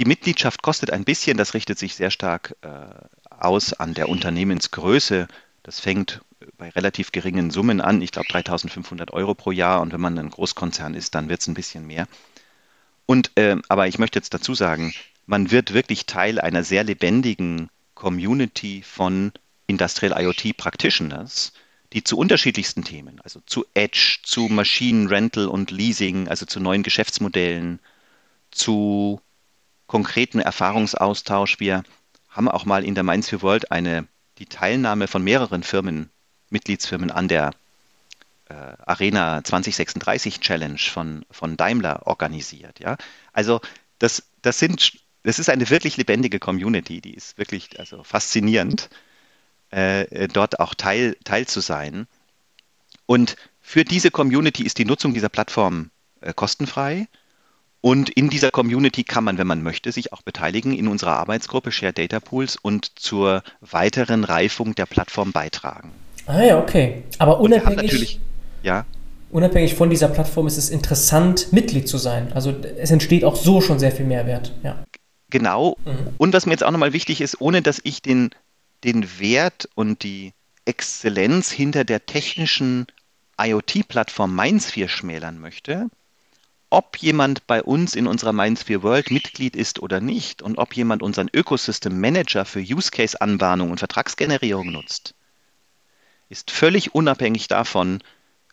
[0.00, 2.68] Die Mitgliedschaft kostet ein bisschen, das richtet sich sehr stark äh,
[3.28, 5.28] aus an der Unternehmensgröße.
[5.62, 6.22] Das fängt
[6.56, 10.30] bei relativ geringen Summen an, ich glaube 3500 Euro pro Jahr und wenn man ein
[10.30, 12.08] Großkonzern ist, dann wird es ein bisschen mehr.
[13.04, 14.94] Und, äh, aber ich möchte jetzt dazu sagen,
[15.26, 19.32] man wird wirklich Teil einer sehr lebendigen Community von
[19.66, 21.52] Industrial IoT Practitioners,
[21.92, 27.80] die zu unterschiedlichsten Themen, also zu Edge, zu Maschinenrental und Leasing, also zu neuen Geschäftsmodellen,
[28.50, 29.20] zu
[29.90, 31.58] konkreten Erfahrungsaustausch.
[31.58, 31.82] Wir
[32.28, 34.06] haben auch mal in der Mainz für World eine,
[34.38, 36.10] die Teilnahme von mehreren Firmen,
[36.48, 37.50] Mitgliedsfirmen an der
[38.48, 38.54] äh,
[38.86, 42.78] Arena 2036 Challenge von, von Daimler organisiert.
[42.78, 42.98] Ja?
[43.32, 43.60] Also
[43.98, 44.92] das, das sind
[45.24, 48.88] das ist eine wirklich lebendige Community, die ist wirklich also faszinierend,
[49.70, 52.06] äh, dort auch Teil, Teil zu sein.
[53.06, 55.90] Und für diese Community ist die Nutzung dieser Plattform
[56.20, 57.08] äh, kostenfrei.
[57.82, 61.72] Und in dieser Community kann man, wenn man möchte, sich auch beteiligen in unserer Arbeitsgruppe
[61.72, 65.90] Share Data Pools und zur weiteren Reifung der Plattform beitragen.
[66.26, 67.04] Ah ja, okay.
[67.18, 68.20] Aber unabhängig,
[68.62, 68.84] ja.
[69.30, 72.32] unabhängig von dieser Plattform ist es interessant, Mitglied zu sein.
[72.34, 74.52] Also es entsteht auch so schon sehr viel Mehrwert.
[74.62, 74.84] Ja.
[75.30, 75.78] Genau.
[75.86, 76.14] Mhm.
[76.18, 78.30] Und was mir jetzt auch nochmal wichtig ist, ohne dass ich den,
[78.84, 80.34] den Wert und die
[80.66, 82.86] Exzellenz hinter der technischen
[83.40, 85.88] IoT-Plattform Mindsphere schmälern möchte,
[86.70, 91.02] ob jemand bei uns in unserer Mindsphere World Mitglied ist oder nicht und ob jemand
[91.02, 95.14] unseren Ökosystem Manager für Use Case Anbahnung und Vertragsgenerierung nutzt,
[96.28, 98.00] ist völlig unabhängig davon,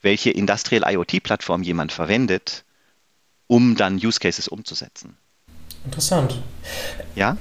[0.02, 2.66] welche Industrial IoT Plattform jemand verwendet,
[3.46, 5.16] um dann Use Cases umzusetzen.
[5.86, 6.42] Interessant.
[7.16, 7.38] Ja?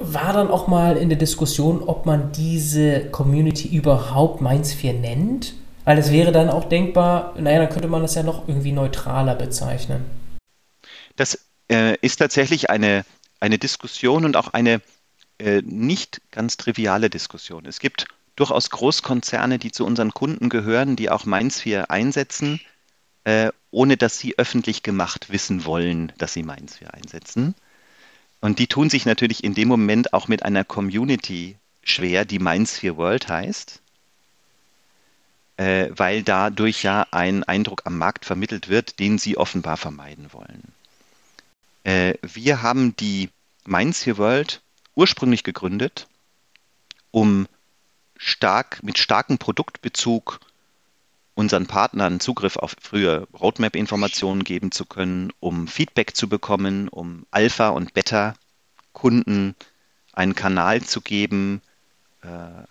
[0.00, 5.54] War dann auch mal in der Diskussion, ob man diese Community überhaupt Mainz 4 nennt?
[5.86, 9.34] Weil es wäre dann auch denkbar, naja, dann könnte man das ja noch irgendwie neutraler
[9.34, 10.04] bezeichnen.
[11.16, 13.06] Das äh, ist tatsächlich eine,
[13.40, 14.82] eine Diskussion und auch eine
[15.38, 17.64] äh, nicht ganz triviale Diskussion.
[17.64, 22.60] Es gibt durchaus Großkonzerne, die zu unseren Kunden gehören, die auch 4 einsetzen
[23.26, 27.56] äh, ohne dass sie öffentlich gemacht wissen wollen, dass sie MindSphere einsetzen.
[28.40, 32.96] Und die tun sich natürlich in dem Moment auch mit einer Community schwer, die MindSphere
[32.96, 33.82] World heißt,
[35.56, 40.72] äh, weil dadurch ja ein Eindruck am Markt vermittelt wird, den sie offenbar vermeiden wollen.
[41.84, 43.30] Äh, wir haben die
[43.64, 44.60] MindSphere World
[44.94, 46.06] ursprünglich gegründet,
[47.10, 47.46] um
[48.16, 50.40] stark, mit starkem Produktbezug
[51.34, 57.68] unseren Partnern Zugriff auf frühe Roadmap-Informationen geben zu können, um Feedback zu bekommen, um Alpha-
[57.68, 59.54] und Beta-Kunden
[60.14, 61.60] einen Kanal zu geben,
[62.22, 62.64] äh,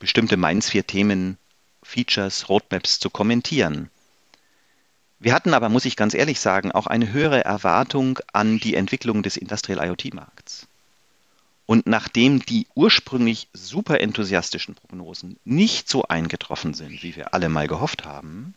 [0.00, 1.38] bestimmte Mindsphere-Themen,
[1.84, 3.90] Features, Roadmaps zu kommentieren.
[5.20, 9.22] Wir hatten aber, muss ich ganz ehrlich sagen, auch eine höhere Erwartung an die Entwicklung
[9.22, 10.66] des Industrial IoT-Markts.
[11.66, 17.68] Und nachdem die ursprünglich super enthusiastischen Prognosen nicht so eingetroffen sind, wie wir alle mal
[17.68, 18.54] gehofft haben,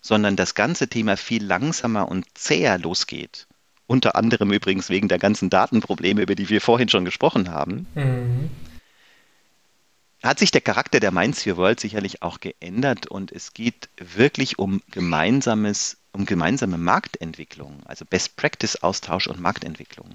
[0.00, 3.48] sondern das ganze Thema viel langsamer und zäher losgeht,
[3.86, 8.50] unter anderem übrigens wegen der ganzen Datenprobleme, über die wir vorhin schon gesprochen haben, mhm.
[10.22, 14.58] Hat sich der Charakter der Mainz 4 World sicherlich auch geändert und es geht wirklich
[14.58, 20.10] um gemeinsames, um gemeinsame Marktentwicklung, also Best Practice Austausch und Marktentwicklung.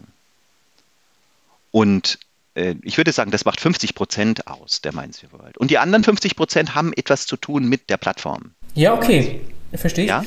[1.71, 2.19] Und
[2.55, 5.57] äh, ich würde sagen, das macht 50 Prozent aus der Mainz for World.
[5.57, 8.53] Und die anderen 50 Prozent haben etwas zu tun mit der Plattform.
[8.75, 9.41] Ja, okay.
[9.73, 10.09] Verstehe ich.
[10.09, 10.23] Ja?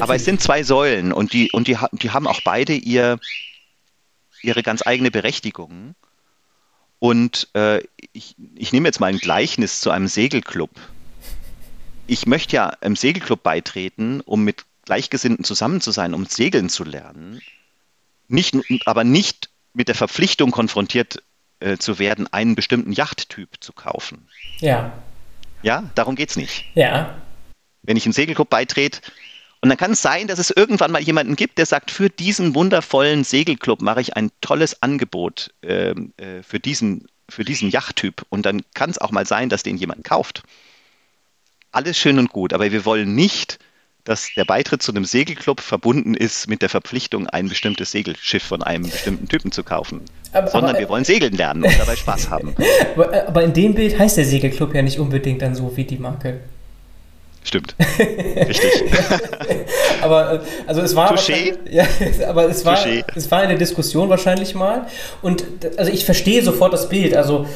[0.00, 3.18] Aber es sind zwei Säulen und die, und die, die haben auch beide ihr,
[4.42, 5.94] ihre ganz eigene Berechtigung.
[7.02, 10.70] Und äh, ich, ich nehme jetzt mal ein Gleichnis zu einem Segelclub.
[12.06, 16.84] Ich möchte ja im Segelclub beitreten, um mit Gleichgesinnten zusammen zu sein, um segeln zu
[16.84, 17.40] lernen.
[18.28, 18.54] Nicht,
[18.86, 21.24] aber nicht mit der Verpflichtung konfrontiert
[21.58, 24.28] äh, zu werden, einen bestimmten Yachttyp zu kaufen.
[24.60, 24.92] Ja.
[25.64, 26.66] Ja, darum geht es nicht.
[26.76, 27.20] Ja.
[27.82, 29.00] Wenn ich im Segelclub beitrete,
[29.62, 32.54] und dann kann es sein, dass es irgendwann mal jemanden gibt, der sagt, für diesen
[32.54, 38.26] wundervollen Segelclub mache ich ein tolles Angebot äh, äh, für, diesen, für diesen Yachttyp.
[38.28, 40.42] Und dann kann es auch mal sein, dass den jemand kauft.
[41.70, 43.58] Alles schön und gut, aber wir wollen nicht
[44.04, 48.62] dass der Beitritt zu einem Segelclub verbunden ist mit der Verpflichtung, ein bestimmtes Segelschiff von
[48.62, 50.00] einem bestimmten Typen zu kaufen.
[50.32, 52.54] Aber, Sondern aber, wir wollen segeln lernen und dabei Spaß haben.
[52.94, 55.98] Aber, aber, in dem Bild heißt der Segelclub ja nicht unbedingt dann so wie die
[55.98, 56.40] Marke.
[57.44, 57.74] Stimmt.
[57.98, 58.70] Richtig.
[60.02, 61.14] aber äh, also es war
[61.70, 61.84] ja,
[62.28, 62.78] aber es war
[63.14, 64.86] es war eine Diskussion wahrscheinlich mal
[65.22, 65.44] und
[65.76, 67.16] also ich verstehe sofort das Bild.
[67.16, 67.46] Also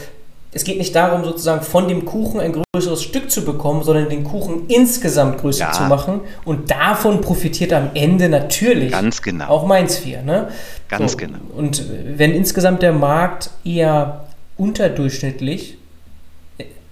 [0.53, 4.25] es geht nicht darum, sozusagen von dem Kuchen ein größeres Stück zu bekommen, sondern den
[4.25, 5.73] Kuchen insgesamt größer ja.
[5.73, 6.21] zu machen.
[6.47, 9.49] Und davon profitiert am Ende natürlich Ganz genau.
[9.49, 10.23] auch Mainz 4.
[10.23, 10.49] Ne?
[10.89, 11.19] Ganz so.
[11.19, 11.39] genau.
[11.55, 11.85] Und
[12.17, 14.25] wenn insgesamt der Markt eher
[14.57, 15.77] unterdurchschnittlich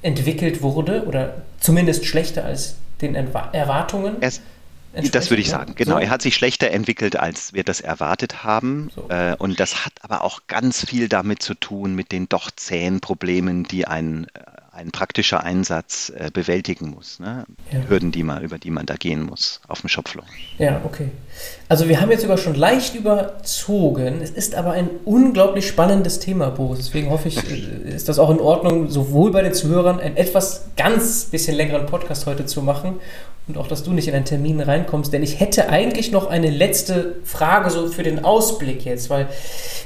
[0.03, 2.77] entwickelt wurde oder zumindest schlechter als
[3.13, 3.15] den
[3.53, 4.17] Erwartungen.
[4.21, 4.41] Es
[5.11, 5.97] das würde ich sagen, genau.
[5.97, 6.01] So.
[6.01, 8.91] Er hat sich schlechter entwickelt, als wir das erwartet haben.
[8.95, 9.09] So.
[9.09, 13.01] Äh, und das hat aber auch ganz viel damit zu tun, mit den doch zähen
[13.01, 14.29] Problemen, die ein,
[14.75, 17.21] ein praktischer Einsatz äh, bewältigen muss.
[17.21, 17.45] Ne?
[17.73, 17.89] Ja.
[17.89, 20.25] Hürden, die man, über die man da gehen muss auf dem Shopfloor.
[20.59, 21.11] Ja, okay.
[21.69, 24.21] Also wir haben jetzt sogar schon leicht überzogen.
[24.23, 26.79] Es ist aber ein unglaublich spannendes Thema, Boris.
[26.79, 30.67] Deswegen hoffe ich, äh, ist das auch in Ordnung, sowohl bei den Zuhörern einen etwas
[30.77, 33.01] ganz bisschen längeren Podcast heute zu machen
[33.47, 36.49] und auch, dass du nicht in einen Termin reinkommst, denn ich hätte eigentlich noch eine
[36.49, 39.29] letzte Frage so für den Ausblick jetzt, weil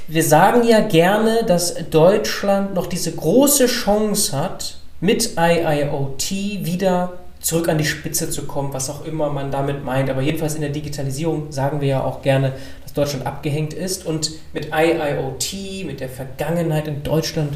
[0.07, 6.31] wir sagen ja gerne, dass Deutschland noch diese große Chance hat, mit IIoT
[6.65, 10.09] wieder zurück an die Spitze zu kommen, was auch immer man damit meint.
[10.09, 12.53] Aber jedenfalls in der Digitalisierung sagen wir ja auch gerne,
[12.83, 17.53] dass Deutschland abgehängt ist und mit IIoT, mit der Vergangenheit in Deutschland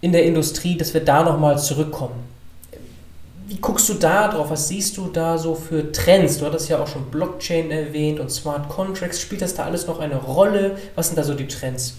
[0.00, 2.28] in der Industrie, dass wir da nochmal zurückkommen.
[3.46, 4.50] Wie guckst du da drauf?
[4.50, 6.38] Was siehst du da so für Trends?
[6.38, 9.22] Du hattest ja auch schon Blockchain erwähnt und Smart Contracts.
[9.22, 10.76] Spielt das da alles noch eine Rolle?
[10.94, 11.96] Was sind da so die Trends?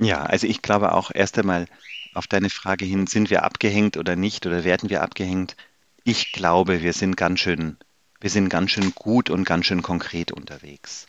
[0.00, 1.66] Ja, also ich glaube auch erst einmal
[2.14, 5.56] auf deine Frage hin, sind wir abgehängt oder nicht oder werden wir abgehängt?
[6.04, 7.76] Ich glaube, wir sind ganz schön,
[8.20, 11.06] wir sind ganz schön gut und ganz schön konkret unterwegs.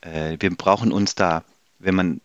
[0.00, 1.44] Äh, wir brauchen uns da,
[1.78, 2.20] wenn man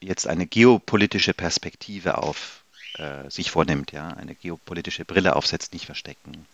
[0.00, 2.62] jetzt eine geopolitische Perspektive auf
[2.98, 6.46] äh, sich vornimmt, ja, eine geopolitische Brille aufsetzt, nicht verstecken.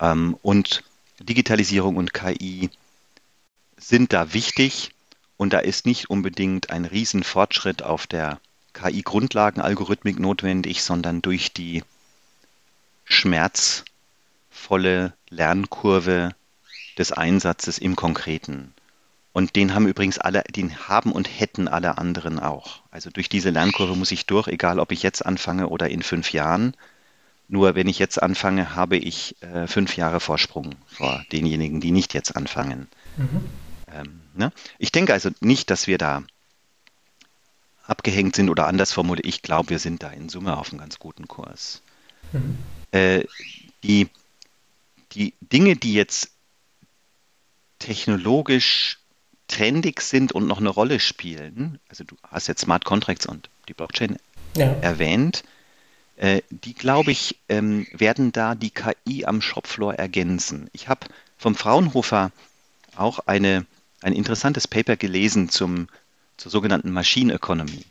[0.00, 0.84] Ähm, und
[1.20, 2.70] Digitalisierung und KI
[3.76, 4.90] sind da wichtig
[5.36, 8.40] und da ist nicht unbedingt ein Riesenfortschritt auf der
[8.76, 11.82] KI-Grundlagenalgorithmik notwendig, sondern durch die
[13.04, 13.84] schmerzvolle
[15.30, 16.34] Lernkurve
[16.98, 18.74] des Einsatzes im Konkreten.
[19.32, 22.80] Und den haben übrigens alle, den haben und hätten alle anderen auch.
[22.90, 26.32] Also durch diese Lernkurve muss ich durch, egal ob ich jetzt anfange oder in fünf
[26.32, 26.74] Jahren.
[27.48, 32.14] Nur wenn ich jetzt anfange, habe ich äh, fünf Jahre Vorsprung vor denjenigen, die nicht
[32.14, 32.88] jetzt anfangen.
[33.16, 33.44] Mhm.
[33.92, 34.52] Ähm, ne?
[34.78, 36.22] Ich denke also nicht, dass wir da
[37.86, 39.26] abgehängt sind oder anders formuliert.
[39.26, 41.82] Ich glaube, wir sind da in Summe auf einem ganz guten Kurs.
[42.32, 42.58] Mhm.
[42.92, 43.24] Äh,
[43.82, 44.08] die,
[45.12, 46.30] die Dinge, die jetzt
[47.78, 48.98] technologisch
[49.48, 53.74] trendig sind und noch eine Rolle spielen, also du hast jetzt Smart Contracts und die
[53.74, 54.16] Blockchain
[54.56, 54.72] ja.
[54.80, 55.44] erwähnt,
[56.16, 60.68] äh, die, glaube ich, ähm, werden da die KI am Shopfloor ergänzen.
[60.72, 61.06] Ich habe
[61.36, 62.32] vom Fraunhofer
[62.96, 63.66] auch eine,
[64.00, 65.88] ein interessantes Paper gelesen zum,
[66.36, 67.84] zur sogenannten Machine Economy.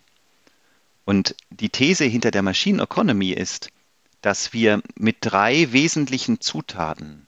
[1.06, 3.70] Und die These hinter der Machine Economy ist,
[4.22, 7.26] dass wir mit drei wesentlichen Zutaten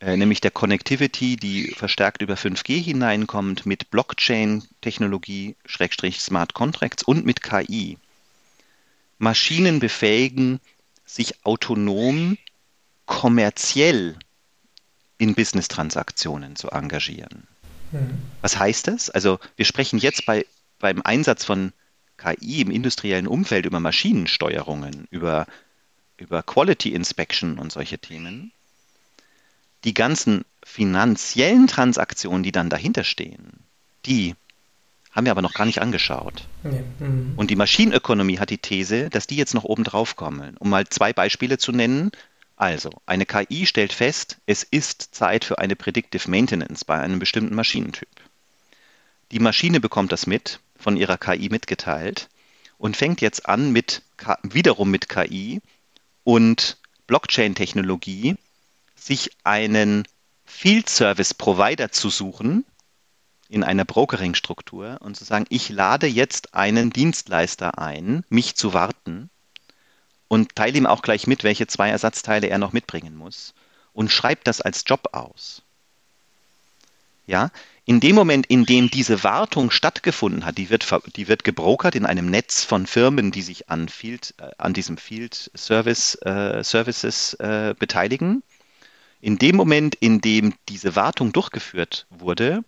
[0.00, 7.26] äh, nämlich der Connectivity, die verstärkt über 5G hineinkommt, mit Blockchain-Technologie, Schrägstrich Smart Contracts und
[7.26, 7.98] mit KI.
[9.18, 10.60] Maschinen befähigen,
[11.04, 12.38] sich autonom
[13.06, 14.16] kommerziell
[15.16, 17.48] in Business-Transaktionen zu engagieren.
[17.92, 18.18] Mhm.
[18.40, 19.10] Was heißt das?
[19.10, 20.46] Also wir sprechen jetzt bei,
[20.78, 21.72] beim Einsatz von
[22.16, 25.46] KI im industriellen Umfeld über Maschinensteuerungen, über,
[26.16, 28.52] über Quality Inspection und solche Themen
[29.84, 33.52] die ganzen finanziellen Transaktionen, die dann dahinter stehen,
[34.06, 34.34] die
[35.12, 36.46] haben wir aber noch gar nicht angeschaut.
[36.64, 36.70] Ja.
[37.00, 37.32] Mhm.
[37.36, 40.56] Und die Maschinenökonomie hat die These, dass die jetzt noch oben drauf kommen.
[40.58, 42.12] Um mal zwei Beispiele zu nennen.
[42.58, 47.54] Also, eine KI stellt fest, es ist Zeit für eine Predictive Maintenance bei einem bestimmten
[47.54, 48.08] Maschinentyp.
[49.30, 52.28] Die Maschine bekommt das mit, von ihrer KI mitgeteilt
[52.76, 54.02] und fängt jetzt an, mit,
[54.42, 55.60] wiederum mit KI
[56.24, 58.34] und Blockchain-Technologie
[58.96, 60.02] sich einen
[60.44, 62.64] Field Service Provider zu suchen
[63.48, 69.30] in einer Brokering-Struktur und zu sagen, ich lade jetzt einen Dienstleister ein, mich zu warten
[70.28, 73.54] und teile ihm auch gleich mit, welche zwei Ersatzteile er noch mitbringen muss.
[73.92, 75.62] Und schreibt das als Job aus.
[77.26, 77.50] Ja,
[77.84, 80.86] in dem Moment, in dem diese Wartung stattgefunden hat, die wird,
[81.16, 84.98] die wird gebrokert in einem Netz von Firmen, die sich an, Field, äh, an diesem
[84.98, 88.42] Field Service, äh, Services äh, beteiligen,
[89.20, 92.62] in dem Moment, in dem diese Wartung durchgeführt wurde,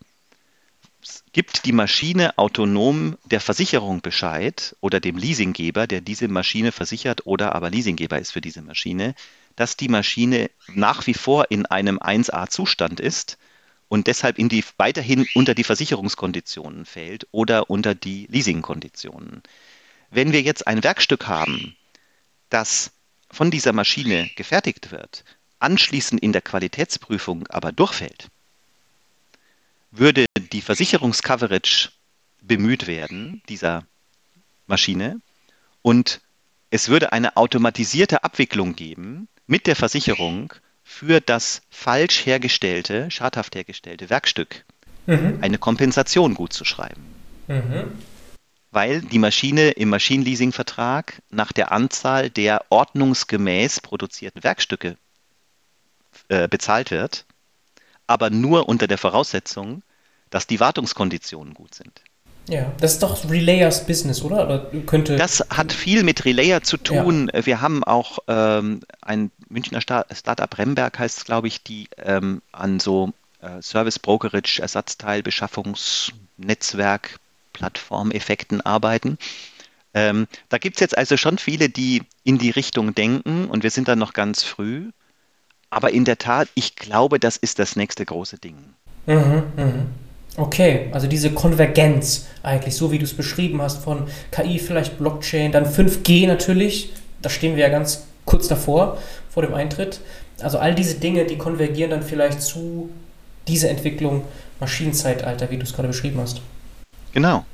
[1.32, 7.54] gibt die Maschine autonom der Versicherung Bescheid oder dem Leasinggeber, der diese Maschine versichert oder
[7.54, 9.14] aber Leasinggeber ist für diese Maschine,
[9.56, 13.38] dass die Maschine nach wie vor in einem 1A-Zustand ist
[13.88, 19.42] und deshalb in die, weiterhin unter die Versicherungskonditionen fällt oder unter die Leasingkonditionen.
[20.10, 21.76] Wenn wir jetzt ein Werkstück haben,
[22.48, 22.92] das
[23.30, 25.24] von dieser Maschine gefertigt wird
[25.60, 28.28] anschließend in der Qualitätsprüfung aber durchfällt,
[29.90, 31.90] würde die Versicherungscoverage
[32.42, 33.84] bemüht werden, dieser
[34.66, 35.20] Maschine,
[35.82, 36.20] und
[36.70, 40.52] es würde eine automatisierte Abwicklung geben mit der Versicherung
[40.84, 44.64] für das falsch hergestellte, schadhaft hergestellte Werkstück
[45.06, 45.38] mhm.
[45.40, 47.02] eine Kompensation gut zu schreiben.
[47.48, 47.90] Mhm.
[48.70, 54.96] weil die Maschine im Maschinenleasing-Vertrag nach der Anzahl der ordnungsgemäß produzierten Werkstücke
[56.28, 57.24] äh, bezahlt wird,
[58.06, 59.82] aber nur unter der Voraussetzung,
[60.30, 62.02] dass die Wartungskonditionen gut sind.
[62.48, 64.44] Ja, das ist doch Relayers Business, oder?
[64.44, 67.30] oder könnte das hat viel mit Relayer zu tun.
[67.32, 67.46] Ja.
[67.46, 72.80] Wir haben auch ähm, ein Münchner Startup Remberg heißt es, glaube ich, die ähm, an
[72.80, 77.20] so äh, Service Brokerage, Ersatzteil, Beschaffungsnetzwerk,
[77.52, 79.18] Plattformeffekten arbeiten.
[79.94, 83.70] Ähm, da gibt es jetzt also schon viele, die in die Richtung denken und wir
[83.70, 84.90] sind da noch ganz früh.
[85.68, 88.56] Aber in der Tat, ich glaube, das ist das nächste große Ding.
[89.06, 89.86] Mhm, mh.
[90.36, 95.52] Okay, also diese Konvergenz eigentlich, so wie du es beschrieben hast, von KI, vielleicht Blockchain,
[95.52, 98.98] dann 5G natürlich, da stehen wir ja ganz kurz davor,
[99.28, 100.00] vor dem Eintritt.
[100.40, 102.90] Also all diese Dinge, die konvergieren dann vielleicht zu
[103.48, 104.22] dieser Entwicklung
[104.60, 106.40] Maschinenzeitalter, wie du es gerade beschrieben hast.
[107.12, 107.44] Genau.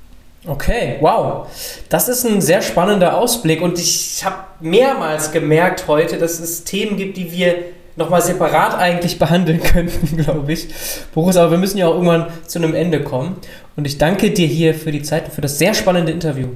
[0.46, 1.48] Okay, wow.
[1.88, 6.96] Das ist ein sehr spannender Ausblick und ich habe mehrmals gemerkt heute, dass es Themen
[6.96, 7.64] gibt, die wir
[7.96, 10.68] nochmal separat eigentlich behandeln könnten, glaube ich.
[11.14, 13.36] Boris, aber wir müssen ja auch irgendwann zu einem Ende kommen.
[13.76, 16.48] Und ich danke dir hier für die Zeit und für das sehr spannende Interview.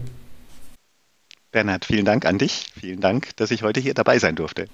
[1.53, 2.73] Bernhard, vielen Dank an dich.
[2.79, 4.67] Vielen Dank, dass ich heute hier dabei sein durfte.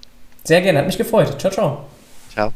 [0.43, 1.39] Sehr gerne, hat mich gefreut.
[1.39, 1.85] Ciao, ciao.
[2.31, 2.53] Ciao.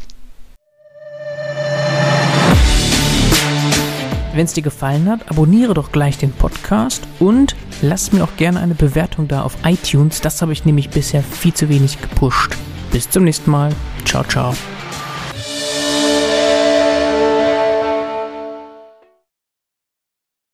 [4.33, 8.61] Wenn es dir gefallen hat, abonniere doch gleich den Podcast und lass mir auch gerne
[8.61, 10.21] eine Bewertung da auf iTunes.
[10.21, 12.55] Das habe ich nämlich bisher viel zu wenig gepusht.
[12.91, 13.73] Bis zum nächsten Mal.
[14.05, 14.53] Ciao, ciao.